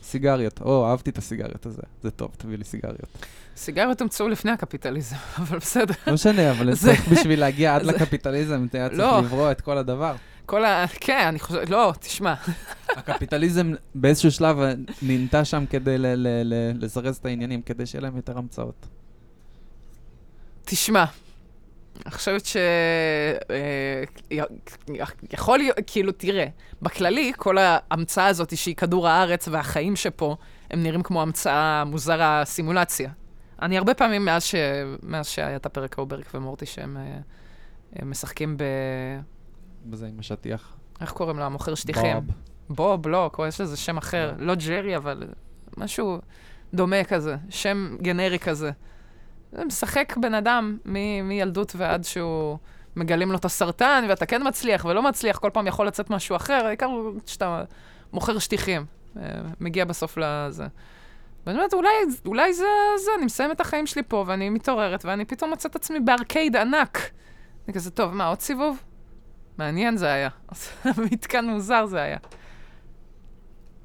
סיגריות, 0.03 0.61
או, 0.61 0.87
אהבתי 0.91 1.11
את 1.11 1.19
הסיגריות 1.19 1.67
הזה, 1.67 1.83
זה 2.03 2.11
טוב, 2.11 2.31
תביא 2.39 2.59
לי 2.59 2.65
סיגריות. 2.65 3.27
סיגריות 3.57 4.01
הומצאו 4.01 4.29
לפני 4.29 4.51
הקפיטליזם, 4.51 5.17
אבל 5.39 5.59
בסדר. 5.59 5.95
לא 6.07 6.15
משנה, 6.15 6.51
אבל 6.51 6.75
צריך 6.77 7.09
בשביל 7.09 7.41
להגיע 7.41 7.75
עד 7.75 7.83
לקפיטליזם, 7.83 8.67
אתה 8.71 8.89
צריך 8.89 8.99
לא. 8.99 9.21
לברוא 9.21 9.51
את 9.51 9.61
כל 9.61 9.79
הדבר. 9.79 10.15
כל 10.47 10.65
ה... 10.65 10.85
כן, 11.01 11.25
אני 11.29 11.39
חושבת, 11.39 11.71
לא, 11.71 11.93
תשמע. 12.01 12.35
הקפיטליזם 12.89 13.73
באיזשהו 13.95 14.31
שלב 14.31 14.57
נהנתה 15.03 15.45
שם 15.45 15.65
כדי 15.71 15.97
לזרז 16.81 17.17
את 17.17 17.27
העניינים, 17.27 17.63
כדי 17.63 17.87
שיהיה 17.87 18.03
להם 18.03 18.17
יותר 18.17 18.39
המצאות. 18.39 18.87
תשמע, 20.65 21.05
אני 22.07 22.15
חושבת 22.15 22.47
ש... 22.47 22.57
אה, 23.51 24.43
יכול 25.33 25.59
להיות, 25.59 25.77
כאילו, 25.87 26.13
תראה, 26.13 26.47
בכללי, 26.83 27.33
כל 27.37 27.57
ההמצאה 27.61 28.27
הזאת 28.27 28.57
שהיא 28.57 28.77
כדור 28.77 29.09
הארץ 29.09 29.49
והחיים 29.49 29.97
שפה, 29.97 30.37
הם 30.71 30.83
נראים 30.83 31.03
כמו 31.03 31.23
המצאה 31.23 31.85
מוזרה, 31.85 32.43
סימולציה. 32.45 33.11
אני 33.63 33.79
הרבה 33.79 33.95
פעמים, 33.95 34.25
מאז, 34.25 34.45
ש... 34.45 34.55
מאז 35.03 35.27
שהיה 35.27 35.57
את 35.57 35.67
הפרק 35.67 35.99
ההוא 35.99 36.09
ברק 36.09 36.35
ומורטי, 36.35 36.67
שהם 36.67 36.97
אה, 36.97 38.05
משחקים 38.05 38.57
ב... 38.57 38.65
בזה 39.85 40.07
עם 40.07 40.19
השטיח. 40.19 40.77
איך 41.01 41.13
קוראים 41.13 41.39
לו? 41.39 41.45
המוכר 41.45 41.75
שטיחים. 41.75 42.17
בוב. 42.17 42.35
בוב, 43.03 43.09
לא, 43.09 43.31
יש 43.49 43.61
לזה 43.61 43.77
שם 43.77 43.97
אחר. 43.97 44.35
לא 44.39 44.55
ג'רי, 44.55 44.97
אבל 44.97 45.23
משהו 45.77 46.19
דומה 46.75 47.05
כזה, 47.05 47.37
שם 47.51 47.97
גנרי 48.03 48.39
כזה. 48.39 48.71
זה 49.57 49.65
משחק 49.65 50.17
בן 50.17 50.35
אדם 50.35 50.79
מילדות 51.25 51.73
ועד 51.77 52.05
שהוא... 52.05 52.59
מגלים 52.97 53.33
לו 53.33 53.39
את 53.39 53.45
הסרטן, 53.45 54.05
ואתה 54.09 54.27
כן 54.27 54.49
מצליח 54.49 54.85
ולא 54.85 55.03
מצליח, 55.03 55.39
כל 55.39 55.51
פעם 55.53 55.67
יכול 55.67 55.87
לצאת 55.87 56.11
משהו 56.11 56.37
אחר, 56.37 56.67
העיקר 56.67 56.89
שאתה 57.27 57.65
מוכר 58.13 58.39
שטיחים, 58.39 58.85
אה, 59.17 59.23
מגיע 59.61 59.85
בסוף 59.85 60.19
לזה. 60.19 60.67
ואני 61.47 61.59
אומרת, 61.59 61.75
אולי, 61.75 61.91
אולי 62.27 62.53
זה, 62.53 62.67
זה, 63.05 63.11
אני 63.19 63.25
מסיים 63.25 63.53
את 63.53 63.61
החיים 63.61 63.87
שלי 63.87 64.03
פה, 64.03 64.25
ואני 64.27 64.51
מתעוררת, 64.51 65.05
ואני 65.05 65.25
פתאום 65.25 65.51
מוצאת 65.51 65.71
את 65.71 65.77
עצמי 65.77 66.01
בארקייד 66.01 66.57
ענק. 66.57 66.99
אני 67.67 67.75
כזה, 67.75 67.91
טוב, 67.91 68.15
מה, 68.15 68.27
עוד 68.27 68.41
סיבוב? 68.41 68.83
מעניין 69.59 69.97
זה 69.97 70.13
היה. 70.13 70.29
מתקן 71.13 71.45
מוזר 71.45 71.87
זה 71.87 72.03
היה. 72.03 72.19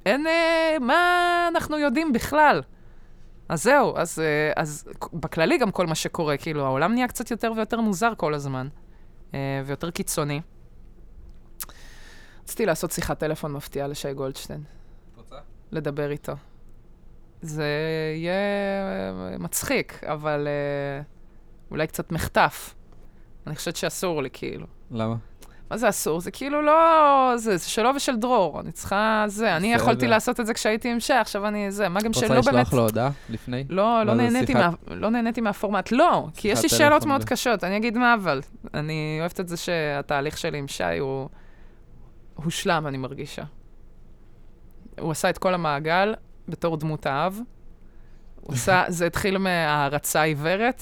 אין, 0.06 0.28
אה, 0.28 0.78
מה 0.80 1.48
אנחנו 1.52 1.78
יודעים 1.78 2.14
בכלל? 2.14 2.62
אז 3.52 3.64
זהו, 3.64 3.98
אז, 3.98 4.20
אה, 4.20 4.52
אז 4.56 4.86
בכללי 5.14 5.58
גם 5.58 5.72
כל 5.72 5.88
מה 5.88 5.96
שקורה, 5.96 6.38
כאילו, 6.38 6.66
העולם 6.66 6.94
נהיה 6.94 7.08
קצת 7.08 7.32
יותר 7.32 7.52
ויותר 7.56 7.82
מוזר 7.82 8.14
כל 8.18 8.34
הזמן, 8.34 8.68
אה, 9.34 9.62
ויותר 9.66 9.92
קיצוני. 9.92 10.42
רציתי 12.44 12.66
לעשות 12.66 12.92
שיחת 12.92 13.20
טלפון 13.20 13.54
מפתיעה 13.54 13.88
לשי 13.88 14.14
גולדשטיין. 14.14 14.64
רוצה? 15.18 15.36
לדבר 15.72 16.12
איתו. 16.12 16.34
זה 17.42 17.68
יהיה 18.16 18.34
אה, 18.34 19.38
מצחיק, 19.38 20.04
אבל 20.04 20.48
אולי 21.72 21.88
קצת 21.88 22.12
מחטף. 22.12 22.76
אני 23.48 23.56
חושבת 23.56 23.76
שאסור 23.76 24.24
לי, 24.24 24.30
כאילו. 24.34 24.68
למה? 24.92 25.16
מה 25.72 25.78
זה 25.78 25.90
אסור? 25.90 26.22
זה 26.22 26.32
כאילו 26.32 26.62
לא... 26.62 27.34
זה, 27.36 27.58
זה 27.58 27.70
שלו 27.70 27.90
ושל 27.96 28.16
דרור. 28.16 28.60
אני 28.60 28.72
צריכה... 28.72 29.24
זה, 29.28 29.58
אני 29.58 29.74
יכולתי 29.74 30.08
לעשות 30.08 30.40
את 30.40 30.46
זה 30.46 30.54
כשהייתי 30.54 30.92
עם 30.92 31.00
שי, 31.00 31.14
עכשיו 31.14 31.48
אני... 31.48 31.72
זה, 31.72 31.90
מה 31.90 32.02
גם 32.02 32.14
שלא 32.14 32.28
באמת... 32.28 32.38
רוצה 32.38 32.52
לשלוח 32.52 32.74
לו 32.74 32.84
הודעה 32.84 33.10
לפני? 33.30 33.66
לא, 33.70 34.04
לא 34.04 34.14
נהניתי, 34.14 34.54
מה, 34.54 34.70
לא 34.88 35.10
נהניתי 35.10 35.42
מהפורמט. 35.42 35.92
לא, 35.92 36.28
כי 36.36 36.48
יש 36.48 36.64
לי 36.64 36.70
שאלות 36.70 37.06
מאוד 37.06 37.24
קשות. 37.24 37.64
אני 37.64 37.78
אגיד 37.78 37.98
מה 37.98 38.14
אבל. 38.14 38.42
אני 38.74 39.18
אוהבת 39.20 39.40
את 39.40 39.48
זה 39.48 39.58
שהתהליך 39.58 40.38
שלי 40.38 40.58
עם 40.58 40.68
שי 40.68 40.98
הוא... 41.00 41.30
הושלם, 42.36 42.88
אני 42.88 42.98
מרגישה. 42.98 43.44
הוא 45.00 45.12
עשה 45.12 45.30
את 45.30 45.38
כל 45.38 45.54
המעגל 45.54 46.14
בתור 46.48 46.78
דמות 46.78 47.06
האב. 47.06 47.40
הוא 48.42 48.54
עשה... 48.54 48.84
זה 48.98 49.06
התחיל 49.06 49.38
מהערצה 49.38 50.22
עיוורת, 50.22 50.82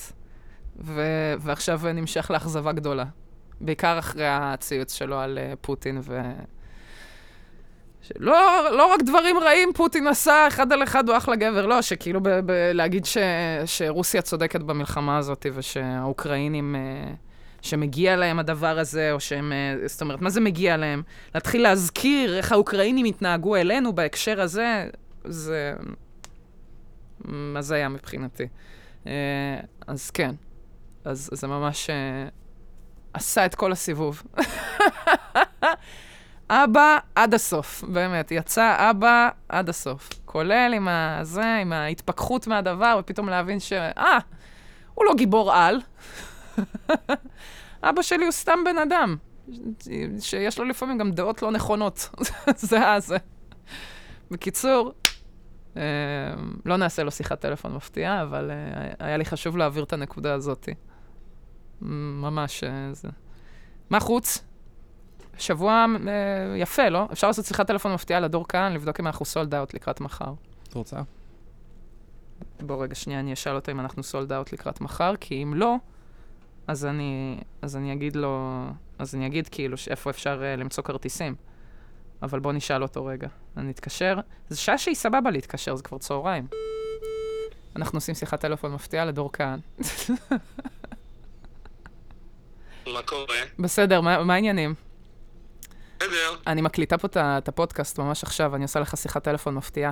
ו... 0.80 1.02
ועכשיו 1.40 1.82
נמשך 1.94 2.32
לאכזבה 2.34 2.72
גדולה. 2.72 3.06
בעיקר 3.62 4.00
אחרי 4.00 4.28
הציוץ 4.28 4.94
שלו 4.94 5.20
על 5.20 5.38
uh, 5.38 5.56
פוטין 5.62 6.00
ו... 6.04 6.22
לא, 8.16 8.68
לא 8.72 8.94
רק 8.94 9.02
דברים 9.02 9.38
רעים 9.38 9.70
פוטין 9.76 10.08
עשה, 10.08 10.48
אחד 10.48 10.74
על 10.74 10.84
אחד 10.84 11.10
הוא 11.10 11.18
אחלה 11.18 11.36
גבר, 11.36 11.66
לא, 11.66 11.82
שכאילו 11.82 12.22
ב- 12.24 12.30
ב- 12.30 12.72
להגיד 12.74 13.06
ש- 13.06 13.18
שרוסיה 13.66 14.22
צודקת 14.22 14.62
במלחמה 14.62 15.18
הזאת 15.18 15.46
ושהאוקראינים, 15.54 16.76
uh, 16.76 17.16
שמגיע 17.62 18.16
להם 18.16 18.40
הדבר 18.40 18.80
הזה, 18.80 19.12
או 19.12 19.20
שהם, 19.20 19.52
uh, 19.52 19.88
זאת 19.88 20.02
אומרת, 20.02 20.22
מה 20.22 20.30
זה 20.30 20.42
מגיע 20.42 20.78
להם? 20.78 21.02
להתחיל 21.36 21.64
להזכיר 21.64 22.38
איך 22.38 22.52
האוקראינים 22.52 23.06
התנהגו 23.06 23.56
אלינו 23.56 23.94
בהקשר 23.96 24.42
הזה, 24.42 24.90
זה 25.26 25.74
הזיה 27.56 27.90
מבחינתי. 27.90 28.48
Uh, 29.04 29.08
אז 29.88 30.12
כן, 30.12 30.36
אז 31.06 31.30
זה 31.34 31.48
ממש... 31.48 31.90
Uh, 31.90 32.39
עשה 33.14 33.46
את 33.46 33.56
כל 33.56 33.72
הסיבוב. 33.72 34.24
אבא 36.50 36.98
עד 37.16 37.34
הסוף, 37.34 37.84
באמת, 37.88 38.32
יצא 38.32 38.90
אבא 38.90 39.30
עד 39.50 39.70
הסוף. 39.70 40.10
כולל 40.26 40.72
עם 40.76 40.88
הזה, 40.88 41.56
עם 41.56 41.74
ההתפכחות 41.74 42.48
מהדבר, 42.48 42.98
ופתאום 43.00 43.30
להבין 43.30 43.60
ש... 43.60 43.74
אה, 43.74 44.18
הוא 44.96 45.06
לא 45.06 45.16
גיבור 45.16 45.54
על. 45.54 45.80
אבא 47.84 48.02
שלי 48.02 48.24
הוא 48.24 48.32
סתם 48.32 48.60
בן 48.66 48.78
אדם, 48.78 49.16
שיש 50.20 50.60
לו 50.60 50.66
לפעמים 50.66 50.98
גם 50.98 51.12
דעות 51.12 51.42
לא 51.42 51.52
נכונות. 51.52 52.10
זה 52.56 52.92
הזה. 52.92 53.18
בקיצור, 54.32 54.94
אה, 55.78 55.84
לא 56.66 56.78
נעשה 56.78 57.04
לו 57.04 57.12
שיחת 57.12 57.42
טלפון 57.42 57.76
מפתיעה, 57.76 58.22
אבל 58.22 58.52
אה, 58.52 58.92
היה 59.00 59.18
לי 59.18 59.26
חשוב 59.26 59.58
להעביר 59.58 59.84
את 59.84 59.94
הנקודה 59.94 60.34
הזאת. 60.34 60.70
ממש 61.82 62.64
אה, 62.64 62.94
זה. 62.94 63.08
מה 63.90 64.00
חוץ? 64.00 64.44
שבוע 65.38 65.86
אה, 66.08 66.58
יפה, 66.58 66.90
לא? 66.90 67.08
אפשר 67.12 67.28
לעשות 67.28 67.46
שיחת 67.46 67.68
טלפון 67.68 67.94
מפתיעה 67.94 68.20
לדור 68.20 68.48
כאן, 68.48 68.74
לבדוק 68.74 69.00
אם 69.00 69.08
אנחנו 69.08 69.26
סולד 69.26 69.56
אאוט 69.56 69.74
לקראת 69.74 70.02
מחר. 70.02 70.34
את 70.70 70.74
רוצה? 70.74 70.98
בוא 72.62 72.84
רגע, 72.84 72.96
שנייה, 72.96 73.20
אני 73.20 73.34
אשאל 73.34 73.56
אותו 73.56 73.72
אם 73.72 73.80
אנחנו 73.80 74.04
סולד 74.04 74.32
אאוט 74.32 74.54
לקראת 74.54 74.82
מחר, 74.82 75.14
כי 75.20 75.44
אם 75.44 75.54
לא, 75.54 75.76
אז 76.68 76.86
אני, 76.86 77.40
אז 77.62 77.76
אני 77.76 77.94
אגיד 77.94 78.16
לו, 78.16 78.66
אז 79.00 79.16
אני 79.16 79.28
אגיד 79.28 79.48
כאילו 79.48 79.78
איפה 79.90 80.10
אפשר 80.10 80.42
uh, 80.42 80.60
למצוא 80.60 80.84
כרטיסים. 80.84 81.36
אבל 82.22 82.40
בוא 82.40 82.54
נשאל 82.54 82.84
אותו 82.84 83.06
רגע. 83.06 83.28
אני 83.58 83.72
אתקשר, 83.72 84.20
זו 84.50 84.62
שעה 84.62 84.78
שהיא 84.78 84.96
סבבה 84.96 85.32
להתקשר, 85.32 85.76
זה 85.76 85.84
כבר 85.84 85.98
צהריים. 85.98 86.48
אנחנו 87.76 87.98
עושים 87.98 88.16
שיחת 88.16 88.42
טלפון 88.42 88.74
מפתיעה 88.74 89.06
לדור 89.06 89.30
כהן. 89.34 89.60
מה 92.94 93.02
קורה? 93.02 93.36
בסדר, 93.60 94.02
מה, 94.02 94.24
מה 94.24 94.34
העניינים? 94.34 94.74
בסדר. 96.00 96.36
אני 96.48 96.62
מקליטה 96.62 96.98
פה 96.98 97.08
את 97.38 97.48
הפודקאסט 97.48 98.00
ממש 98.00 98.24
עכשיו, 98.24 98.56
אני 98.56 98.64
עושה 98.64 98.80
לך 98.80 98.98
שיחת 98.98 99.24
טלפון 99.24 99.56
מפתיעה. 99.56 99.92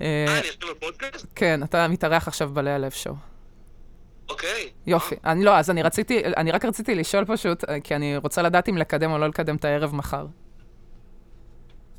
אה, 0.00 0.06
אה, 0.28 0.38
אני 0.40 0.48
עכשיו 0.48 0.68
בפודקאסט? 0.76 1.26
כן, 1.34 1.62
אתה 1.62 1.88
מתארח 1.88 2.28
עכשיו 2.28 2.50
בלאה 2.50 2.78
לב 2.78 2.90
שואו. 2.90 3.14
אוקיי. 4.30 4.70
יופי. 4.86 5.14
אני 5.24 5.44
לא, 5.44 5.56
אז 5.58 5.70
אני 5.70 5.82
רציתי, 5.82 6.22
אני 6.36 6.50
רק 6.52 6.64
רציתי 6.64 6.94
לשאול 6.94 7.24
פשוט, 7.24 7.64
אה, 7.68 7.80
כי 7.80 7.94
אני 7.96 8.16
רוצה 8.16 8.42
לדעת 8.42 8.68
אם 8.68 8.76
לקדם 8.76 9.10
או 9.12 9.18
לא 9.18 9.26
לקדם 9.28 9.56
את 9.56 9.64
הערב 9.64 9.94
מחר. 9.94 10.26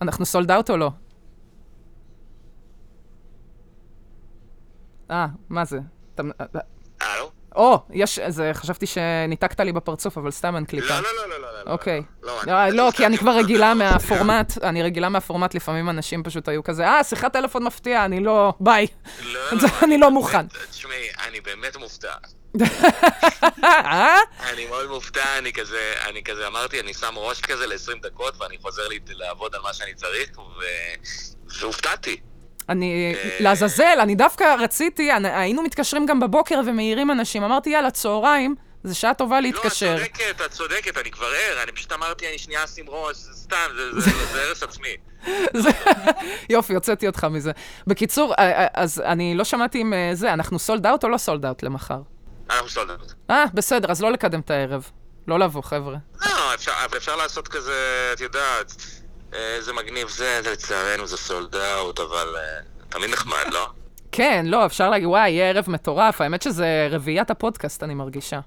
אנחנו 0.01 0.25
סולד 0.25 0.51
אאוט 0.51 0.69
או 0.69 0.77
לא? 0.77 0.91
אה, 5.11 5.27
מה 5.49 5.65
זה? 5.65 5.79
אתה- 6.15 6.23
אה, 6.41 6.59
הלו? 7.01 7.31
או, 7.55 7.79
יש, 7.91 8.19
זה, 8.27 8.51
חשבתי 8.53 8.85
שניתקת 8.85 9.59
לי 9.59 9.71
בפרצוף, 9.71 10.17
אבל 10.17 10.31
סתם 10.31 10.55
אין 10.55 10.65
קליטה. 10.65 11.01
לא, 11.01 11.13
לא, 11.13 11.29
לא, 11.29 11.39
לא, 11.39 11.53
לא, 11.53 11.63
לא. 11.65 11.71
אוקיי. 11.71 12.01
לא, 12.23 12.39
לא, 12.47 12.69
לא, 12.69 12.89
כי 12.95 13.05
אני 13.05 13.17
כבר 13.17 13.31
רגילה 13.31 13.69
לא, 13.69 13.73
מהפורמט, 13.83 14.63
אני 14.63 14.83
רגילה 14.83 15.09
מהפורמט, 15.09 15.53
לפעמים 15.53 15.89
אנשים 15.89 16.23
פשוט 16.23 16.47
היו 16.47 16.63
כזה, 16.63 16.87
אה, 16.87 17.03
שיחת 17.03 17.33
טלפון 17.33 17.63
מפתיעה, 17.63 18.05
אני 18.05 18.19
לא, 18.19 18.53
ביי. 18.59 18.87
לא, 19.23 19.39
לא, 19.61 19.67
אני 19.83 19.97
לא 19.97 20.11
מוכן. 20.11 20.47
תשמעי, 20.71 21.07
אני 21.27 21.41
באמת 21.41 21.77
מופתע. 21.77 22.13
אה? 23.63 24.17
אני 24.53 24.65
מאוד 24.65 24.89
מופתע, 24.89 25.37
אני 25.37 25.53
כזה, 25.53 25.93
אני 26.09 26.23
כזה 26.23 26.47
אמרתי, 26.47 26.79
אני 26.79 26.93
שם 26.93 27.13
ראש 27.15 27.41
כזה 27.41 27.67
ל-20 27.67 28.01
דקות, 28.01 28.41
ואני 28.41 28.57
חוזר 28.61 28.83
לעבוד 29.07 29.55
על 29.55 29.61
מה 29.61 29.73
שאני 29.73 29.93
צריך, 29.93 30.29
והופתעתי. 31.61 32.17
אני, 32.69 33.13
אה, 33.15 33.37
לעזאזל, 33.39 33.97
אני 34.01 34.15
דווקא 34.15 34.55
רציתי, 34.59 35.09
היינו 35.23 35.63
מתקשרים 35.63 36.05
גם 36.05 36.19
בבוקר 36.19 36.59
ומעירים 36.65 37.11
אנשים, 37.11 37.43
אמרתי, 37.43 37.69
יאללה, 37.69 37.91
צהריים, 37.91 38.55
זו 38.83 38.99
שעה 38.99 39.13
טובה 39.13 39.39
להתקשר. 39.39 39.95
לא, 39.95 40.01
את 40.01 40.07
צודקת, 40.11 40.41
את 40.45 40.51
צודקת, 40.51 40.97
אני 40.97 41.11
כבר 41.11 41.25
ער, 41.25 41.63
אני 41.63 41.71
פשוט 41.71 41.91
אמרתי, 41.91 42.29
אני 42.29 42.37
שנייה 42.37 42.63
אשים 42.63 42.85
ראש, 42.87 43.17
סתם, 43.17 43.57
זה- 43.97 44.11
הרס 44.47 44.63
עצמי. 44.63 44.97
יופי, 46.49 46.73
הוצאתי 46.75 47.07
אותך 47.07 47.23
מזה. 47.31 47.51
בקיצור, 47.87 48.33
אה, 48.39 48.51
אה, 48.61 48.67
אז 48.73 49.01
אני 49.05 49.35
לא 49.35 49.43
שמעתי 49.43 49.81
אם 49.81 49.93
זה, 50.13 50.33
אנחנו 50.33 50.59
sold 50.59 50.85
out 50.87 51.03
או 51.03 51.09
לא 51.09 51.17
sold 51.17 51.45
out 51.45 51.63
למחר? 51.63 51.99
אנחנו 52.49 52.69
sold 52.69 52.91
out. 52.91 53.13
אה, 53.29 53.45
בסדר, 53.53 53.91
אז 53.91 54.01
לא 54.01 54.11
לקדם 54.11 54.39
את 54.39 54.51
הערב. 54.51 54.89
לא 55.27 55.39
לבוא, 55.39 55.61
חבר'ה. 55.61 55.95
לא, 56.25 56.53
אפשר, 56.53 56.71
אבל 56.85 56.97
אפשר 56.97 57.15
לעשות 57.15 57.47
כזה, 57.47 57.73
את 58.13 58.21
יודעת, 58.21 58.73
זה 59.59 59.73
מגניב 59.73 60.09
זה, 60.09 60.41
זה 60.43 60.51
לצערנו 60.51 61.07
זה 61.07 61.17
sold 61.17 61.55
out, 61.55 61.99
אבל 61.99 62.35
אה, 62.37 62.59
תמיד 62.89 63.09
נחמד, 63.09 63.45
לא? 63.51 63.67
כן, 64.11 64.45
לא, 64.47 64.65
אפשר 64.65 64.89
להגיד, 64.89 65.07
וואי, 65.07 65.29
יהיה 65.29 65.49
ערב 65.49 65.69
מטורף. 65.69 66.21
האמת 66.21 66.41
שזה 66.41 66.87
רביעיית 66.91 67.31
הפודקאסט, 67.31 67.83
אני 67.83 67.93
מרגישה. 67.93 68.39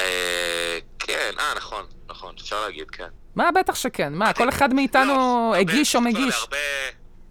אה, 0.00 0.78
כן, 0.98 1.30
אה, 1.38 1.54
נכון, 1.56 1.86
נכון, 2.08 2.34
אפשר 2.40 2.60
להגיד, 2.60 2.90
כן. 2.90 3.08
מה, 3.34 3.50
בטח 3.60 3.74
שכן. 3.74 4.12
מה, 4.12 4.32
כל 4.32 4.48
אחד 4.48 4.74
מאיתנו 4.74 5.14
לא, 5.14 5.54
הגיש 5.60 5.96
או 5.96 6.00
מגיש. 6.00 6.46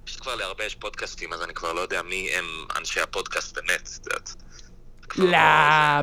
פשוט 0.05 0.21
כבר 0.21 0.35
להרבה 0.35 0.65
יש 0.65 0.75
פודקאסטים, 0.75 1.33
אז 1.33 1.41
אני 1.43 1.53
כבר 1.53 1.73
לא 1.73 1.81
יודע 1.81 2.01
מי 2.01 2.29
הם 2.33 2.45
אנשי 2.77 3.01
הפודקאסט 3.01 3.55
באמת, 3.55 3.89
את 4.01 4.05
יודעת. 4.05 4.35
לא, 5.17 5.37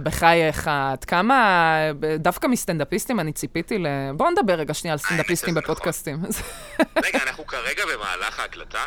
בחייך, 0.03 0.69
עד 0.69 1.05
כמה, 1.05 1.77
דווקא 2.19 2.47
מסטנדאפיסטים 2.47 3.21
אני 3.21 3.33
ציפיתי 3.33 3.79
ל... 3.79 3.87
בואו 4.17 4.31
נדבר 4.31 4.55
רגע 4.55 4.75
שנייה 4.75 4.93
על 4.93 4.99
סטנדאפיסטים 4.99 5.55
נכון. 5.59 5.63
בפודקאסטים. 5.63 6.23
רגע, 7.05 7.19
אנחנו 7.27 7.47
כרגע 7.47 7.83
במהלך 7.95 8.41
ההקלטה? 8.41 8.79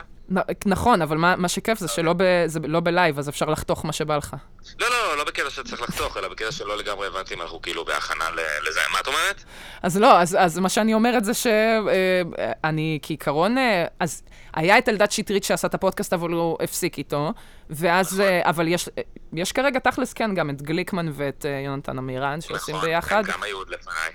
נכון, 0.65 1.01
אבל 1.01 1.17
מה 1.17 1.35
מה 1.35 1.47
שכיף 1.47 1.79
זה 1.79 1.87
שלא 1.87 2.13
ב- 2.17 2.43
זה 2.45 2.59
לא 2.67 2.79
בלייב, 2.79 3.19
אז 3.19 3.29
אפשר 3.29 3.45
לחתוך 3.45 3.85
מה 3.85 3.93
שבא 3.93 4.17
לך. 4.17 4.35
לא, 4.79 4.87
לא, 4.89 5.17
לא 5.17 5.23
בקטע 5.23 5.49
שצריך 5.49 5.81
לחתוך, 5.81 6.17
אלא 6.17 6.27
בקטע 6.27 6.51
שלא 6.51 6.77
לגמרי 6.77 7.07
הבנתי 7.07 7.33
אם 7.33 7.41
אנחנו 7.41 7.61
כאילו 7.61 7.85
בהכנה 7.85 8.25
לזה. 8.69 8.79
מה 8.93 8.99
את 8.99 9.07
אומרת? 9.07 9.43
אז 9.83 9.97
לא, 9.97 10.21
אז, 10.21 10.37
אז 10.39 10.59
מה 10.59 10.69
שאני 10.69 10.93
אומרת 10.93 11.25
זה 11.25 11.31
שאני 11.33 12.99
כעיקרון, 13.01 13.57
אה, 13.57 13.85
אז 13.99 14.23
היה 14.53 14.77
את 14.77 14.89
אלדד 14.89 15.11
שטרית 15.11 15.43
שעשה 15.43 15.67
את 15.67 15.73
הפודקאסט, 15.73 16.13
אבל 16.13 16.29
הוא 16.29 16.57
הפסיק 16.61 16.97
איתו, 16.97 17.33
ואז, 17.69 18.13
נכון. 18.13 18.25
אה, 18.25 18.41
אבל 18.49 18.67
יש, 18.67 18.89
אה, 18.97 19.03
יש 19.33 19.51
כרגע 19.51 19.79
תכלס 19.79 20.13
כן 20.13 20.35
גם 20.35 20.49
את 20.49 20.61
גליקמן 20.61 21.09
ואת 21.13 21.45
אה, 21.45 21.61
יונתן 21.65 21.97
עמירן 21.97 22.41
שעושים 22.41 22.75
נכון, 22.75 22.89
ביחד, 22.89 23.23
גם 23.25 23.43
היו 23.43 23.57
עוד 23.57 23.69
לפניי. 23.69 24.11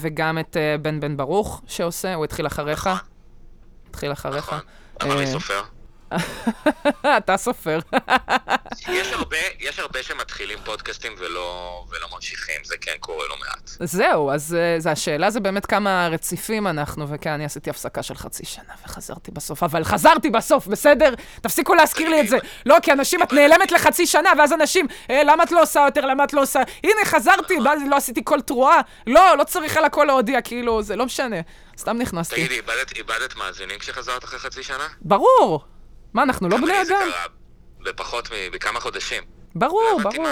וגם 0.00 0.38
את 0.38 0.56
אה, 0.56 0.76
בן 0.82 1.00
בן 1.00 1.16
ברוך 1.16 1.62
שעושה, 1.66 2.14
הוא 2.14 2.24
התחיל 2.24 2.46
אחריך. 2.46 2.86
נכון. 2.86 2.98
התחיל 3.90 4.12
אחריך. 4.12 4.36
נכון. 4.48 4.58
אבל 5.00 5.14
מי 5.14 5.20
אה, 5.20 5.26
סופר? 5.32 5.62
אתה 7.18 7.36
סופר. 7.36 7.78
יש 8.88 9.12
הרבה, 9.12 9.36
יש 9.60 9.78
הרבה 9.78 10.02
שמתחילים 10.02 10.58
פודקאסטים 10.64 11.12
ולא, 11.18 11.84
ולא 11.90 12.06
ממשיכים, 12.14 12.64
זה 12.64 12.76
כן 12.80 12.94
קורה 13.00 13.28
לא 13.28 13.36
מעט. 13.36 13.70
זהו, 13.80 14.30
אז 14.30 14.56
אה, 14.58 14.80
זה 14.80 14.90
השאלה 14.90 15.30
זה 15.30 15.40
באמת 15.40 15.66
כמה 15.66 16.08
רציפים 16.08 16.66
אנחנו, 16.66 17.08
וכן, 17.08 17.30
אני 17.30 17.44
עשיתי 17.44 17.70
הפסקה 17.70 18.02
של 18.02 18.14
חצי 18.14 18.44
שנה 18.44 18.74
וחזרתי 18.84 19.30
בסוף, 19.30 19.62
אבל 19.62 19.84
חזרתי 19.84 20.30
בסוף, 20.30 20.66
בסדר? 20.66 21.14
תפסיקו 21.40 21.74
להזכיר 21.74 22.08
לי 22.08 22.20
את 22.20 22.28
זה. 22.28 22.38
לא, 22.66 22.76
כי 22.82 22.92
אנשים, 22.92 23.22
את 23.22 23.32
נעלמת 23.32 23.72
לחצי 23.72 24.06
שנה, 24.06 24.30
ואז 24.38 24.52
אנשים, 24.52 24.86
אה, 25.10 25.22
למה 25.24 25.42
את 25.42 25.52
לא 25.52 25.62
עושה 25.62 25.80
יותר, 25.80 26.06
למה 26.06 26.24
את 26.24 26.32
לא 26.32 26.42
עושה... 26.42 26.60
הנה, 26.84 27.04
חזרתי, 27.04 27.54
ואז 27.64 27.80
לא 27.90 27.96
עשיתי 27.96 28.22
קול 28.22 28.40
תרועה. 28.40 28.80
לא, 29.06 29.36
לא 29.38 29.44
צריך 29.44 29.76
על 29.76 29.84
הכל 29.84 30.04
להודיע, 30.04 30.40
כאילו, 30.40 30.82
זה 30.82 30.96
לא 30.96 31.06
משנה. 31.06 31.36
סתם 31.78 31.98
נכנסתי. 31.98 32.34
תגידי, 32.34 32.60
איבדת 32.96 33.36
מאזינים 33.36 33.78
כשחזרת 33.78 34.24
אחרי 34.24 34.38
חצי 34.38 34.62
שנה? 34.62 34.88
ברור. 35.00 35.64
מה, 36.14 36.22
אנחנו 36.22 36.48
לא 36.48 36.56
בני 36.56 36.82
אדם? 36.82 37.08
בפחות 37.80 38.30
מ... 38.30 38.34
בכמה 38.52 38.80
חודשים. 38.80 39.22
ברור, 39.54 40.00
ברור. 40.02 40.26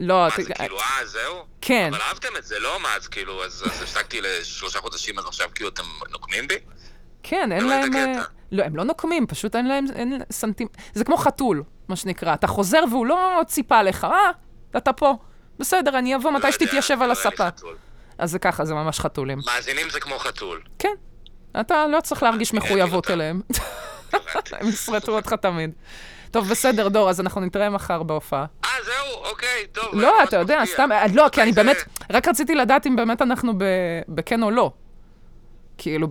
לא, 0.00 0.28
מה 0.38 0.44
זה 0.44 0.54
כאילו, 0.54 0.78
אה, 0.80 1.06
זהו? 1.06 1.44
כן. 1.60 1.90
אבל 1.94 2.02
אהבתם 2.02 2.28
את 2.38 2.44
זה, 2.44 2.58
לא? 2.58 2.80
מה, 2.80 2.94
אז 2.96 3.08
כאילו, 3.08 3.44
אז 3.44 3.62
הפסקתי 3.66 4.20
לשלושה 4.20 4.80
חודשים, 4.80 5.18
אז 5.18 5.24
עכשיו 5.26 5.48
כאילו 5.54 5.68
אתם 5.70 5.82
נוקמים 6.10 6.48
בי? 6.48 6.54
כן, 7.22 7.52
אין 7.52 7.64
לא 7.64 7.70
להם... 7.70 7.96
אה. 7.96 8.22
לא, 8.52 8.62
הם 8.64 8.76
לא 8.76 8.84
נוקמים, 8.84 9.26
פשוט 9.26 9.56
אין 9.56 9.66
להם 9.68 9.86
סנטימ... 10.32 10.68
זה 10.94 11.04
כמו 11.04 11.16
חתול, 11.16 11.62
מה 11.88 11.96
שנקרא. 11.96 12.34
אתה 12.34 12.46
חוזר 12.46 12.80
והוא 12.90 13.06
לא 13.06 13.40
ציפה 13.46 13.82
לך, 13.82 14.04
אה, 14.04 14.30
אתה 14.76 14.92
פה. 14.92 15.14
בסדר, 15.58 15.98
אני 15.98 16.16
אבוא 16.16 16.30
מתי 16.30 16.42
לא 16.42 16.48
יודע, 16.48 16.52
שתתיישב 16.52 17.02
על 17.02 17.06
לא 17.06 17.12
הספה. 17.12 17.48
אז 18.18 18.30
זה 18.30 18.38
ככה, 18.38 18.64
זה 18.64 18.74
ממש 18.74 19.00
חתולים. 19.00 19.38
מאזינים 19.46 19.90
זה 19.90 20.00
כמו 20.00 20.18
חתול. 20.18 20.62
כן. 20.78 20.94
אתה 21.60 21.86
לא 21.86 22.00
צריך 22.00 22.22
להרגיש 22.22 22.54
מחויבות. 22.54 23.10
אליהם. 23.10 23.40
הם 24.60 24.68
ישרטו 24.68 25.16
אותך 25.16 25.32
תמיד. 25.32 25.70
טוב, 26.30 26.48
בסדר, 26.50 26.88
דור, 26.88 27.10
אז 27.10 27.20
אנחנו 27.20 27.40
נתראה 27.40 27.70
מחר 27.70 28.02
בהופעה. 28.02 28.44
אה, 28.64 28.70
זהו, 28.84 29.24
אוקיי, 29.30 29.66
טוב. 29.72 29.84
לא, 29.94 30.22
אתה 30.22 30.36
יודע. 30.36 30.62
סתם, 30.64 30.92
אה, 30.92 31.04
לא, 31.14 31.28
כי 31.32 31.42
אני 31.42 31.52
באמת? 31.52 31.76
רק 32.12 32.28
רציתי 32.28 32.54
לדעת 32.54 32.86
אם 32.86 32.96
באמת 32.96 33.22
אנחנו 33.22 33.52
בכן 34.08 34.42
או 34.42 34.50
לא. 34.50 34.72
כאילו, 35.78 36.08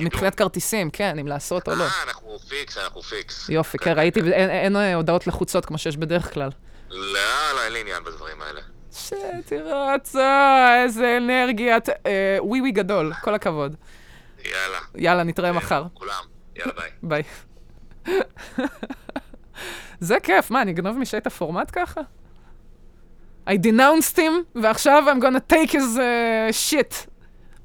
מבחינת 0.00 0.34
כרטיסים, 0.34 0.90
כן, 0.90 1.18
אם 1.18 1.26
לעשות 1.26 1.68
או 1.68 1.74
לא. 1.74 1.84
אה, 1.84 1.88
אנחנו 2.08 2.38
פיקס, 2.48 2.78
אנחנו 2.78 3.02
פיקס. 3.02 3.48
יופי, 3.48 3.78
כן, 3.78 3.92
ראיתי, 3.96 4.20
אין- 4.32 4.76
אה, 4.76 4.94
הודעות 4.94 5.26
לחוצות 5.26 5.64
כמו 5.66 5.78
שיש 5.78 5.96
בדרך 5.96 6.34
כלל. 6.34 6.50
לא, 6.90 7.18
לא, 7.54 7.62
אין 7.64 7.72
לי 7.72 7.80
עניין 7.80 8.04
בדברים 8.04 8.36
האלה. 8.42 8.60
שתראה 8.92 9.94
הצעה, 9.94 10.82
איזה 10.82 11.16
אנרגיית 11.16 11.88
אה, 11.88 11.94
ווי 12.40 12.60
ווי 12.60 12.70
גדול, 12.70 13.12
כל 13.22 13.34
הכבוד. 13.34 13.76
יאללה. 14.44 14.78
יאללה, 14.94 15.22
נתראה 15.22 15.52
מחר. 15.52 15.84
כולם. 15.94 16.22
יאללה, 16.60 16.72
ביי. 16.76 16.90
ביי. 17.02 17.22
זה 20.00 20.16
כיף, 20.22 20.50
מה, 20.50 20.62
אני 20.62 20.70
אגנוב 20.70 20.98
משי 20.98 21.16
את 21.16 21.26
הפורמט 21.26 21.70
ככה? 21.72 22.00
I 23.48 23.52
denounced 23.52 24.16
him, 24.16 24.60
ועכשיו 24.62 25.02
I'm 25.06 25.22
gonna 25.22 25.52
take 25.52 25.70
his 25.70 25.96
uh, 25.96 26.70
shit. 26.70 27.10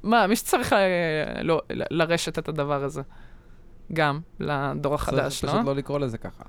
מה, 0.02 0.26
מי 0.26 0.36
שצריך 0.36 0.72
אה, 0.72 1.42
לא, 1.42 1.62
לרשת 1.70 2.38
את 2.38 2.48
הדבר 2.48 2.84
הזה. 2.84 3.02
גם, 3.92 4.20
לדור 4.40 4.94
החדש, 4.94 5.40
צריך 5.40 5.52
לא? 5.52 5.58
פשוט 5.58 5.66
לא 5.66 5.76
לקרוא 5.76 5.98
לזה 5.98 6.18
ככה. 6.18 6.44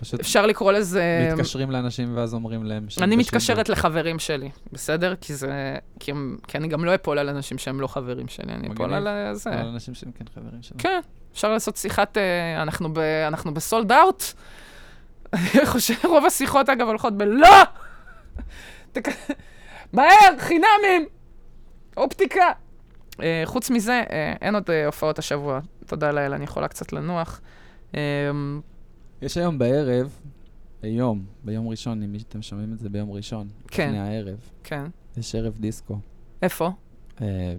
פשוט 0.00 0.20
אפשר 0.20 0.46
לקרוא 0.46 0.72
לזה... 0.72 1.28
מתקשרים 1.32 1.70
לאנשים 1.70 2.16
ואז 2.16 2.34
אומרים 2.34 2.64
להם... 2.64 2.86
שהם 2.88 3.04
אני. 3.04 3.16
מתקשרת 3.16 3.68
לחברים 3.68 4.18
שלי, 4.18 4.50
בסדר? 4.72 5.14
כי 5.20 5.34
זה... 5.34 5.76
כי, 6.00 6.10
הם, 6.10 6.36
כי 6.48 6.58
אני 6.58 6.68
גם 6.68 6.84
לא 6.84 6.94
אפול 6.94 7.18
על 7.18 7.28
אנשים 7.28 7.58
שהם 7.58 7.80
לא 7.80 7.86
חברים 7.86 8.28
שלי, 8.28 8.52
אני 8.52 8.68
אפול. 8.72 8.94
על 8.94 9.34
זה. 9.34 9.60
על 9.60 9.66
אנשים 9.66 9.94
שהם 9.94 10.12
כן 10.12 10.24
חברים 10.34 10.62
שלנו. 10.62 10.78
כן, 10.78 11.00
אפשר 11.32 11.52
לעשות 11.52 11.76
שיחת... 11.76 12.18
אה, 12.18 12.62
אנחנו, 12.62 12.94
ב, 12.94 12.98
אנחנו 12.98 13.54
בסולד 13.54 13.92
אאוט. 13.92 14.24
אני 15.32 15.66
חושב, 15.66 15.94
רוב 16.04 16.26
השיחות, 16.26 16.68
אגב, 16.68 16.86
הולכות 16.86 17.16
בלא! 17.16 17.48
מהר, 19.92 20.38
חינמים! 20.38 21.06
אופטיקה. 21.96 22.52
אה, 23.22 23.42
חוץ 23.44 23.70
מזה, 23.70 24.02
אה, 24.10 24.34
אין 24.40 24.54
עוד 24.54 24.70
אה, 24.70 24.86
הופעות 24.86 25.18
השבוע. 25.18 25.60
תודה 25.86 26.12
לאל, 26.12 26.34
אני 26.34 26.44
יכולה 26.44 26.68
קצת 26.68 26.92
לנוח. 26.92 27.40
אה, 27.94 28.00
יש 29.22 29.36
היום 29.36 29.58
בערב, 29.58 30.18
היום, 30.82 31.24
ביום 31.44 31.68
ראשון, 31.68 32.02
אם 32.02 32.14
אתם 32.28 32.42
שומעים 32.42 32.72
את 32.72 32.78
זה 32.78 32.88
ביום 32.88 33.10
ראשון, 33.12 33.48
כן. 33.68 33.86
לפני 33.88 34.00
הערב, 34.00 34.38
כן. 34.64 34.84
יש 35.16 35.34
ערב 35.34 35.56
דיסקו. 35.58 35.98
איפה? 36.42 36.70
אה, 37.20 37.54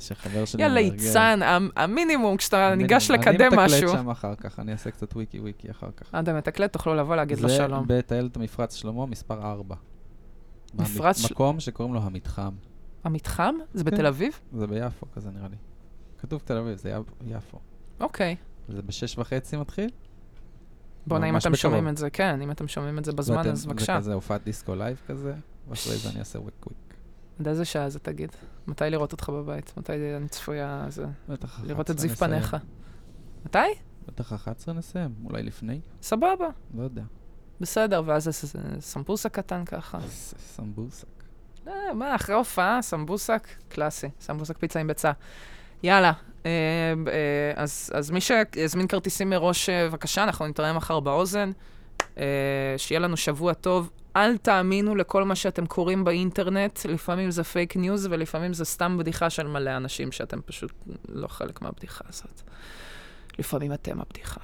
שחבר 0.00 0.44
שלי 0.44 0.62
יא. 0.62 0.68
ליצן, 0.68 1.40
המ- 1.42 1.70
המינימום 1.76 2.36
כשאתה. 2.36 2.74
ניגש 2.74 3.10
לקדם 3.10 3.52
אני 3.52 3.64
משהו. 3.64 3.76
מתקלט 3.88 4.00
שם 4.02 4.10
אחר 4.10 4.34
כך, 4.34 4.60
אני 4.60 4.72
אעשה 4.72 4.90
קצת 4.90 5.12
וויקי 5.16 5.40
וויקי 5.40 5.70
אחר 5.70 5.88
כך. 5.96 6.14
אתה 6.14 6.32
מתקלט, 6.32 6.72
תוכלו 6.72 6.94
לבוא 6.94 7.16
להגיד 7.16 7.38
לו 7.40 7.48
שלום. 7.48 7.84
זה 7.88 7.98
בטיילת 7.98 8.36
המפרץ 8.36 8.74
שלמה, 8.74 9.06
מספר 9.06 9.42
4. 9.50 9.74
מפרץ 10.74 11.30
מקום 11.30 11.60
שקוראים 11.60 11.94
לו 11.94 12.00
המתחם. 12.02 12.50
המתחם? 13.04 13.54
זה 13.74 13.84
כן. 13.84 13.90
בתל 13.90 14.06
אביב? 14.06 14.40
זה 14.52 14.66
ביפו 14.66 15.06
כזה 15.14 15.30
נראה 15.30 15.48
לי. 15.48 15.56
כתוב 16.18 16.42
תל 16.44 16.56
אביב, 16.56 16.76
זה 16.76 16.90
יפ- 16.90 17.24
יפו. 17.36 17.58
אוקיי. 18.00 18.36
זה 18.68 18.82
בשש 18.82 19.18
וחצי 19.18 19.56
מתחיל? 19.56 19.90
בוא'נה, 21.06 21.26
אם 21.28 21.36
אתם. 21.36 21.54
שומעים 21.56 21.88
את 21.88 21.96
זה, 21.96 22.10
כן, 22.10 22.42
אם 22.42 22.50
אתם 22.50 22.68
שומעים 22.68 22.98
את 22.98 23.04
זה 23.04 23.12
בזמן, 23.12 23.36
ואתם- 23.36 23.50
אז 23.50 23.66
בבקשה. 23.66 23.84
זה 23.94 23.98
כזה 23.98 24.14
הופעת 24.14 24.44
דיסקו 24.44 24.74
לייב 24.74 25.00
כזה, 25.06 25.34
ואחרי 25.68 25.96
זה 25.96 26.10
אני 26.10 26.18
אעשה 26.18 26.38
וויק 26.40 26.66
וויק. 26.66 26.89
עד 27.40 27.48
איזה 27.48 27.64
שעה 27.64 27.88
זה 27.88 27.98
תגיד? 27.98 28.30
מתי 28.66 28.84
לראות 28.90 29.12
אותך 29.12 29.28
בבית? 29.28 29.72
מתי 29.76 29.92
אני 30.16 30.28
צפויה 30.28 30.84
זה- 30.88 31.06
בטח 31.28 31.60
לראות 31.64 31.90
את 31.90 31.96
11 31.96 32.06
זיו. 32.08 32.16
פניך? 32.16 32.56
מתי? 33.44 33.58
בטח 34.08 34.32
11 34.32 34.74
נסיים, 34.74 35.14
אולי 35.24 35.42
לפני? 35.42 35.80
סבבה, 36.02 36.48
לא 36.74 36.82
יודע. 36.82 37.02
בסדר, 37.60 38.02
ואז 38.06 38.24
זה 38.24 38.32
ס- 38.32 38.54
סמבוסה 38.80 39.28
קטן 39.28 39.64
ככה. 39.64 39.98
סמבוסק. 40.38 41.06
אה, 41.68 41.72
מה, 41.94 42.14
אחרי 42.14 42.34
הופעה, 42.34 42.82
סמבוסק, 42.82 43.48
קלאסי. 43.68 44.08
סמבוסק 44.20 44.58
פיצה 44.58 44.80
עם 44.80 44.86
ביצה. 44.86 45.12
יאללה, 45.82 46.12
אה, 46.46 46.50
אה, 47.08 47.62
אז, 47.62 47.90
אז 47.94 48.10
מי 48.10 48.20
שהזמין 48.20 48.86
כרטיסים 48.86 49.30
מראש, 49.30 49.68
אה, 49.68 49.88
בבקשה, 49.88 50.22
אנחנו 50.22 50.46
נתראה 50.46 50.72
מחר 50.72 51.00
באוזן. 51.00 51.50
שיהיה 52.76 52.98
לנו 53.00 53.16
שבוע 53.16 53.54
טוב. 53.54 53.90
אל 54.16 54.36
תאמינו 54.36 54.94
לכל 54.94 55.24
מה 55.24 55.34
שאתם 55.34 55.66
קוראים 55.66 56.04
באינטרנט, 56.04 56.84
לפעמים 56.84 57.30
זה 57.30 57.44
פייק 57.44 57.76
ניוז 57.76 58.06
ולפעמים 58.10 58.52
זה 58.52 58.64
סתם 58.64 58.98
בדיחה 58.98 59.30
של 59.30 59.46
מלא 59.46 59.76
אנשים 59.76 60.12
שאתם 60.12 60.40
פשוט 60.40 60.72
לא 61.08 61.28
חלק 61.28 61.62
מהבדיחה 61.62 62.04
הזאת. 62.08 62.42
לפעמים 63.38 63.72
אתם 63.72 64.00
הבדיחה. 64.00 64.40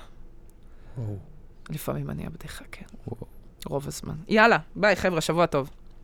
לפעמים 1.70 2.10
אני 2.10 2.26
הבדיחה, 2.26 2.64
כן. 2.72 2.86
וואו. 3.06 3.26
רוב 3.66 3.86
הזמן. 3.86 4.14
יאללה, 4.28 4.58
ביי 4.76 4.96
חבר'ה, 4.96 5.20
שבוע 5.20 5.46
טוב. 5.46 5.70